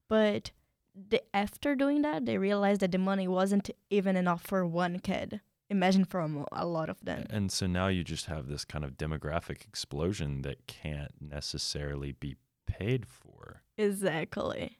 But 0.08 0.50
the, 0.94 1.22
after 1.34 1.74
doing 1.74 2.02
that, 2.02 2.26
they 2.26 2.38
realized 2.38 2.80
that 2.80 2.92
the 2.92 2.98
money 2.98 3.28
wasn't 3.28 3.70
even 3.90 4.16
enough 4.16 4.42
for 4.42 4.66
one 4.66 4.98
kid. 4.98 5.40
Imagine 5.68 6.04
for 6.04 6.20
a, 6.20 6.44
a 6.52 6.66
lot 6.66 6.90
of 6.90 7.04
them. 7.04 7.26
And 7.30 7.52
so 7.52 7.66
now 7.66 7.86
you 7.86 8.02
just 8.02 8.26
have 8.26 8.48
this 8.48 8.64
kind 8.64 8.84
of 8.84 8.98
demographic 8.98 9.62
explosion 9.62 10.42
that 10.42 10.66
can't 10.66 11.12
necessarily 11.20 12.12
be 12.12 12.36
paid 12.66 13.06
for. 13.06 13.62
Exactly. 13.78 14.78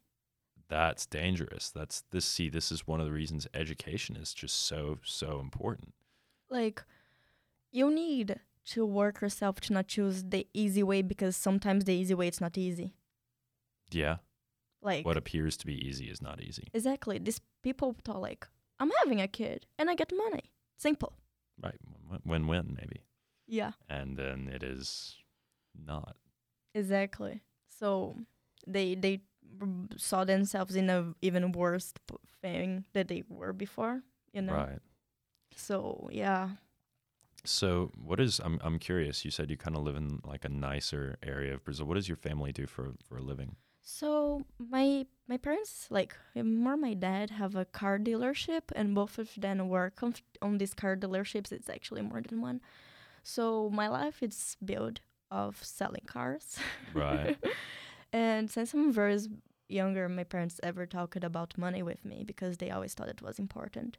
That's 0.68 1.06
dangerous. 1.06 1.70
That's 1.70 2.02
this 2.10 2.24
see 2.24 2.48
this 2.48 2.70
is 2.70 2.86
one 2.86 3.00
of 3.00 3.06
the 3.06 3.12
reasons 3.12 3.46
education 3.54 4.16
is 4.16 4.34
just 4.34 4.66
so 4.66 4.98
so 5.04 5.40
important. 5.40 5.94
Like, 6.48 6.84
you 7.72 7.90
need 7.90 8.38
to 8.66 8.84
work 8.86 9.20
yourself 9.20 9.60
to 9.62 9.72
not 9.72 9.88
choose 9.88 10.22
the 10.24 10.46
easy 10.54 10.82
way 10.82 11.02
because 11.02 11.36
sometimes 11.36 11.84
the 11.84 11.94
easy 11.94 12.14
way 12.14 12.28
it's 12.28 12.40
not 12.40 12.56
easy. 12.58 12.94
Yeah. 13.90 14.16
Like, 14.82 15.04
What 15.04 15.16
appears 15.16 15.56
to 15.58 15.66
be 15.66 15.74
easy 15.74 16.06
is 16.06 16.22
not 16.22 16.40
easy. 16.42 16.68
exactly. 16.72 17.18
These 17.18 17.40
people 17.62 17.94
thought 18.04 18.20
like, 18.20 18.46
I'm 18.78 18.90
having 19.02 19.20
a 19.20 19.28
kid 19.28 19.66
and 19.78 19.90
I 19.90 19.94
get 19.94 20.12
money. 20.16 20.44
Simple. 20.78 21.12
Right. 21.62 21.76
Win 22.24 22.46
win 22.46 22.76
maybe. 22.80 23.02
Yeah. 23.46 23.72
And 23.88 24.16
then 24.16 24.48
it 24.52 24.62
is 24.62 25.16
not. 25.74 26.16
Exactly. 26.74 27.42
So 27.78 28.16
they 28.66 28.94
they 28.94 29.20
saw 29.96 30.24
themselves 30.24 30.76
in 30.76 30.88
a 30.88 31.12
even 31.20 31.52
worse 31.52 31.92
thing 32.40 32.84
that 32.94 33.08
they 33.08 33.24
were 33.28 33.52
before. 33.52 34.02
You 34.32 34.42
know. 34.42 34.54
Right. 34.54 34.78
So 35.56 36.08
yeah. 36.12 36.50
So 37.44 37.90
what 38.02 38.20
is 38.20 38.40
I'm 38.44 38.60
I'm 38.62 38.78
curious. 38.78 39.24
You 39.24 39.30
said 39.30 39.50
you 39.50 39.56
kind 39.56 39.76
of 39.76 39.82
live 39.82 39.96
in 39.96 40.20
like 40.24 40.44
a 40.44 40.48
nicer 40.48 41.16
area 41.22 41.54
of 41.54 41.64
Brazil. 41.64 41.86
What 41.86 41.94
does 41.94 42.08
your 42.08 42.16
family 42.16 42.52
do 42.52 42.66
for 42.66 42.92
for 43.08 43.16
a 43.16 43.22
living? 43.22 43.56
So 43.82 44.44
my 44.58 45.06
my 45.26 45.36
parents, 45.36 45.86
like 45.90 46.14
more 46.36 46.76
my 46.76 46.94
dad, 46.94 47.30
have 47.30 47.56
a 47.56 47.64
car 47.64 47.98
dealership, 47.98 48.62
and 48.76 48.94
both 48.94 49.18
of 49.18 49.30
them 49.36 49.68
work 49.68 50.02
on, 50.02 50.14
on 50.42 50.58
these 50.58 50.74
car 50.74 50.96
dealerships. 50.96 51.50
It's 51.50 51.70
actually 51.70 52.02
more 52.02 52.20
than 52.20 52.40
one. 52.40 52.60
So 53.22 53.70
my 53.70 53.88
life 53.88 54.22
is 54.22 54.56
built 54.64 55.00
of 55.30 55.62
selling 55.62 56.04
cars. 56.06 56.58
Right. 56.94 57.38
and 58.12 58.50
since 58.50 58.74
I'm 58.74 58.92
very 58.92 59.18
younger, 59.68 60.08
my 60.08 60.24
parents 60.24 60.60
ever 60.62 60.86
talked 60.86 61.24
about 61.24 61.56
money 61.56 61.82
with 61.82 62.04
me 62.04 62.24
because 62.24 62.58
they 62.58 62.70
always 62.70 62.94
thought 62.94 63.08
it 63.08 63.22
was 63.22 63.38
important. 63.38 63.96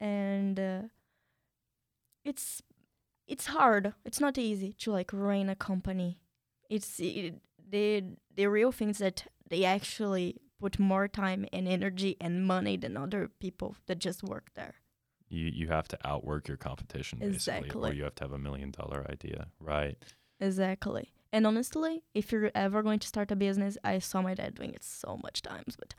And 0.00 0.58
uh, 0.60 0.82
it's 2.24 2.62
it's 3.26 3.46
hard. 3.46 3.94
It's 4.04 4.20
not 4.20 4.38
easy 4.38 4.72
to 4.80 4.92
like 4.92 5.12
run 5.12 5.48
a 5.48 5.54
company. 5.54 6.18
It's 6.68 7.00
it, 7.00 7.40
the 7.70 8.04
the 8.34 8.46
real 8.46 8.72
things 8.72 8.98
that 8.98 9.26
they 9.48 9.64
actually 9.64 10.36
put 10.60 10.78
more 10.78 11.08
time 11.08 11.46
and 11.52 11.66
energy 11.66 12.16
and 12.20 12.46
money 12.46 12.76
than 12.76 12.96
other 12.96 13.30
people 13.40 13.76
that 13.86 13.98
just 13.98 14.22
work 14.22 14.50
there. 14.54 14.74
You 15.28 15.46
you 15.46 15.68
have 15.68 15.88
to 15.88 15.98
outwork 16.04 16.48
your 16.48 16.56
competition 16.56 17.18
basically, 17.18 17.90
or 17.90 17.92
you 17.92 18.04
have 18.04 18.14
to 18.16 18.24
have 18.24 18.32
a 18.32 18.38
million 18.38 18.70
dollar 18.70 19.06
idea. 19.10 19.48
Right. 19.60 19.96
Exactly. 20.40 21.12
And 21.32 21.46
honestly, 21.46 22.02
if 22.14 22.30
you're 22.30 22.50
ever 22.54 22.82
going 22.82 22.98
to 22.98 23.08
start 23.08 23.30
a 23.30 23.36
business, 23.36 23.78
I 23.82 24.00
saw 24.00 24.20
my 24.20 24.34
dad 24.34 24.54
doing 24.56 24.74
it 24.74 24.84
so 24.84 25.18
much 25.22 25.40
times, 25.40 25.76
but 25.78 25.94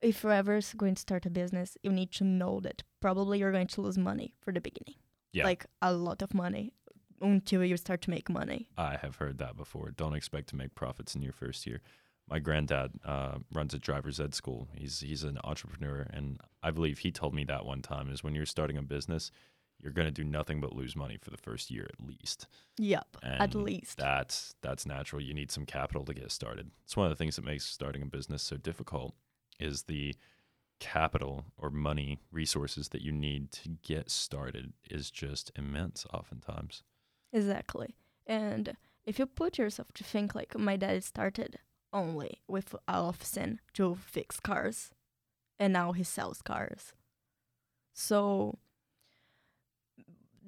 if 0.00 0.22
you're 0.22 0.32
ever 0.32 0.60
going 0.76 0.94
to 0.94 1.00
start 1.00 1.26
a 1.26 1.30
business, 1.30 1.76
you 1.82 1.92
need 1.92 2.12
to 2.12 2.24
know 2.24 2.60
that 2.60 2.82
probably 3.00 3.40
you're 3.40 3.52
going 3.52 3.66
to 3.66 3.80
lose 3.82 3.98
money 3.98 4.34
for 4.40 4.52
the 4.52 4.60
beginning. 4.60 4.94
Yeah. 5.32 5.44
Like 5.44 5.66
a 5.82 5.92
lot 5.92 6.22
of 6.22 6.34
money 6.34 6.72
until 7.20 7.64
you 7.64 7.76
start 7.76 8.00
to 8.02 8.10
make 8.10 8.28
money. 8.28 8.68
I 8.76 8.96
have 8.96 9.16
heard 9.16 9.38
that 9.38 9.56
before. 9.56 9.90
Don't 9.90 10.14
expect 10.14 10.48
to 10.50 10.56
make 10.56 10.74
profits 10.74 11.14
in 11.14 11.22
your 11.22 11.32
first 11.32 11.66
year. 11.66 11.80
My 12.28 12.38
granddad 12.38 12.92
uh, 13.04 13.38
runs 13.52 13.74
a 13.74 13.78
driver's 13.78 14.20
ed 14.20 14.34
school. 14.34 14.68
He's 14.74 15.00
he's 15.00 15.24
an 15.24 15.38
entrepreneur, 15.44 16.06
and 16.10 16.40
I 16.62 16.70
believe 16.70 16.98
he 16.98 17.10
told 17.10 17.34
me 17.34 17.44
that 17.44 17.64
one 17.64 17.80
time 17.80 18.10
is 18.10 18.22
when 18.22 18.34
you're 18.34 18.46
starting 18.46 18.76
a 18.76 18.82
business, 18.82 19.30
you're 19.78 19.92
going 19.92 20.06
to 20.06 20.12
do 20.12 20.24
nothing 20.24 20.60
but 20.60 20.74
lose 20.74 20.94
money 20.94 21.16
for 21.16 21.30
the 21.30 21.38
first 21.38 21.70
year 21.70 21.88
at 21.90 22.06
least. 22.06 22.46
Yep, 22.76 23.16
at 23.22 23.54
least. 23.54 23.96
That's 23.96 24.54
that's 24.60 24.84
natural. 24.84 25.22
You 25.22 25.32
need 25.32 25.50
some 25.50 25.64
capital 25.64 26.04
to 26.04 26.12
get 26.12 26.30
started. 26.30 26.70
It's 26.84 26.96
one 26.96 27.06
of 27.06 27.10
the 27.10 27.16
things 27.16 27.36
that 27.36 27.44
makes 27.44 27.64
starting 27.64 28.02
a 28.02 28.06
business 28.06 28.42
so 28.42 28.56
difficult 28.56 29.14
is 29.58 29.84
the 29.84 30.14
capital 30.80 31.44
or 31.56 31.70
money 31.70 32.18
resources 32.30 32.88
that 32.90 33.02
you 33.02 33.12
need 33.12 33.52
to 33.52 33.68
get 33.82 34.10
started 34.10 34.72
is 34.90 35.10
just 35.10 35.50
immense 35.56 36.06
oftentimes. 36.12 36.82
Exactly. 37.32 37.94
And 38.26 38.76
if 39.04 39.18
you 39.18 39.26
put 39.26 39.58
yourself 39.58 39.92
to 39.94 40.04
think 40.04 40.34
like 40.34 40.56
my 40.58 40.76
dad 40.76 41.02
started 41.04 41.58
only 41.92 42.42
with 42.46 42.74
Alfsen 42.86 43.58
to 43.74 43.96
fix 43.96 44.38
cars 44.40 44.90
and 45.58 45.72
now 45.72 45.92
he 45.92 46.04
sells 46.04 46.42
cars. 46.42 46.92
So 47.94 48.58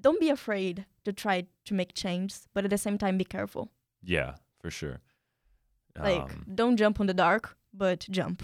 don't 0.01 0.20
be 0.20 0.31
afraid 0.31 0.87
to 1.05 1.12
try 1.12 1.47
to 1.64 1.74
make 1.74 1.95
changes, 1.95 2.49
but 2.55 2.64
at 2.64 2.70
the 2.70 2.78
same 2.78 2.99
time 2.99 3.18
be 3.18 3.24
careful. 3.24 3.70
Yeah, 4.03 4.35
for 4.61 4.70
sure. 4.70 5.01
Like 5.99 6.22
Um, 6.22 6.47
don't 6.55 6.76
jump 6.76 7.01
on 7.01 7.07
the 7.07 7.14
dark, 7.14 7.57
but 7.72 8.07
jump. 8.11 8.43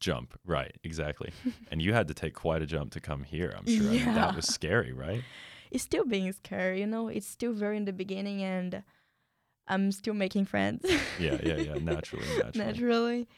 Jump, 0.00 0.38
right? 0.44 0.76
Exactly. 0.84 1.32
and 1.70 1.80
you 1.82 1.92
had 1.92 2.08
to 2.08 2.14
take 2.14 2.34
quite 2.34 2.62
a 2.62 2.66
jump 2.66 2.92
to 2.92 3.00
come 3.00 3.24
here. 3.24 3.54
I'm 3.56 3.66
sure 3.66 3.88
I 3.88 3.92
mean, 3.92 4.14
that 4.14 4.36
was 4.36 4.46
scary, 4.46 4.92
right? 4.92 5.22
It's 5.70 5.84
still 5.84 6.04
being 6.04 6.32
scary, 6.32 6.80
you 6.80 6.86
know? 6.86 7.08
It's 7.08 7.26
still 7.26 7.52
very 7.52 7.76
in 7.76 7.84
the 7.84 7.92
beginning 7.92 8.42
and 8.42 8.82
I'm 9.68 9.92
still 9.92 10.14
making 10.14 10.44
friends. 10.46 10.84
Yeah, 11.18 11.38
yeah, 11.42 11.56
yeah. 11.56 11.74
Naturally, 11.80 12.26
naturally. 12.36 12.66
naturally. 12.66 13.28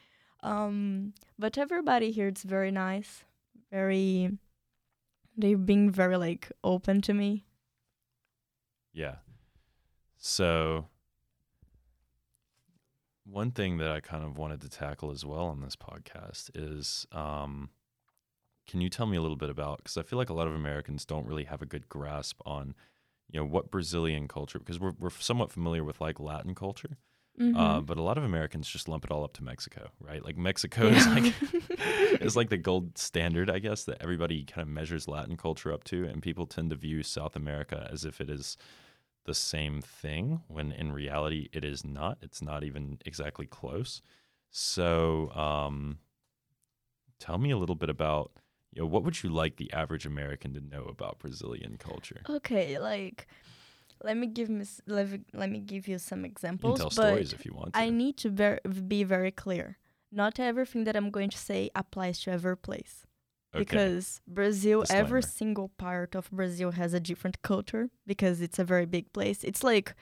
Um, 0.43 1.15
but 1.39 1.59
everybody 1.59 2.11
here 2.11 2.29
it's 2.29 2.43
very 2.43 2.71
nice. 2.71 3.25
Very 3.73 4.39
they've 5.37 5.65
been 5.65 5.91
very 5.91 6.17
like 6.17 6.51
open 6.63 7.01
to 7.03 7.15
me. 7.15 7.45
Yeah. 8.93 9.17
So 10.17 10.87
one 13.31 13.51
thing 13.51 13.79
that 13.79 13.91
I 13.91 14.01
kind 14.01 14.25
of 14.25 14.39
wanted 14.39 14.61
to 14.63 14.69
tackle 14.69 15.11
as 15.11 15.25
well 15.25 15.47
on 15.47 15.61
this 15.61 15.77
podcast 15.77 16.51
is 16.55 17.07
um 17.13 17.71
can 18.67 18.81
you 18.81 18.89
tell 18.91 19.07
me 19.07 19.17
a 19.17 19.23
little 19.23 19.37
bit 19.37 19.51
about 19.51 19.85
cuz 19.85 19.97
I 19.97 20.03
feel 20.03 20.19
like 20.19 20.31
a 20.31 20.35
lot 20.35 20.47
of 20.49 20.55
Americans 20.55 21.05
don't 21.05 21.27
really 21.27 21.45
have 21.45 21.63
a 21.63 21.67
good 21.67 21.89
grasp 21.89 22.41
on 22.47 22.75
you 23.31 23.39
know 23.41 23.47
what 23.47 23.71
Brazilian 23.71 24.29
culture 24.29 24.59
because 24.59 24.81
we're 24.81 24.95
we're 24.99 25.11
somewhat 25.11 25.51
familiar 25.53 25.85
with 25.85 26.01
like 26.01 26.19
Latin 26.21 26.55
culture 26.55 26.97
uh, 27.41 27.79
Mhm. 27.81 27.87
but 27.87 27.97
a 27.99 28.03
lot 28.03 28.19
of 28.19 28.25
Americans 28.25 28.69
just 28.69 28.89
lump 28.89 29.05
it 29.05 29.13
all 29.13 29.23
up 29.23 29.33
to 29.35 29.45
Mexico, 29.45 29.91
right? 30.01 30.25
Like 30.25 30.37
Mexico 30.37 30.89
is 30.89 31.07
like 31.07 31.33
is 32.21 32.35
like 32.35 32.49
the 32.49 32.57
gold 32.57 32.99
standard, 32.99 33.49
I 33.49 33.61
guess, 33.61 33.85
that 33.85 33.99
everybody 34.03 34.43
kind 34.45 34.63
of 34.67 34.69
measures 34.75 35.07
Latin 35.07 35.37
culture 35.37 35.73
up 35.73 35.85
to, 35.85 36.05
and 36.05 36.21
people 36.21 36.47
tend 36.47 36.71
to 36.71 36.77
view 36.77 37.05
South 37.05 37.37
America 37.37 37.87
as 37.93 38.05
if 38.05 38.21
it 38.21 38.29
is 38.29 38.57
the 39.29 39.35
same 39.35 39.81
thing 39.83 40.41
when 40.49 40.73
in 40.73 40.91
reality 40.91 41.49
it 41.53 41.65
is 41.65 41.85
not. 41.85 42.19
It's 42.23 42.41
not 42.43 42.65
even 42.65 42.99
exactly 43.05 43.47
close. 43.47 44.03
So, 44.51 45.31
um, 45.35 45.99
tell 47.21 47.39
me 47.39 47.51
a 47.51 47.57
little 47.59 47.77
bit 47.77 47.91
about 47.91 48.33
you 48.73 48.83
know 48.83 48.87
what 48.87 49.03
would 49.05 49.23
you 49.23 49.31
like 49.31 49.57
the 49.57 49.73
average 49.73 50.07
American 50.07 50.53
to 50.55 50.61
know 50.61 50.85
about 50.85 51.19
Brazilian 51.19 51.77
culture? 51.79 52.23
Okay, 52.29 52.79
like 52.79 53.27
let 54.03 54.17
me 54.17 54.27
give 54.27 54.49
me 54.49 54.65
let, 54.87 55.09
let 55.35 55.51
me 55.51 55.59
give 55.61 55.87
you 55.89 55.99
some 55.99 56.21
You 56.21 56.23
can 56.25 56.31
examples. 56.31 56.79
tell 56.79 56.89
but 56.89 56.93
stories 57.09 57.33
if 57.33 57.45
you 57.45 57.53
want 57.55 57.75
to. 57.75 57.81
I 57.81 57.91
need 57.91 58.17
to 58.19 58.31
ver- 58.31 58.61
be 58.87 59.05
very 59.05 59.31
clear. 59.31 59.79
Not 60.11 60.41
everything 60.41 60.85
that 60.85 60.97
I'm 60.97 61.11
going 61.11 61.31
to 61.31 61.39
say 61.39 61.71
applies 61.75 62.21
to 62.21 62.31
every 62.31 62.57
place. 62.57 63.05
Okay. 63.55 63.65
because 63.65 64.21
Brazil, 64.27 64.85
every 64.91 65.23
single 65.23 65.71
part 65.79 66.15
of 66.15 66.31
Brazil 66.31 66.73
has 66.73 66.95
a 66.95 67.01
different 67.01 67.43
culture 67.43 67.91
because 68.07 68.41
it's 68.41 68.59
a 68.59 68.65
very 68.65 68.87
big 68.87 69.13
place. 69.13 69.45
It's 69.45 69.63
like 69.63 69.95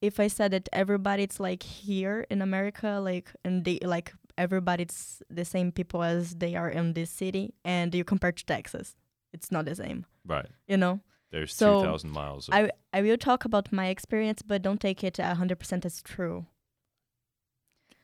if 0.00 0.20
I 0.20 0.28
said 0.28 0.50
that 0.52 0.68
everybody 0.72 1.22
it's 1.22 1.40
like 1.40 1.62
here 1.62 2.26
in 2.30 2.42
America, 2.42 3.00
like 3.02 3.32
and 3.44 3.64
they 3.64 3.78
like 3.82 4.12
everybody's 4.38 5.22
the 5.30 5.44
same 5.44 5.72
people 5.72 6.02
as 6.02 6.34
they 6.34 6.54
are 6.54 6.68
in 6.68 6.92
this 6.92 7.10
city, 7.10 7.54
and 7.64 7.94
you 7.94 8.04
compare 8.04 8.32
to 8.32 8.44
Texas, 8.44 8.96
it's 9.32 9.50
not 9.50 9.64
the 9.64 9.74
same. 9.74 10.06
right. 10.26 10.48
You 10.68 10.76
know, 10.76 11.00
There's 11.30 11.54
So, 11.54 11.80
2,000 11.80 12.10
miles. 12.10 12.48
Of, 12.48 12.54
I 12.54 12.70
I 12.92 13.02
will 13.02 13.16
talk 13.16 13.44
about 13.44 13.72
my 13.72 13.88
experience, 13.88 14.42
but 14.42 14.62
don't 14.62 14.80
take 14.80 15.02
it 15.02 15.16
hundred 15.18 15.58
percent 15.58 15.84
as 15.84 16.02
true. 16.02 16.46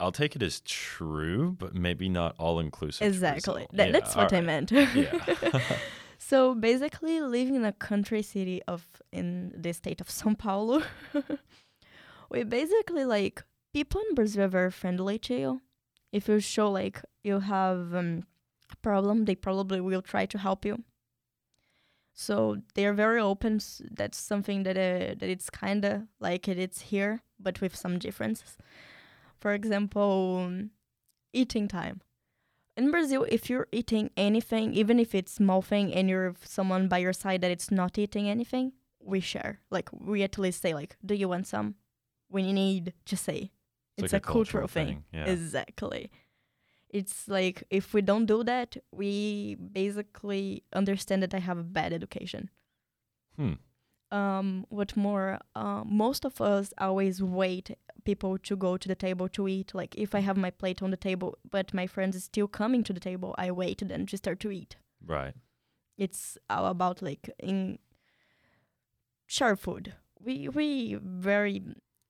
I'll 0.03 0.12
take 0.12 0.34
it 0.34 0.42
as 0.42 0.61
true, 0.61 1.57
but 1.59 1.74
maybe 1.74 2.09
not 2.09 2.34
all 2.38 2.59
inclusive. 2.59 3.07
Exactly, 3.07 3.66
That, 3.72 3.92
that's 3.92 4.16
what 4.16 4.32
I 4.32 4.40
meant. 4.40 4.70
Yeah. 4.72 5.61
So 6.24 6.55
basically, 6.55 7.20
living 7.20 7.57
in 7.57 7.64
a 7.64 7.72
country 7.72 8.22
city 8.22 8.62
of 8.68 8.86
in 9.11 9.53
the 9.61 9.72
state 9.72 10.00
of 10.00 10.07
São 10.07 10.38
Paulo, 10.38 10.82
we 12.30 12.44
basically 12.44 13.05
like 13.05 13.42
people 13.74 14.00
in 14.09 14.14
Brazil 14.14 14.44
are 14.44 14.48
very 14.48 14.70
friendly 14.70 15.18
to 15.18 15.34
you. 15.34 15.61
If 16.12 16.28
you 16.28 16.38
show 16.38 16.70
like 16.70 17.03
you 17.24 17.40
have 17.40 17.92
um, 17.92 18.22
a 18.70 18.76
problem, 18.76 19.24
they 19.24 19.34
probably 19.34 19.80
will 19.80 20.00
try 20.00 20.24
to 20.26 20.38
help 20.38 20.64
you. 20.64 20.84
So 22.14 22.59
they 22.74 22.86
are 22.86 22.94
very 22.94 23.20
open. 23.20 23.61
That's 23.90 24.16
something 24.16 24.62
that 24.62 24.76
uh, 24.76 25.16
that 25.18 25.28
it's 25.28 25.50
kind 25.50 25.84
of 25.84 26.03
like 26.20 26.46
it, 26.46 26.57
it's 26.57 26.82
here, 26.82 27.24
but 27.40 27.61
with 27.61 27.74
some 27.74 27.98
differences. 27.98 28.57
For 29.43 29.53
example, 29.55 30.68
eating 31.32 31.66
time 31.66 32.01
in 32.76 32.90
Brazil, 32.90 33.26
if 33.28 33.51
you're 33.51 33.68
eating 33.72 34.11
anything, 34.16 34.72
even 34.72 34.99
if 34.99 35.14
it's 35.14 35.32
small 35.32 35.62
thing, 35.62 35.93
and 35.93 36.09
you're 36.09 36.34
someone 36.45 36.88
by 36.88 36.99
your 36.99 37.12
side 37.12 37.40
that 37.43 37.51
it's 37.51 37.70
not 37.70 37.99
eating 37.99 38.28
anything, 38.28 38.72
we 39.01 39.20
share. 39.20 39.59
Like 39.70 39.88
we 39.93 40.22
at 40.22 40.38
least 40.38 40.62
say, 40.62 40.74
like, 40.74 40.97
"Do 41.05 41.14
you 41.14 41.28
want 41.28 41.47
some?" 41.47 41.74
We 42.30 42.53
need 42.53 42.95
to 43.07 43.16
say. 43.16 43.51
It's, 43.99 44.12
like 44.12 44.26
a, 44.26 44.32
cultural, 44.32 44.68
thing. 44.68 45.05
Yeah. 45.12 45.26
Exactly. 45.26 46.11
It's 46.88 47.28
like 47.28 47.64
if 47.68 47.93
we 47.93 48.01
don't 48.01 48.26
do 48.26 48.43
that, 48.45 48.76
we 48.90 49.57
basically 49.57 50.62
understand 50.72 51.22
that 51.24 51.34
I 51.34 51.40
have 51.40 51.59
a 51.59 51.68
bad 51.78 51.93
education. 51.93 52.49
Hmm. 53.36 53.55
Um, 54.12 54.66
what 54.68 54.97
more? 54.97 55.40
Uh, 55.55 55.82
most 55.84 56.24
of 56.24 56.40
us 56.40 56.72
always 56.78 57.22
wait 57.22 57.76
people 58.05 58.38
to 58.38 58.57
go 58.57 58.76
to 58.76 58.88
the 58.88 58.94
table 58.94 59.28
to 59.28 59.48
eat. 59.48 59.74
Like 59.74 59.94
if 59.96 60.14
I 60.14 60.20
have 60.20 60.36
my 60.36 60.50
plate 60.50 60.82
on 60.82 60.90
the 60.90 60.96
table, 60.96 61.38
but 61.48 61.74
my 61.74 61.86
friends 61.86 62.16
is 62.16 62.24
still 62.24 62.48
coming 62.48 62.82
to 62.84 62.92
the 62.92 63.00
table, 63.00 63.34
I 63.38 63.50
wait 63.50 63.82
then 63.86 64.07
to 64.07 64.16
start 64.16 64.40
to 64.40 64.50
eat. 64.50 64.76
Right. 65.05 65.34
It's 65.98 66.38
all 66.48 66.66
about 66.66 67.03
like 67.03 67.30
in 67.38 67.78
share 69.26 69.57
food. 69.57 69.94
We 70.20 70.48
we 70.48 70.98
very 71.03 71.62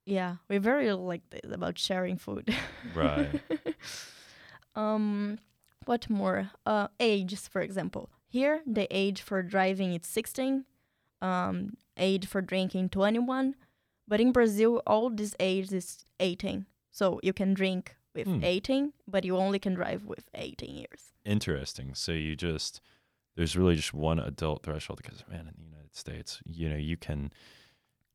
yeah 0.05 0.37
we 0.49 0.59
very 0.59 0.93
like 0.93 1.29
this 1.31 1.53
about 1.53 1.79
sharing 1.79 2.17
food. 2.17 2.55
Right. 2.95 3.41
um, 4.75 5.39
what 5.85 6.09
more? 6.09 6.51
Uh, 6.67 6.89
ages 7.01 7.49
for 7.49 7.61
example. 7.61 8.11
Here 8.29 8.63
the 8.67 8.87
age 8.91 9.21
for 9.21 9.43
driving 9.43 9.95
is 9.95 10.07
sixteen. 10.07 10.65
Um, 11.21 11.75
age 11.97 12.27
for 12.27 12.41
drinking 12.41 12.91
twenty 12.91 13.19
one. 13.19 13.55
But 14.09 14.21
in 14.21 14.33
Brazil, 14.33 14.83
all 14.87 15.11
this 15.11 15.35
age 15.41 15.73
is 15.73 16.05
18. 16.21 16.67
So 16.91 17.21
you 17.23 17.33
can 17.33 17.55
drink 17.55 17.97
with 18.15 18.27
Hmm. 18.27 18.45
18, 18.45 18.93
but 19.09 19.25
you 19.25 19.37
only 19.37 19.59
can 19.59 19.75
drive 19.75 20.05
with 20.05 20.29
18 20.35 20.75
years. 20.77 21.13
Interesting. 21.25 21.95
So 21.95 22.13
you 22.13 22.37
just 22.37 22.81
there's 23.35 23.57
really 23.57 23.77
just 23.77 23.95
one 23.95 24.19
adult 24.19 24.63
threshold 24.63 25.01
because 25.03 25.25
man, 25.29 25.49
in 25.49 25.55
the 25.57 25.65
United 25.65 25.95
States, 25.97 26.41
you 26.45 26.69
know, 26.69 26.77
you 26.77 26.97
can 26.97 27.33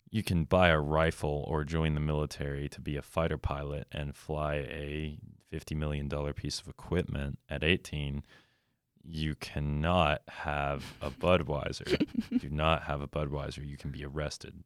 you 0.10 0.24
can 0.24 0.44
buy 0.46 0.70
a 0.70 0.80
rifle 0.80 1.44
or 1.48 1.64
join 1.64 1.94
the 1.96 2.00
military 2.00 2.70
to 2.70 2.80
be 2.80 2.96
a 2.96 3.02
fighter 3.02 3.38
pilot 3.38 3.88
and 3.92 4.16
fly 4.16 4.56
a 4.56 5.18
fifty 5.50 5.74
million 5.74 6.08
dollar 6.08 6.34
piece 6.34 6.60
of 6.62 6.68
equipment 6.68 7.40
at 7.50 7.64
eighteen. 7.64 8.24
You 9.04 9.36
cannot 9.36 10.22
have 10.28 10.94
a 11.02 11.10
Budweiser. 11.26 12.06
Do 12.40 12.50
not 12.50 12.84
have 12.84 13.02
a 13.02 13.08
Budweiser. 13.08 13.68
You 13.68 13.78
can 13.78 13.90
be 13.90 14.06
arrested. 14.06 14.64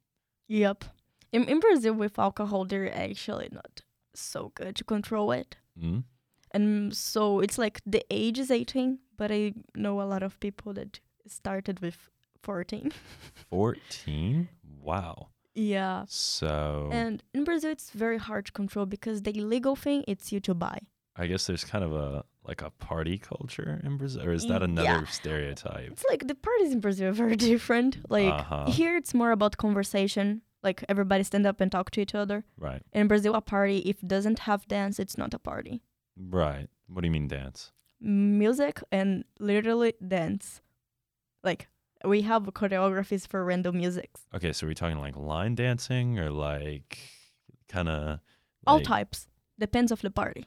Yep. 0.48 0.84
In, 1.32 1.44
in 1.44 1.60
Brazil, 1.60 1.94
with 1.94 2.18
alcohol, 2.18 2.64
they're 2.64 2.94
actually 2.94 3.48
not 3.52 3.80
so 4.14 4.52
good 4.54 4.76
to 4.76 4.84
control 4.84 5.32
it. 5.32 5.56
Mm? 5.82 6.04
And 6.52 6.94
so 6.94 7.40
it's 7.40 7.56
like 7.56 7.80
the 7.86 8.04
age 8.10 8.38
is 8.38 8.50
18, 8.50 8.98
but 9.16 9.32
I 9.32 9.54
know 9.74 10.02
a 10.02 10.04
lot 10.04 10.22
of 10.22 10.38
people 10.40 10.74
that 10.74 11.00
started 11.26 11.80
with 11.80 12.10
14. 12.42 12.92
14? 13.50 14.48
Wow. 14.80 15.28
yeah. 15.54 16.04
So 16.08 16.88
And 16.92 17.22
in 17.32 17.44
Brazil, 17.44 17.70
it's 17.70 17.90
very 17.90 18.18
hard 18.18 18.46
to 18.46 18.52
control 18.52 18.84
because 18.84 19.22
the 19.22 19.36
illegal 19.36 19.76
thing, 19.76 20.04
it's 20.06 20.32
you 20.32 20.40
to 20.40 20.54
buy. 20.54 20.78
I 21.16 21.26
guess 21.26 21.46
there's 21.46 21.64
kind 21.64 21.84
of 21.84 21.92
a 21.92 22.24
like 22.44 22.62
a 22.62 22.70
party 22.70 23.18
culture 23.18 23.80
in 23.84 23.96
Brazil, 23.98 24.24
or 24.24 24.32
is 24.32 24.46
that 24.46 24.62
another 24.62 25.04
yeah. 25.04 25.04
stereotype? 25.04 25.90
It's 25.92 26.04
like 26.10 26.26
the 26.26 26.34
parties 26.34 26.72
in 26.72 26.80
Brazil 26.80 27.10
are 27.10 27.12
very 27.12 27.36
different. 27.52 27.98
Like 28.08 28.32
Uh-huh. 28.32 28.70
here, 28.70 28.96
it's 28.96 29.14
more 29.14 29.30
about 29.30 29.56
conversation. 29.56 30.42
Like 30.62 30.84
everybody 30.88 31.24
stand 31.24 31.46
up 31.46 31.60
and 31.60 31.70
talk 31.72 31.90
to 31.92 32.00
each 32.00 32.14
other. 32.14 32.44
Right, 32.56 32.82
In 32.92 33.08
Brazil, 33.08 33.34
a 33.34 33.40
party 33.40 33.78
if 33.78 34.00
doesn't 34.00 34.40
have 34.40 34.66
dance, 34.68 34.98
it's 34.98 35.18
not 35.18 35.34
a 35.34 35.38
party. 35.38 35.82
right. 36.16 36.68
What 36.88 37.00
do 37.00 37.06
you 37.06 37.12
mean 37.12 37.28
dance? 37.28 37.72
Music 38.00 38.82
and 38.92 39.24
literally 39.38 39.94
dance. 40.06 40.60
Like 41.42 41.68
we 42.04 42.22
have 42.22 42.42
choreographies 42.42 43.26
for 43.26 43.44
random 43.44 43.78
musics. 43.78 44.26
Okay, 44.34 44.52
so 44.52 44.66
are 44.66 44.68
we 44.68 44.74
talking 44.74 44.98
like 44.98 45.16
line 45.16 45.54
dancing 45.54 46.18
or 46.18 46.30
like 46.30 46.98
kind 47.68 47.88
of 47.88 48.20
All 48.66 48.80
types 48.80 49.26
depends 49.58 49.90
of 49.92 50.02
the 50.02 50.10
party, 50.10 50.46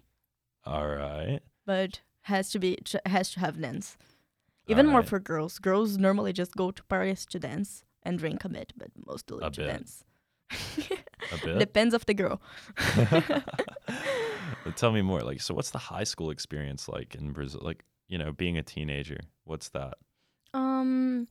All 0.66 0.88
right, 0.88 1.40
but 1.66 2.02
has 2.22 2.52
to 2.52 2.60
be 2.60 2.78
has 3.06 3.32
to 3.32 3.40
have 3.40 3.60
dance. 3.60 3.98
Even 4.68 4.88
more 4.88 5.04
for 5.04 5.20
girls. 5.20 5.58
Girls 5.60 5.98
normally 5.98 6.34
just 6.34 6.56
go 6.56 6.72
to 6.72 6.84
parties 6.84 7.26
to 7.28 7.40
dance 7.40 7.85
and 8.06 8.18
drink 8.20 8.46
a 8.46 8.50
bit, 8.50 8.74
but 8.78 8.90
mostly 9.06 9.44
A 9.44 9.50
bit. 9.50 9.82
a 11.32 11.46
bit. 11.46 11.60
Depends 11.60 11.94
of 11.94 12.06
the 12.06 12.14
girl. 12.14 12.42
Tell 14.76 14.92
me 14.92 15.02
more. 15.02 15.22
Like, 15.22 15.42
so 15.42 15.54
what's 15.54 15.72
the 15.72 15.78
high 15.78 16.04
school 16.04 16.30
experience 16.30 16.88
like 16.88 17.16
in 17.16 17.32
Brazil? 17.32 17.62
Like, 17.64 17.84
you 18.08 18.18
know, 18.18 18.32
being 18.32 18.58
a 18.58 18.64
teenager. 18.64 19.20
What's 19.44 19.70
that? 19.70 19.96
Um 20.54 21.28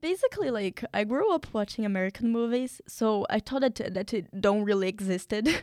basically 0.00 0.50
like 0.50 0.84
I 0.94 1.04
grew 1.04 1.32
up 1.32 1.46
watching 1.52 1.84
American 1.84 2.32
movies, 2.32 2.80
so 2.86 3.26
I 3.30 3.40
thought 3.40 3.60
that 3.60 3.94
that 3.94 4.14
it 4.14 4.40
don't 4.40 4.64
really 4.64 4.88
existed. 4.88 5.48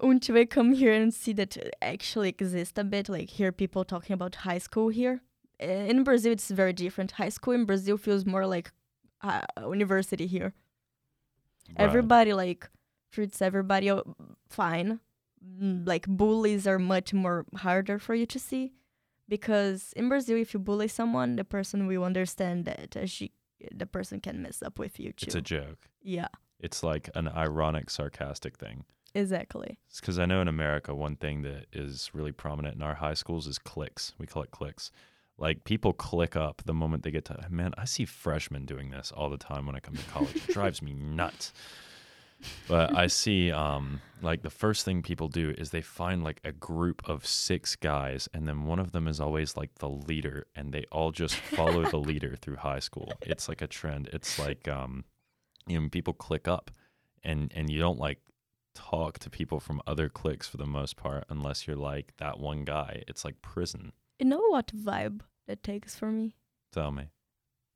Until 0.00 0.38
I 0.38 0.44
come 0.44 0.74
here 0.74 0.92
and 0.92 1.12
see 1.12 1.32
that 1.32 1.56
it 1.56 1.74
actually 1.82 2.28
exists 2.28 2.78
a 2.78 2.84
bit, 2.84 3.08
like 3.08 3.30
hear 3.30 3.50
people 3.50 3.84
talking 3.84 4.14
about 4.14 4.36
high 4.36 4.58
school 4.58 4.90
here. 4.90 5.22
Uh, 5.62 5.66
In 5.66 6.04
Brazil, 6.04 6.32
it's 6.32 6.50
very 6.50 6.72
different. 6.72 7.12
High 7.12 7.30
school 7.30 7.54
in 7.54 7.64
Brazil 7.64 7.96
feels 7.96 8.24
more 8.26 8.46
like 8.46 8.70
uh, 9.22 9.42
university 9.68 10.26
here. 10.26 10.52
Right. 11.68 11.76
Everybody 11.84 12.32
like 12.32 12.68
treats 13.12 13.42
everybody 13.42 13.90
fine. 14.48 15.00
Mm, 15.44 15.86
Like 15.86 16.06
bullies 16.06 16.66
are 16.66 16.78
much 16.78 17.12
more 17.12 17.44
harder 17.56 17.98
for 17.98 18.14
you 18.14 18.26
to 18.26 18.38
see 18.38 18.72
because 19.28 19.92
in 19.96 20.08
Brazil, 20.08 20.36
if 20.38 20.54
you 20.54 20.60
bully 20.60 20.88
someone, 20.88 21.36
the 21.36 21.44
person 21.44 21.86
will 21.86 22.04
understand 22.04 22.64
that 22.64 22.96
uh, 22.96 23.06
she, 23.06 23.32
the 23.74 23.86
person 23.86 24.20
can 24.20 24.42
mess 24.42 24.62
up 24.62 24.78
with 24.78 24.98
you 24.98 25.12
too. 25.12 25.26
It's 25.26 25.34
a 25.34 25.40
joke. 25.42 25.88
yeah, 26.02 26.28
It's 26.60 26.82
like 26.82 27.10
an 27.14 27.28
ironic, 27.28 27.90
sarcastic 27.90 28.56
thing. 28.56 28.84
exactly. 29.14 29.78
because 30.00 30.18
I 30.18 30.26
know 30.26 30.40
in 30.40 30.48
America, 30.48 30.94
one 30.94 31.16
thing 31.16 31.42
that 31.42 31.66
is 31.72 32.10
really 32.14 32.32
prominent 32.32 32.76
in 32.76 32.82
our 32.82 32.94
high 32.94 33.14
schools 33.14 33.46
is 33.46 33.58
cliques. 33.58 34.14
We 34.18 34.26
call 34.26 34.42
it 34.44 34.50
clicks. 34.50 34.90
Like 35.38 35.64
people 35.64 35.92
click 35.92 36.36
up 36.36 36.62
the 36.64 36.74
moment 36.74 37.04
they 37.04 37.10
get 37.10 37.24
to. 37.26 37.46
Man, 37.48 37.72
I 37.78 37.84
see 37.84 38.04
freshmen 38.04 38.66
doing 38.66 38.90
this 38.90 39.12
all 39.16 39.30
the 39.30 39.38
time 39.38 39.66
when 39.66 39.76
I 39.76 39.80
come 39.80 39.94
to 39.94 40.04
college. 40.04 40.36
it 40.36 40.48
drives 40.48 40.82
me 40.82 40.92
nuts. 40.94 41.52
But 42.68 42.96
I 42.96 43.08
see, 43.08 43.50
um, 43.50 44.00
like 44.22 44.42
the 44.42 44.50
first 44.50 44.84
thing 44.84 45.02
people 45.02 45.26
do 45.26 45.52
is 45.58 45.70
they 45.70 45.80
find 45.80 46.22
like 46.22 46.40
a 46.44 46.52
group 46.52 47.02
of 47.08 47.26
six 47.26 47.74
guys, 47.74 48.28
and 48.32 48.46
then 48.46 48.64
one 48.64 48.78
of 48.78 48.92
them 48.92 49.08
is 49.08 49.18
always 49.20 49.56
like 49.56 49.74
the 49.80 49.88
leader, 49.88 50.46
and 50.54 50.72
they 50.72 50.84
all 50.92 51.10
just 51.10 51.34
follow 51.34 51.84
the 51.90 51.96
leader 52.10 52.36
through 52.40 52.56
high 52.56 52.78
school. 52.78 53.12
It's 53.22 53.48
like 53.48 53.60
a 53.60 53.66
trend. 53.66 54.08
It's 54.12 54.38
like, 54.38 54.68
um, 54.68 55.04
you 55.68 55.80
know 55.80 55.88
people 55.88 56.14
click 56.14 56.48
up 56.48 56.70
and 57.22 57.52
and 57.54 57.70
you 57.70 57.78
don't 57.78 57.98
like 57.98 58.18
talk 58.74 59.18
to 59.18 59.30
people 59.30 59.60
from 59.60 59.82
other 59.86 60.08
cliques 60.08 60.48
for 60.48 60.56
the 60.56 60.66
most 60.66 60.96
part 60.96 61.24
unless 61.28 61.66
you're 61.66 61.76
like 61.76 62.12
that 62.18 62.38
one 62.38 62.64
guy 62.64 63.02
it's 63.06 63.24
like 63.24 63.40
prison 63.42 63.92
You 64.18 64.26
know 64.26 64.42
what 64.48 64.68
vibe 64.68 65.20
that 65.46 65.62
takes 65.62 65.96
for 65.96 66.10
me? 66.10 66.34
tell 66.72 66.90
me 66.92 67.04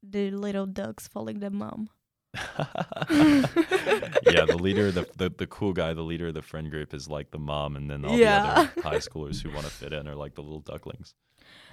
The 0.02 0.30
little 0.30 0.66
ducks 0.66 1.08
following 1.08 1.40
the 1.40 1.50
mom. 1.50 1.88
yeah 3.10 4.46
the 4.46 4.58
leader 4.60 4.90
the, 4.90 5.06
the 5.16 5.28
the 5.36 5.46
cool 5.46 5.72
guy 5.74 5.92
the 5.92 6.02
leader 6.02 6.28
of 6.28 6.34
the 6.34 6.40
friend 6.42 6.70
group 6.70 6.94
is 6.94 7.06
like 7.08 7.30
the 7.30 7.38
mom 7.38 7.76
and 7.76 7.90
then 7.90 8.04
all 8.04 8.16
the 8.16 8.26
other 8.26 8.72
high 8.82 8.96
schoolers 8.98 9.42
who 9.42 9.50
want 9.50 9.66
to 9.66 9.70
fit 9.72 9.92
in 9.92 10.08
are 10.08 10.14
like 10.14 10.34
the 10.34 10.42
little 10.42 10.60
ducklings 10.60 11.14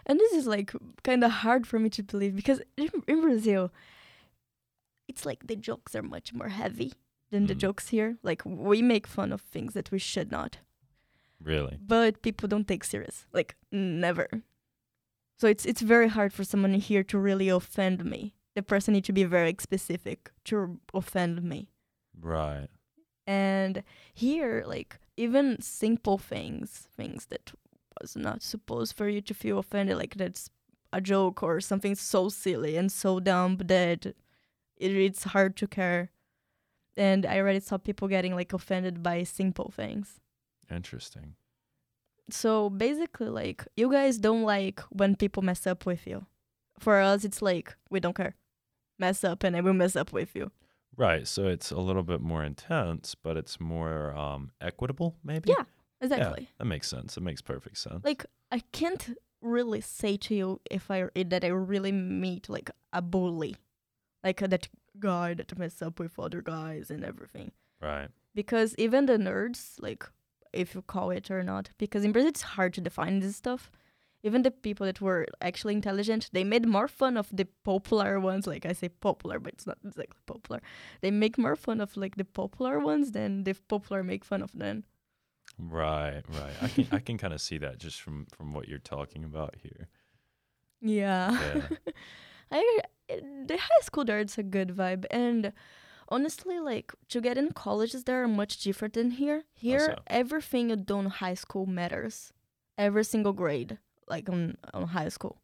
And 0.06 0.20
this 0.20 0.34
is 0.34 0.46
like 0.48 0.72
kind 1.04 1.24
of 1.24 1.32
hard 1.32 1.66
for 1.68 1.80
me 1.80 1.90
to 1.92 2.04
believe 2.04 2.36
because 2.36 2.62
in, 2.78 2.90
in 3.08 3.22
Brazil, 3.22 3.72
it's 5.08 5.26
like 5.26 5.48
the 5.48 5.56
jokes 5.56 5.96
are 5.96 6.04
much 6.04 6.34
more 6.34 6.50
heavy 6.50 6.92
than 7.32 7.46
the 7.48 7.54
Mm. 7.56 7.60
jokes 7.66 7.90
here. 7.90 8.18
Like 8.24 8.42
we 8.46 8.82
make 8.82 9.08
fun 9.08 9.32
of 9.32 9.42
things 9.42 9.74
that 9.74 9.92
we 9.92 10.00
should 10.00 10.30
not, 10.32 10.58
really 11.42 11.78
but 11.96 12.22
people 12.22 12.48
don't 12.50 12.68
take 12.68 12.84
serious. 12.84 13.26
Like 13.34 13.56
never. 13.72 14.28
So 15.40 15.48
it's 15.48 15.66
it's 15.66 15.82
very 15.82 16.10
hard 16.10 16.34
for 16.34 16.44
someone 16.44 16.74
here 16.74 17.04
to 17.04 17.18
really 17.18 17.48
offend 17.48 18.04
me. 18.04 18.36
The 18.56 18.62
person 18.62 18.94
need 18.94 19.06
to 19.06 19.14
be 19.14 19.24
very 19.24 19.56
specific 19.60 20.32
to 20.46 20.80
offend 20.94 21.42
me. 21.44 21.70
right 22.20 22.68
And 23.26 23.84
here, 24.14 24.64
like 24.68 25.00
even 25.16 25.62
simple 25.62 26.18
things, 26.18 26.88
things 26.98 27.28
that 27.28 27.54
was 28.02 28.16
not 28.16 28.42
supposed 28.42 28.96
for 28.96 29.08
you 29.08 29.22
to 29.22 29.34
feel 29.34 29.60
offended, 29.60 29.98
like 29.98 30.16
that's 30.16 30.50
a 30.92 31.00
joke 31.00 31.44
or 31.44 31.62
something 31.62 31.96
so 31.96 32.30
silly 32.30 32.76
and 32.76 32.92
so 32.92 33.20
dumb 33.20 33.58
that 33.58 34.06
it, 34.06 34.16
it's 34.78 35.24
hard 35.26 35.56
to 35.58 35.68
care. 35.68 36.12
And 36.98 37.26
I 37.26 37.38
already 37.40 37.62
saw 37.62 37.78
people 37.78 38.08
getting 38.08 38.36
like 38.36 38.52
offended 38.52 39.02
by 39.04 39.24
simple 39.24 39.72
things. 39.74 40.20
interesting 40.70 41.36
So 42.34 42.70
basically, 42.70 43.30
like 43.30 43.66
you 43.76 43.92
guys 43.92 44.18
don't 44.18 44.44
like 44.44 44.80
when 44.90 45.16
people 45.16 45.44
mess 45.44 45.66
up 45.68 45.86
with 45.86 46.06
you. 46.08 46.26
For 46.80 47.00
us, 47.02 47.24
it's 47.26 47.42
like 47.42 47.76
we 47.90 48.00
don't 48.00 48.16
care. 48.16 48.36
Mess 48.98 49.24
up 49.24 49.44
and 49.44 49.56
I 49.56 49.62
will 49.62 49.74
mess 49.74 49.96
up 49.96 50.12
with 50.14 50.36
you. 50.36 50.52
right 50.98 51.26
so 51.28 51.48
it's 51.48 51.72
a 51.72 51.80
little 51.80 52.04
bit 52.04 52.20
more 52.22 52.44
intense 52.44 53.16
but 53.24 53.38
it's 53.38 53.58
more 53.60 54.12
um 54.18 54.52
equitable 54.60 55.16
maybe 55.24 55.50
Yeah, 55.50 55.64
Exactly. 56.02 56.50
that 56.58 56.66
makes 56.66 56.88
sense 56.90 57.16
it 57.18 57.24
makes 57.24 57.42
perfect 57.42 57.78
sense 57.78 58.04
like 58.04 58.26
I 58.52 58.60
can't 58.74 59.16
really 59.42 59.80
say 59.82 60.18
to 60.18 60.34
you 60.36 60.60
if 60.70 60.92
I 60.92 61.08
that 61.34 61.44
I 61.46 61.52
really 61.74 61.92
meet 61.94 62.50
like 62.50 62.70
a 62.92 63.02
bully, 63.02 63.56
like 64.24 64.40
that 64.50 64.68
guy 65.00 65.34
that 65.36 65.58
mess 65.58 65.82
up 65.82 66.00
with 66.00 66.20
other 66.20 66.42
guys 66.42 66.92
and 66.92 67.04
everything. 67.06 67.52
right 67.82 68.10
Because 68.36 68.76
even 68.78 69.06
the 69.06 69.18
nerds, 69.18 69.62
like 69.80 70.04
if 70.54 70.76
you 70.76 70.82
call 70.82 71.12
it 71.12 71.30
or 71.32 71.44
not, 71.44 71.70
because 71.78 72.04
in 72.04 72.12
Brazil 72.12 72.30
it's 72.30 72.42
hard 72.42 72.74
to 72.76 72.82
define 72.82 73.20
this 73.20 73.36
stuff. 73.36 73.72
Even 74.22 74.42
the 74.42 74.52
people 74.52 74.86
that 74.86 75.00
were 75.00 75.26
actually 75.40 75.74
intelligent, 75.74 76.30
they 76.34 76.44
made 76.44 76.68
more 76.68 76.90
fun 76.90 77.16
of 77.16 77.30
the 77.32 77.48
popular 77.64 78.20
ones. 78.20 78.46
Like 78.46 78.66
I 78.66 78.74
say 78.74 78.90
popular, 78.90 79.40
but 79.40 79.54
it's 79.54 79.66
not 79.66 79.78
exactly 79.86 80.20
popular. 80.26 80.62
They 81.00 81.10
make 81.10 81.38
more 81.38 81.56
fun 81.56 81.80
of 81.80 81.96
like 81.96 82.18
the 82.18 82.26
popular 82.26 82.80
ones 82.80 83.12
than 83.12 83.46
the 83.46 83.54
popular 83.54 84.04
make 84.04 84.26
fun 84.26 84.42
of 84.42 84.52
them. 84.52 84.84
Right, 85.58 86.22
right. 86.28 86.54
I 86.62 86.68
can 86.68 86.88
I 86.92 87.00
can 87.00 87.18
kind 87.18 87.34
of 87.34 87.42
see 87.42 87.58
that 87.60 87.80
just 87.80 88.02
from 88.02 88.28
from 88.36 88.54
what 88.54 88.68
you're 88.68 88.78
talking 88.78 89.24
about 89.24 89.56
here. 89.62 89.88
Yeah. 90.82 91.32
Yeah. 91.32 91.62
I 92.52 92.80
eh, 93.10 93.20
the 93.46 93.58
high 93.58 93.82
school 93.84 94.06
there 94.06 94.20
it's 94.20 94.38
a 94.38 94.44
good 94.44 94.70
vibe 94.70 95.06
and 95.12 95.54
honestly 96.10 96.60
like 96.60 96.92
to 97.10 97.22
get 97.22 97.38
in 97.38 97.52
colleges 97.54 98.04
there 98.04 98.24
are 98.24 98.28
much 98.28 98.60
different 98.60 98.94
than 98.96 99.12
here. 99.12 99.44
Here 99.54 99.80
so? 99.80 99.96
everything 100.08 100.70
you 100.70 100.76
do 100.76 101.00
in 101.00 101.06
high 101.08 101.36
school 101.36 101.66
matters. 101.66 102.34
Every 102.78 103.04
single 103.04 103.34
grade 103.34 103.78
like 104.08 104.30
on 104.30 104.58
on 104.74 104.88
high 104.88 105.10
school. 105.10 105.42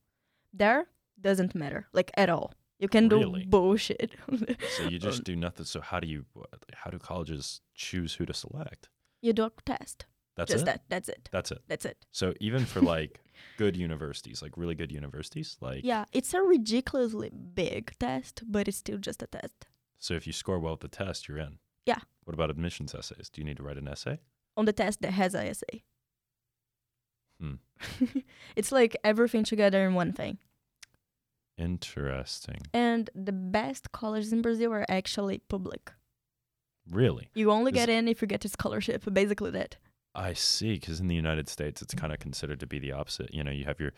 There 0.53 0.87
doesn't 1.19 1.55
matter 1.55 1.87
like 1.93 2.11
at 2.17 2.29
all. 2.29 2.53
You 2.79 2.87
can 2.89 3.07
Really? 3.09 3.43
do 3.43 3.49
bullshit. 3.49 4.15
So 4.77 4.83
you 4.89 4.99
just 4.99 5.23
do 5.23 5.35
nothing. 5.35 5.65
So 5.65 5.79
how 5.81 5.99
do 5.99 6.07
you 6.07 6.25
how 6.73 6.91
do 6.91 6.97
colleges 6.99 7.61
choose 7.73 8.15
who 8.15 8.25
to 8.25 8.33
select? 8.33 8.89
you 9.21 9.33
do 9.33 9.43
a 9.45 9.51
test. 9.65 10.05
That's 10.35 10.51
Just 10.51 10.63
it. 10.63 10.65
that. 10.65 10.81
That's 10.89 11.09
it. 11.09 11.29
That's 11.31 11.51
it. 11.51 11.61
That's 11.69 11.85
it. 11.85 11.97
So 12.11 12.33
even 12.41 12.65
for 12.65 12.81
like 12.95 13.21
good 13.57 13.77
universities, 13.77 14.41
like 14.41 14.57
really 14.57 14.75
good 14.75 14.91
universities, 14.91 15.57
like 15.61 15.81
Yeah, 15.83 16.03
it's 16.11 16.33
a 16.33 16.41
ridiculously 16.41 17.29
big 17.31 17.93
test, 17.99 18.43
but 18.45 18.67
it's 18.67 18.77
still 18.77 18.97
just 18.97 19.23
a 19.23 19.27
test. 19.27 19.65
So 20.05 20.13
if 20.13 20.27
you 20.27 20.33
score 20.33 20.59
well 20.59 20.73
at 20.73 20.81
the 20.81 20.87
test, 20.87 21.27
you're 21.27 21.39
in. 21.39 21.57
Yeah. 21.85 21.99
What 22.25 22.33
about 22.35 22.49
admissions 22.51 22.93
essays? 22.93 23.29
Do 23.31 23.41
you 23.41 23.45
need 23.45 23.57
to 23.57 23.63
write 23.63 23.77
an 23.77 23.87
essay? 23.87 24.19
On 24.55 24.65
the 24.65 24.73
test 24.73 25.01
that 25.01 25.11
has 25.11 25.33
a 25.33 25.43
essay. 25.49 25.83
Hmm. 27.41 27.55
it's 28.55 28.71
like 28.71 28.95
everything 29.03 29.43
together 29.43 29.85
in 29.85 29.95
one 29.95 30.13
thing. 30.13 30.37
Interesting. 31.57 32.59
And 32.73 33.09
the 33.15 33.31
best 33.31 33.91
colleges 33.91 34.31
in 34.33 34.41
Brazil 34.41 34.71
are 34.73 34.85
actually 34.89 35.39
public. 35.49 35.91
Really? 36.89 37.29
You 37.33 37.51
only 37.51 37.71
Is- 37.71 37.75
get 37.75 37.89
in 37.89 38.07
if 38.07 38.21
you 38.21 38.27
get 38.27 38.45
a 38.45 38.49
scholarship, 38.49 39.03
basically 39.13 39.51
that. 39.51 39.77
I 40.13 40.33
see. 40.33 40.75
Because 40.75 40.99
in 40.99 41.07
the 41.07 41.15
United 41.15 41.49
States, 41.49 41.81
it's 41.81 41.93
kind 41.93 42.13
of 42.13 42.19
considered 42.19 42.59
to 42.59 42.67
be 42.67 42.79
the 42.79 42.91
opposite. 42.91 43.33
You 43.33 43.43
know, 43.43 43.51
you 43.51 43.65
have 43.65 43.79
your 43.79 43.91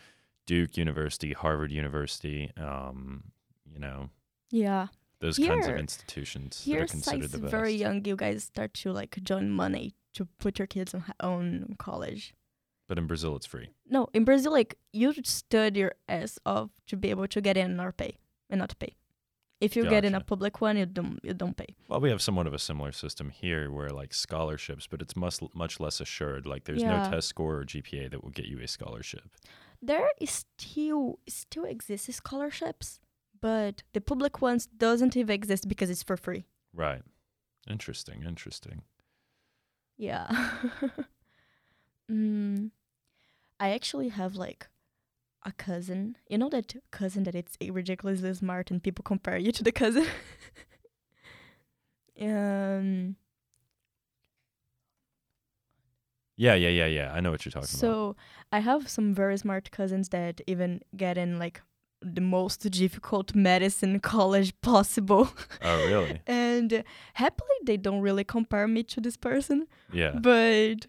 Duke 0.45 0.77
University, 0.77 1.33
Harvard 1.33 1.71
University, 1.71 2.51
um, 2.57 3.25
you 3.71 3.79
know, 3.79 4.09
Yeah. 4.51 4.87
Those 5.19 5.37
kinds 5.37 5.65
of 5.65 5.71
Here- 5.73 5.77
institutions 5.77 6.63
that 6.65 6.75
are 6.77 6.85
considered 6.87 7.31
the 7.31 7.39
best. 7.39 7.51
very 7.51 7.73
young, 7.73 8.03
you 8.05 8.15
guys 8.15 8.43
start 8.45 8.73
to 8.75 8.91
like 8.91 9.17
join 9.23 9.49
money 9.49 9.95
to 10.13 10.25
put 10.39 10.59
your 10.59 10.67
kids 10.67 10.93
on, 10.93 11.03
on 11.19 11.75
college. 11.79 12.33
But 12.87 12.97
in 12.97 13.07
Brazil, 13.07 13.35
it's 13.35 13.45
free. 13.45 13.69
No, 13.89 14.07
in 14.13 14.23
Brazil, 14.23 14.51
like 14.51 14.77
you 14.93 15.13
study 15.23 15.79
your 15.81 15.93
ass 16.07 16.39
off 16.45 16.69
to 16.87 16.95
be 16.95 17.09
able 17.09 17.27
to 17.27 17.41
get 17.41 17.57
in 17.57 17.79
or 17.79 17.91
pay 17.91 18.17
and 18.49 18.59
not 18.59 18.77
pay. 18.79 18.95
If 19.59 19.75
you 19.75 19.89
get 19.89 20.05
in 20.05 20.13
a 20.13 20.21
public 20.21 20.61
one, 20.61 20.77
you 20.77 20.85
don't 20.85 21.19
you 21.23 21.33
don't 21.33 21.57
pay. 21.57 21.75
Well, 21.89 21.99
we 21.99 22.11
have 22.11 22.21
somewhat 22.21 22.45
of 22.45 22.53
a 22.53 22.59
similar 22.59 22.91
system 22.91 23.31
here 23.31 23.71
where 23.71 23.89
like 23.89 24.13
scholarships, 24.13 24.85
but 24.85 25.01
it's 25.01 25.15
much 25.15 25.39
much 25.55 25.79
less 25.79 25.99
assured. 25.99 26.45
Like 26.45 26.65
there's 26.65 26.83
Yeah. 26.83 27.03
no 27.05 27.09
test 27.11 27.27
score 27.27 27.55
or 27.57 27.65
GPA 27.65 28.07
that 28.11 28.23
will 28.23 28.29
get 28.29 28.45
you 28.45 28.59
a 28.61 28.67
scholarship. 28.67 29.27
There 29.81 30.09
is 30.21 30.29
still 30.57 31.17
still 31.27 31.65
exists 31.65 32.13
scholarships, 32.15 32.99
but 33.41 33.83
the 33.93 34.01
public 34.01 34.41
ones 34.41 34.67
doesn't 34.67 35.15
even 35.15 35.33
exist 35.33 35.67
because 35.67 35.89
it's 35.89 36.03
for 36.03 36.17
free. 36.17 36.45
Right. 36.73 37.01
Interesting. 37.69 38.23
Interesting. 38.23 38.81
Yeah. 39.97 40.27
mm, 42.11 42.71
I 43.59 43.69
actually 43.71 44.09
have 44.09 44.35
like 44.35 44.67
a 45.43 45.51
cousin. 45.51 46.17
You 46.29 46.37
know 46.37 46.49
that 46.49 46.75
cousin 46.91 47.23
that 47.23 47.35
it's 47.35 47.57
ridiculously 47.61 48.33
smart 48.33 48.71
and 48.71 48.81
people 48.81 49.03
compare 49.03 49.37
you 49.37 49.51
to 49.51 49.63
the 49.63 49.71
cousin. 49.71 50.05
um. 52.21 53.15
Yeah, 56.39 56.53
yeah, 56.53 56.69
yeah, 56.69 56.85
yeah. 56.85 57.11
I 57.11 57.19
know 57.19 57.31
what 57.31 57.43
you're 57.45 57.51
talking 57.51 57.63
about. 57.63 57.79
So 57.79 58.15
I 58.51 58.59
have 58.59 58.87
some 58.87 59.11
very 59.15 59.37
smart 59.37 59.71
cousins 59.71 60.09
that 60.09 60.39
even 60.45 60.81
get 60.95 61.17
in 61.17 61.39
like 61.39 61.61
the 62.01 62.21
most 62.21 62.69
difficult 62.69 63.35
medicine 63.35 63.99
college 64.13 64.59
possible. 64.61 65.29
Oh, 65.63 65.87
really? 65.87 66.21
and 66.27 66.83
happily 67.13 67.57
they 67.65 67.77
don't 67.77 68.01
really 68.01 68.23
compare 68.23 68.67
me 68.67 68.83
to 68.83 69.01
this 69.01 69.17
person. 69.17 69.67
Yeah. 69.91 70.11
but 70.11 70.87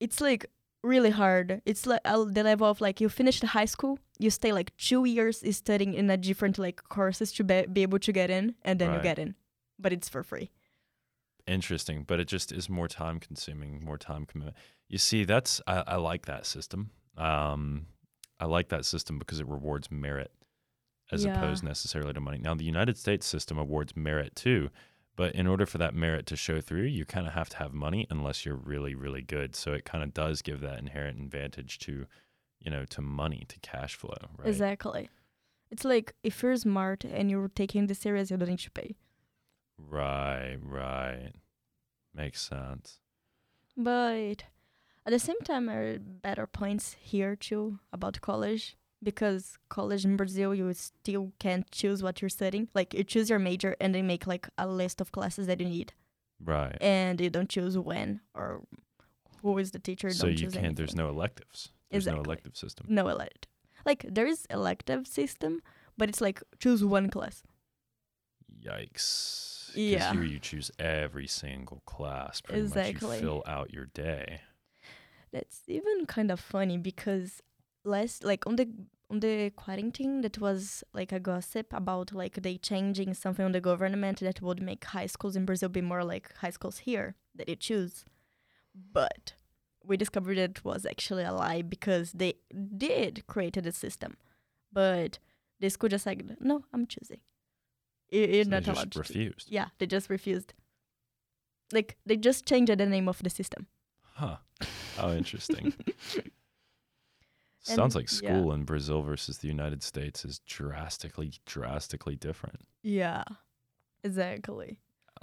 it's 0.00 0.20
like 0.20 0.46
really 0.82 1.10
hard. 1.10 1.62
It's 1.64 1.86
like 1.86 2.00
uh, 2.04 2.24
the 2.24 2.42
level 2.44 2.68
of 2.68 2.80
like 2.80 3.00
you 3.00 3.08
finish 3.08 3.40
the 3.40 3.48
high 3.48 3.64
school, 3.64 3.98
you 4.18 4.30
stay 4.30 4.52
like 4.52 4.76
two 4.76 5.04
years 5.04 5.42
studying 5.56 5.94
in 5.94 6.10
a 6.10 6.16
different 6.16 6.58
like 6.58 6.82
courses 6.88 7.32
to 7.32 7.44
be, 7.44 7.66
be 7.72 7.82
able 7.82 7.98
to 8.00 8.12
get 8.12 8.30
in, 8.30 8.54
and 8.62 8.78
then 8.78 8.92
you 8.92 9.00
get 9.00 9.18
in, 9.18 9.34
but 9.78 9.92
it's 9.92 10.08
for 10.08 10.22
free. 10.22 10.50
Interesting, 11.46 12.04
but 12.06 12.20
it 12.20 12.28
just 12.28 12.52
is 12.52 12.68
more 12.68 12.88
time 12.88 13.20
consuming, 13.20 13.84
more 13.84 13.98
time 13.98 14.24
commitment. 14.24 14.56
You 14.88 14.98
see, 14.98 15.24
that's 15.24 15.60
I, 15.66 15.82
I 15.86 15.96
like 15.96 16.26
that 16.26 16.46
system. 16.46 16.90
Um, 17.16 17.86
I 18.40 18.46
like 18.46 18.68
that 18.68 18.84
system 18.84 19.18
because 19.18 19.40
it 19.40 19.46
rewards 19.48 19.90
merit 19.90 20.32
as 21.12 21.24
Yeah. 21.24 21.36
opposed 21.36 21.62
necessarily 21.62 22.12
to 22.12 22.20
money. 22.20 22.38
Now, 22.38 22.54
the 22.54 22.64
United 22.64 22.96
States 22.98 23.26
system 23.26 23.58
awards 23.58 23.94
merit 23.96 24.34
too, 24.34 24.70
but 25.16 25.34
in 25.34 25.46
order 25.46 25.66
for 25.66 25.78
that 25.78 25.94
merit 25.94 26.26
to 26.26 26.36
show 26.36 26.60
through, 26.60 26.84
you 26.84 27.04
kind 27.04 27.26
of 27.26 27.34
have 27.34 27.48
to 27.50 27.56
have 27.58 27.72
money 27.72 28.06
unless 28.10 28.44
you're 28.44 28.56
really, 28.56 28.94
really 28.94 29.22
good. 29.22 29.54
So 29.54 29.72
it 29.72 29.84
kind 29.84 30.02
of 30.02 30.12
does 30.12 30.42
give 30.42 30.60
that 30.60 30.78
inherent 30.78 31.20
advantage 31.20 31.78
to, 31.80 32.06
you 32.58 32.70
know, 32.70 32.84
to 32.86 33.00
money, 33.00 33.44
to 33.48 33.58
cash 33.60 33.94
flow, 33.94 34.16
right? 34.38 34.48
Exactly. 34.48 35.08
It's 35.70 35.84
like 35.84 36.14
if 36.22 36.42
you're 36.42 36.56
smart 36.56 37.04
and 37.04 37.30
you're 37.30 37.48
taking 37.48 37.86
this 37.86 37.98
serious, 38.00 38.30
you 38.30 38.36
don't 38.36 38.48
need 38.48 38.58
to 38.60 38.70
pay. 38.70 38.96
Right, 39.78 40.56
right. 40.62 41.32
Makes 42.14 42.42
sense. 42.42 43.00
But 43.76 44.44
at 45.06 45.10
the 45.12 45.18
same 45.18 45.38
time, 45.44 45.66
there 45.66 45.94
are 45.94 45.98
better 45.98 46.46
points 46.46 46.96
here 47.00 47.36
too 47.36 47.78
about 47.92 48.20
college 48.20 48.76
because 49.02 49.58
college 49.68 50.04
in 50.04 50.16
Brazil 50.16 50.54
you 50.54 50.72
still 50.72 51.32
can't 51.38 51.70
choose 51.70 52.02
what 52.02 52.22
you're 52.22 52.28
studying. 52.30 52.68
Like 52.74 52.94
you 52.94 53.04
choose 53.04 53.28
your 53.28 53.38
major 53.38 53.76
and 53.80 53.94
they 53.94 54.02
make 54.02 54.26
like 54.26 54.48
a 54.56 54.66
list 54.66 55.00
of 55.00 55.12
classes 55.12 55.46
that 55.46 55.60
you 55.60 55.66
need, 55.68 55.92
Right. 56.42 56.76
and 56.80 57.20
you 57.20 57.28
don't 57.30 57.48
choose 57.50 57.76
when 57.76 58.20
or 58.34 58.62
who 59.42 59.58
is 59.58 59.72
the 59.72 59.78
teacher. 59.78 60.10
so 60.10 60.26
don't 60.28 60.40
you 60.40 60.48
can't. 60.50 60.74
There's 60.76 60.96
no 60.96 61.08
electives. 61.10 61.70
There's 61.90 62.06
no 62.06 62.20
elective 62.20 62.56
system. 62.56 62.86
no 62.88 63.08
elective. 63.08 63.50
Like 63.84 64.06
there 64.08 64.26
is 64.26 64.46
elective 64.48 65.06
system, 65.06 65.60
but 65.98 66.08
it's 66.08 66.20
like 66.22 66.42
choose 66.58 66.82
one 66.82 67.10
class. 67.10 67.42
Yikes. 68.64 69.70
Yeah. 69.74 70.12
Here 70.12 70.24
you 70.24 70.38
choose 70.38 70.70
every 70.78 71.26
single 71.26 71.82
class. 71.84 72.40
Pretty 72.40 72.62
much 72.62 72.68
Exactly. 72.70 73.16
you 73.16 73.22
fill 73.22 73.42
out 73.46 73.72
your 73.72 73.86
day. 73.86 74.40
That's 75.34 75.62
even 75.68 76.06
kind 76.06 76.30
of 76.30 76.38
funny 76.40 76.78
because 76.78 77.42
last 77.84 78.22
like 78.24 78.46
on 78.46 78.54
the 78.56 78.66
on 79.10 79.18
the 79.20 79.50
quarantine 79.62 80.20
that 80.22 80.38
was 80.38 80.82
like 80.98 81.12
a 81.12 81.20
gossip 81.30 81.66
about 81.72 82.12
like 82.22 82.34
they 82.44 82.56
changing 82.56 83.14
something 83.14 83.44
on 83.44 83.52
the 83.52 83.60
government 83.70 84.20
that 84.20 84.40
would 84.40 84.62
make 84.62 84.84
high 84.96 85.06
schools 85.14 85.34
in 85.36 85.44
Brazil 85.44 85.68
be 85.68 85.80
more 85.92 86.04
like 86.04 86.26
high 86.42 86.50
schools 86.58 86.78
here 86.88 87.16
that 87.34 87.48
you 87.48 87.56
choose. 87.56 88.04
But 89.00 89.34
we 89.84 89.96
discovered 89.96 90.38
it 90.38 90.64
was 90.64 90.86
actually 90.86 91.24
a 91.24 91.32
lie 91.32 91.62
because 91.62 92.12
they 92.12 92.34
did 92.88 93.26
create 93.26 93.60
the 93.62 93.72
system. 93.72 94.16
But 94.72 95.18
the 95.60 95.68
school 95.68 95.90
just 95.90 96.06
like 96.06 96.22
no, 96.40 96.64
I'm 96.72 96.86
choosing. 96.86 97.20
You- 98.10 98.28
You're 98.34 98.44
So 98.44 98.50
not 98.50 98.64
they 98.64 98.70
allowed 98.72 98.90
just 98.92 99.08
to 99.08 99.14
refused. 99.14 99.46
Yeah, 99.50 99.68
they 99.78 99.86
just 99.86 100.08
refused. 100.08 100.54
Like 101.72 101.96
they 102.06 102.16
just 102.16 102.46
changed 102.46 102.72
the 102.78 102.86
name 102.86 103.08
of 103.08 103.22
the 103.22 103.30
system. 103.30 103.66
Huh. 104.14 104.36
How 104.96 105.10
interesting. 105.12 105.74
And- 107.66 107.76
Sounds 107.76 107.94
like 107.94 108.10
yeah. 108.12 108.18
school 108.18 108.52
in 108.52 108.64
Brazil 108.64 109.00
versus 109.00 109.38
the 109.38 109.48
United 109.48 109.82
States 109.82 110.22
is 110.26 110.40
drastically, 110.40 111.32
drastically 111.46 112.14
different. 112.14 112.60
Yeah, 112.82 113.24
exactly. 114.02 114.80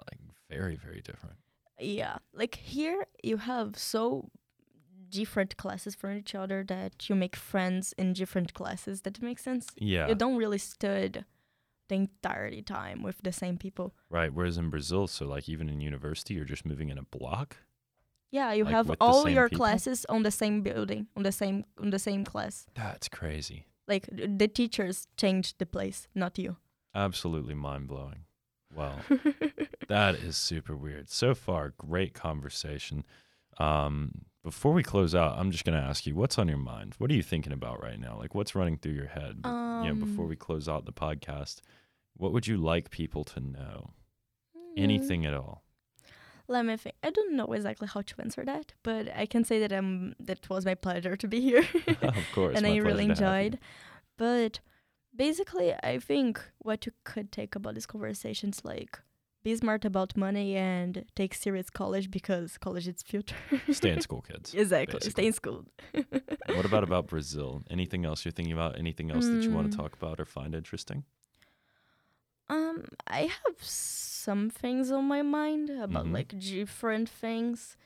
Like 0.09 0.19
very, 0.49 0.75
very 0.75 1.01
different. 1.01 1.35
Yeah, 1.79 2.17
like 2.33 2.55
here 2.55 3.05
you 3.23 3.37
have 3.37 3.77
so 3.77 4.31
different 5.09 5.55
classes 5.57 5.93
from 5.93 6.17
each 6.17 6.33
other 6.33 6.63
that 6.67 7.07
you 7.09 7.15
make 7.15 7.35
friends 7.35 7.93
in 7.97 8.13
different 8.13 8.55
classes. 8.55 9.01
That 9.01 9.21
makes 9.21 9.43
sense. 9.43 9.67
Yeah. 9.77 10.07
You 10.07 10.15
don't 10.15 10.37
really 10.37 10.57
stud 10.57 11.25
the 11.89 11.95
entirety 11.95 12.63
time 12.63 13.03
with 13.03 13.21
the 13.21 13.31
same 13.31 13.57
people. 13.57 13.93
Right. 14.09 14.33
Whereas 14.33 14.57
in 14.57 14.71
Brazil, 14.71 15.05
so 15.05 15.27
like 15.27 15.47
even 15.47 15.69
in 15.69 15.79
university, 15.79 16.33
you're 16.33 16.45
just 16.45 16.65
moving 16.65 16.89
in 16.89 16.97
a 16.97 17.03
block. 17.03 17.57
Yeah, 18.31 18.53
you 18.53 18.63
Like 18.63 18.73
have 18.73 18.91
all 19.01 19.27
your 19.29 19.49
people? 19.49 19.65
classes 19.65 20.05
on 20.07 20.23
the 20.23 20.31
same 20.31 20.61
building, 20.61 21.07
on 21.17 21.23
the 21.23 21.31
same 21.31 21.65
on 21.77 21.89
the 21.89 21.99
same 21.99 22.23
class. 22.25 22.65
That's 22.75 23.09
crazy. 23.09 23.65
Like 23.87 24.07
the 24.11 24.47
teachers 24.47 25.07
changed 25.17 25.55
the 25.59 25.65
place, 25.65 26.07
not 26.15 26.37
you. 26.39 26.55
Absolutely 26.95 27.55
mind 27.55 27.87
blowing. 27.87 28.23
Wow. 28.73 28.99
that 29.89 30.15
is 30.15 30.37
super 30.37 30.75
weird. 30.77 31.09
So 31.09 31.35
far, 31.35 31.73
great 31.77 32.13
conversation. 32.13 33.03
Um, 33.57 34.25
before 34.43 34.71
we 34.73 34.81
close 34.81 35.13
out, 35.13 35.37
I'm 35.37 35.51
just 35.51 35.65
gonna 35.65 35.85
ask 35.89 36.05
you, 36.07 36.15
what's 36.15 36.37
on 36.39 36.47
your 36.47 36.57
mind? 36.57 36.95
What 36.99 37.11
are 37.11 37.13
you 37.13 37.23
thinking 37.23 37.51
about 37.53 37.81
right 37.83 37.99
now? 37.99 38.17
Like, 38.17 38.33
what's 38.33 38.55
running 38.55 38.77
through 38.77 38.93
your 38.93 39.07
head? 39.07 39.41
you 39.43 39.51
know, 39.51 39.95
before 39.95 40.23
Um, 40.25 40.29
we 40.29 40.35
close 40.37 40.69
out 40.69 40.85
the 40.85 40.93
podcast, 40.93 41.59
what 42.15 42.31
would 42.31 42.47
you 42.47 42.57
like 42.57 42.89
people 42.91 43.23
to 43.25 43.39
know? 43.41 43.91
Mm, 44.55 44.73
Anything 44.77 45.25
at 45.25 45.33
all? 45.33 45.63
Let 46.53 46.65
me 46.65 46.75
think. 46.83 46.95
I 47.07 47.09
don't 47.17 47.33
know 47.39 47.49
exactly 47.57 47.87
how 47.93 48.01
to 48.09 48.15
answer 48.23 48.43
that, 48.51 48.67
but 48.83 49.03
I 49.23 49.25
can 49.33 49.43
say 49.49 49.57
that 49.63 49.71
um 49.79 50.13
that 50.27 50.41
was 50.53 50.63
my 50.71 50.75
pleasure 50.85 51.15
to 51.23 51.27
be 51.33 51.39
here. 51.49 51.65
of 52.19 52.25
course. 52.37 52.53
and 52.57 52.63
I 52.71 52.75
really 52.75 53.05
pleasure 53.07 53.15
to 53.15 53.25
have 53.25 53.41
you. 53.41 53.47
enjoyed. 53.47 53.59
But 54.17 54.53
basically, 55.15 55.69
I 55.91 55.99
think 55.99 56.33
what 56.59 56.85
you 56.85 56.91
could 57.11 57.31
take 57.31 57.55
about 57.55 57.75
this 57.75 57.85
conversation 57.85 58.49
is 58.49 58.63
like 58.65 58.99
be 59.43 59.55
smart 59.55 59.85
about 59.85 60.15
money 60.27 60.49
and 60.55 60.93
take 61.15 61.33
serious 61.33 61.69
college 61.81 62.11
because 62.17 62.57
college 62.67 62.87
is 62.87 63.01
future. 63.01 63.35
Stay 63.71 63.91
in 63.91 64.01
school, 64.07 64.21
kids. 64.21 64.53
exactly. 64.53 64.99
basically. 64.99 65.11
Stay 65.17 65.27
in 65.27 65.33
school. 65.41 65.59
what 66.57 66.65
about 66.65 66.83
about 66.83 67.07
Brazil? 67.07 67.63
Anything 67.69 68.05
else 68.05 68.23
you're 68.25 68.31
thinking 68.37 68.53
about? 68.53 68.77
Anything 68.77 69.09
else 69.09 69.27
that 69.29 69.41
you 69.47 69.55
want 69.55 69.67
Mm. 69.67 69.71
to 69.71 69.77
talk 69.77 69.93
about 69.93 70.19
or 70.19 70.25
find 70.25 70.53
interesting? 70.53 71.05
Um, 72.51 72.83
I 73.07 73.21
have 73.45 73.57
some 73.63 74.49
things 74.49 74.91
on 74.91 75.05
my 75.05 75.21
mind 75.21 75.69
about 75.69 76.05
Mhm. 76.05 76.13
like 76.13 76.37
different 76.37 77.07
things. 77.09 77.77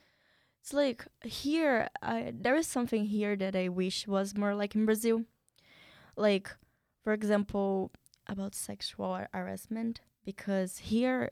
It's 0.60 0.74
like 0.74 1.06
here, 1.24 1.90
I 2.02 2.34
there 2.34 2.56
is 2.56 2.68
something 2.68 3.06
here 3.06 3.36
that 3.36 3.56
I 3.56 3.68
wish 3.70 4.08
was 4.08 4.36
more 4.36 4.56
like 4.56 4.74
in 4.76 4.86
Brazil. 4.86 5.26
Like, 6.18 6.50
for 7.04 7.14
example, 7.14 7.92
about 8.28 8.56
sexual 8.56 9.20
harassment, 9.34 10.02
because 10.26 10.80
here, 10.80 11.30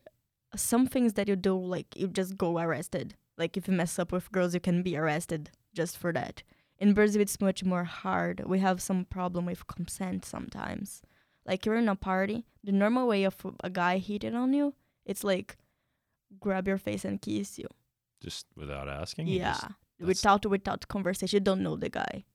some 0.56 0.86
things 0.86 1.14
that 1.14 1.28
you 1.28 1.36
do, 1.36 1.56
like 1.58 1.96
you 1.98 2.08
just 2.08 2.38
go 2.38 2.60
arrested. 2.60 3.16
Like 3.38 3.58
if 3.58 3.68
you 3.68 3.74
mess 3.74 3.98
up 3.98 4.12
with 4.12 4.32
girls, 4.32 4.54
you 4.54 4.60
can 4.60 4.84
be 4.84 4.96
arrested 4.96 5.50
just 5.74 5.98
for 5.98 6.14
that. 6.14 6.44
In 6.78 6.94
Brazil, 6.94 7.22
it's 7.22 7.42
much 7.42 7.64
more 7.64 7.86
hard. 7.86 8.44
We 8.46 8.60
have 8.60 8.80
some 8.82 9.06
problem 9.06 9.46
with 9.48 9.66
consent 9.66 10.26
sometimes 10.26 11.02
like 11.46 11.66
you're 11.66 11.76
in 11.76 11.90
a 11.90 11.96
party, 11.96 12.46
the 12.64 12.72
normal 12.72 13.08
way 13.08 13.24
of 13.26 13.36
a 13.64 13.70
guy 13.70 13.98
hitting 13.98 14.36
on 14.36 14.54
you, 14.54 14.74
it's 15.06 15.24
like 15.24 15.58
grab 16.40 16.68
your 16.68 16.78
face 16.78 17.06
and 17.06 17.22
kiss 17.22 17.58
you. 17.60 17.68
Just 18.22 18.46
without 18.56 18.88
asking? 18.90 19.28
Yeah. 19.28 19.54
just- 19.54 19.68
without 20.00 20.46
without 20.46 20.88
conversation. 20.88 21.38
You 21.38 21.42
don't 21.42 21.64
know 21.64 21.76
the 21.78 21.90
guy. 21.90 22.26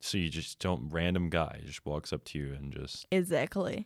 so 0.00 0.18
you 0.18 0.28
just 0.28 0.58
don't 0.58 0.88
random 0.90 1.30
guy 1.30 1.60
just 1.64 1.84
walks 1.86 2.12
up 2.12 2.24
to 2.24 2.38
you 2.38 2.52
and 2.54 2.72
just 2.72 3.06
Exactly. 3.10 3.76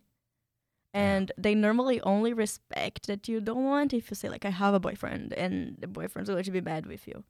Yeah. 0.95 1.01
And 1.01 1.33
they 1.39 1.55
normally 1.55 2.01
only 2.01 2.33
respect 2.33 3.07
that 3.09 3.29
you 3.29 3.41
don't 3.41 3.65
want 3.65 3.93
if 3.93 4.11
you 4.11 4.15
say 4.17 4.29
like 4.29 4.45
I 4.45 4.51
have 4.51 4.75
a 4.75 4.81
boyfriend 4.81 5.33
and 5.35 5.77
the 5.79 5.87
boyfriend's 5.87 6.31
going 6.31 6.45
to 6.45 6.51
be 6.51 6.61
mad 6.73 6.87
with 6.87 7.07
you. 7.07 7.25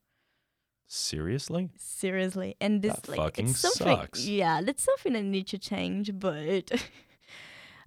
seriously? 0.87 1.71
Seriously. 1.77 2.57
And 2.61 2.83
this 2.83 2.95
That 2.95 3.09
like 3.09 3.19
fucking 3.19 3.49
it's 3.49 3.59
something 3.61 3.97
sucks. 3.97 4.25
Yeah, 4.27 4.63
that's 4.63 4.83
something 4.83 5.13
that 5.15 5.25
need 5.25 5.47
to 5.49 5.59
change, 5.59 6.11
but 6.19 6.71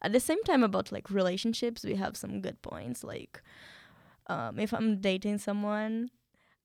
at 0.01 0.11
the 0.11 0.19
same 0.19 0.41
time 0.43 0.63
about 0.63 0.91
like 0.91 1.09
relationships, 1.09 1.83
we 1.83 1.95
have 1.95 2.17
some 2.17 2.41
good 2.41 2.61
points. 2.61 3.03
Like 3.03 3.41
um 4.27 4.59
if 4.59 4.73
I'm 4.73 5.01
dating 5.01 5.37
someone, 5.39 6.09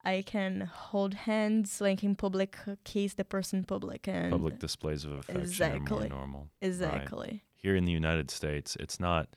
I 0.04 0.22
can 0.22 0.70
hold 0.90 1.14
hands 1.14 1.80
like 1.80 2.02
in 2.04 2.14
public, 2.14 2.56
kiss 2.84 3.14
the 3.14 3.24
person 3.24 3.64
public 3.64 4.06
and 4.08 4.30
Public 4.30 4.58
displays 4.58 5.04
of 5.04 5.12
affection 5.12 5.42
Exactly. 5.42 6.06
are 6.06 6.10
more 6.10 6.18
normal. 6.20 6.48
Exactly. 6.60 7.42
Here 7.54 7.74
in 7.76 7.84
the 7.84 7.92
United 7.92 8.30
States, 8.30 8.76
it's 8.80 9.00
not 9.00 9.28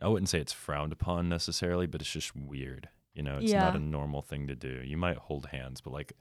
I 0.00 0.08
wouldn't 0.08 0.28
say 0.28 0.38
it's 0.40 0.52
frowned 0.52 0.92
upon 0.92 1.28
necessarily, 1.28 1.86
but 1.86 2.00
it's 2.00 2.10
just 2.12 2.34
weird. 2.36 2.88
You 3.14 3.22
know, 3.24 3.38
it's 3.40 3.52
not 3.52 3.74
a 3.74 3.80
normal 3.80 4.22
thing 4.22 4.46
to 4.46 4.54
do. 4.54 4.80
You 4.84 4.96
might 4.96 5.16
hold 5.16 5.46
hands, 5.46 5.80
but 5.80 5.92
like 5.92 6.12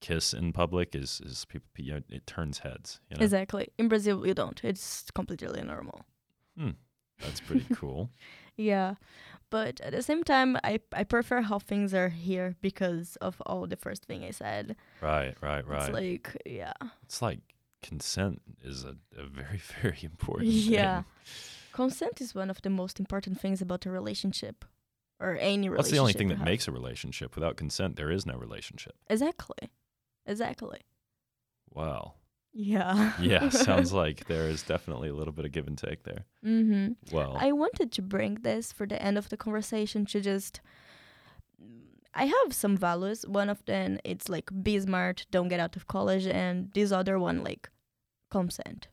kiss 0.00 0.32
in 0.34 0.52
public 0.52 0.94
is 0.94 1.20
is 1.24 1.44
people 1.46 1.68
you 1.76 1.94
know, 1.94 2.00
it 2.08 2.26
turns 2.26 2.58
heads, 2.58 3.00
you 3.10 3.16
know. 3.16 3.24
Exactly. 3.24 3.68
In 3.78 3.88
Brazil, 3.88 4.26
you 4.26 4.34
don't. 4.34 4.60
It's 4.62 5.10
completely 5.12 5.62
normal. 5.62 6.04
Hmm. 6.58 6.70
That's 7.20 7.40
pretty 7.40 7.66
cool. 7.74 8.10
Yeah, 8.56 8.94
but 9.50 9.80
at 9.80 9.92
the 9.92 10.02
same 10.02 10.22
time, 10.24 10.56
I 10.64 10.80
I 10.92 11.04
prefer 11.04 11.42
how 11.42 11.58
things 11.58 11.92
are 11.94 12.08
here 12.10 12.54
because 12.62 13.16
of 13.20 13.40
all 13.46 13.66
the 13.66 13.76
first 13.76 14.04
thing 14.06 14.24
I 14.24 14.30
said. 14.32 14.76
right, 15.02 15.34
right, 15.42 15.66
right. 15.66 15.82
It's 15.88 15.92
like 15.94 16.42
yeah, 16.46 16.72
It's 17.04 17.20
like 17.22 17.40
consent 17.82 18.40
is 18.64 18.84
a, 18.84 18.96
a 19.16 19.26
very, 19.26 19.60
very 19.82 19.98
important 20.02 20.48
Yeah. 20.50 21.02
thing. 21.02 21.04
consent 21.72 22.20
is 22.20 22.34
one 22.34 22.50
of 22.50 22.60
the 22.62 22.70
most 22.70 22.98
important 23.00 23.40
things 23.40 23.60
about 23.62 23.86
a 23.86 23.90
relationship 23.90 24.64
or 25.20 25.36
any 25.40 25.68
relationship. 25.68 25.76
That's 25.76 25.90
the 25.92 25.98
only 26.00 26.12
thing 26.14 26.28
that 26.28 26.40
makes 26.44 26.68
a 26.68 26.72
relationship. 26.72 27.34
Without 27.36 27.56
consent, 27.56 27.96
there 27.96 28.10
is 28.10 28.24
no 28.26 28.36
relationship. 28.36 28.94
exactly, 29.10 29.70
exactly. 30.26 30.80
Wow. 31.74 32.14
Yeah. 32.58 33.12
Yeah, 33.20 33.50
sounds 33.50 33.92
like 33.92 34.26
there 34.26 34.48
is 34.48 34.62
definitely 34.62 35.10
a 35.10 35.14
little 35.14 35.32
bit 35.32 35.44
of 35.44 35.52
give 35.52 35.66
and 35.66 35.76
take 35.76 36.04
there. 36.04 36.24
mm-hmm. 36.44 36.92
Well, 37.14 37.36
I 37.38 37.52
wanted 37.52 37.92
to 37.92 38.02
bring 38.02 38.36
this 38.36 38.72
for 38.72 38.86
the 38.86 39.00
end 39.00 39.18
of 39.18 39.28
the 39.28 39.36
conversation 39.36 40.06
to 40.06 40.20
just. 40.20 40.60
I 42.14 42.24
have 42.24 42.54
some 42.54 42.78
values. 42.78 43.26
One 43.26 43.50
of 43.50 43.62
them 43.66 43.98
it's 44.02 44.30
like 44.30 44.48
be 44.62 44.80
smart, 44.80 45.26
don't 45.30 45.48
get 45.48 45.60
out 45.60 45.76
of 45.76 45.86
college, 45.86 46.26
and 46.26 46.70
this 46.72 46.92
other 46.92 47.18
one 47.18 47.44
like 47.44 47.68
consent. 48.30 48.88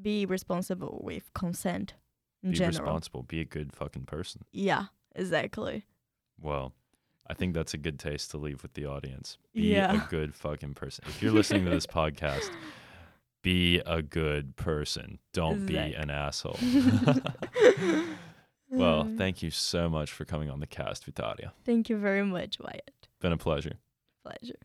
Be 0.00 0.26
responsible 0.26 1.00
with 1.02 1.32
consent 1.32 1.94
in 2.42 2.50
be 2.50 2.58
general. 2.58 2.84
responsible. 2.84 3.22
Be 3.22 3.40
a 3.40 3.46
good 3.46 3.72
fucking 3.72 4.04
person. 4.04 4.42
Yeah, 4.52 4.84
exactly. 5.14 5.86
Well, 6.38 6.74
I 7.28 7.34
think 7.34 7.54
that's 7.54 7.74
a 7.74 7.78
good 7.78 7.98
taste 7.98 8.30
to 8.32 8.38
leave 8.38 8.62
with 8.62 8.74
the 8.74 8.86
audience. 8.86 9.38
Be 9.54 9.72
Yeah. 9.74 10.04
a 10.06 10.08
good 10.08 10.34
fucking 10.34 10.74
person. 10.74 11.04
If 11.08 11.20
you're 11.22 11.32
listening 11.32 11.64
to 11.64 11.70
this 11.70 11.86
podcast, 12.00 12.50
be 13.42 13.78
a 13.86 14.02
good 14.02 14.56
person. 14.56 15.18
Don't 15.32 15.66
be 15.66 15.76
an 15.76 16.10
asshole. 16.10 16.58
well, 18.70 19.04
Mm. 19.04 19.16
thank 19.18 19.42
you 19.42 19.50
so 19.50 19.88
much 19.88 20.12
for 20.12 20.24
coming 20.24 20.50
on 20.50 20.60
the 20.60 20.66
cast, 20.66 21.06
Vitória. 21.10 21.52
Thank 21.64 21.88
you 21.88 21.96
very 21.98 22.24
much, 22.24 22.58
Wyatt. 22.58 23.08
Been 23.20 23.32
a 23.32 23.36
pleasure. 23.36 23.74
Pleasure. 24.24 24.58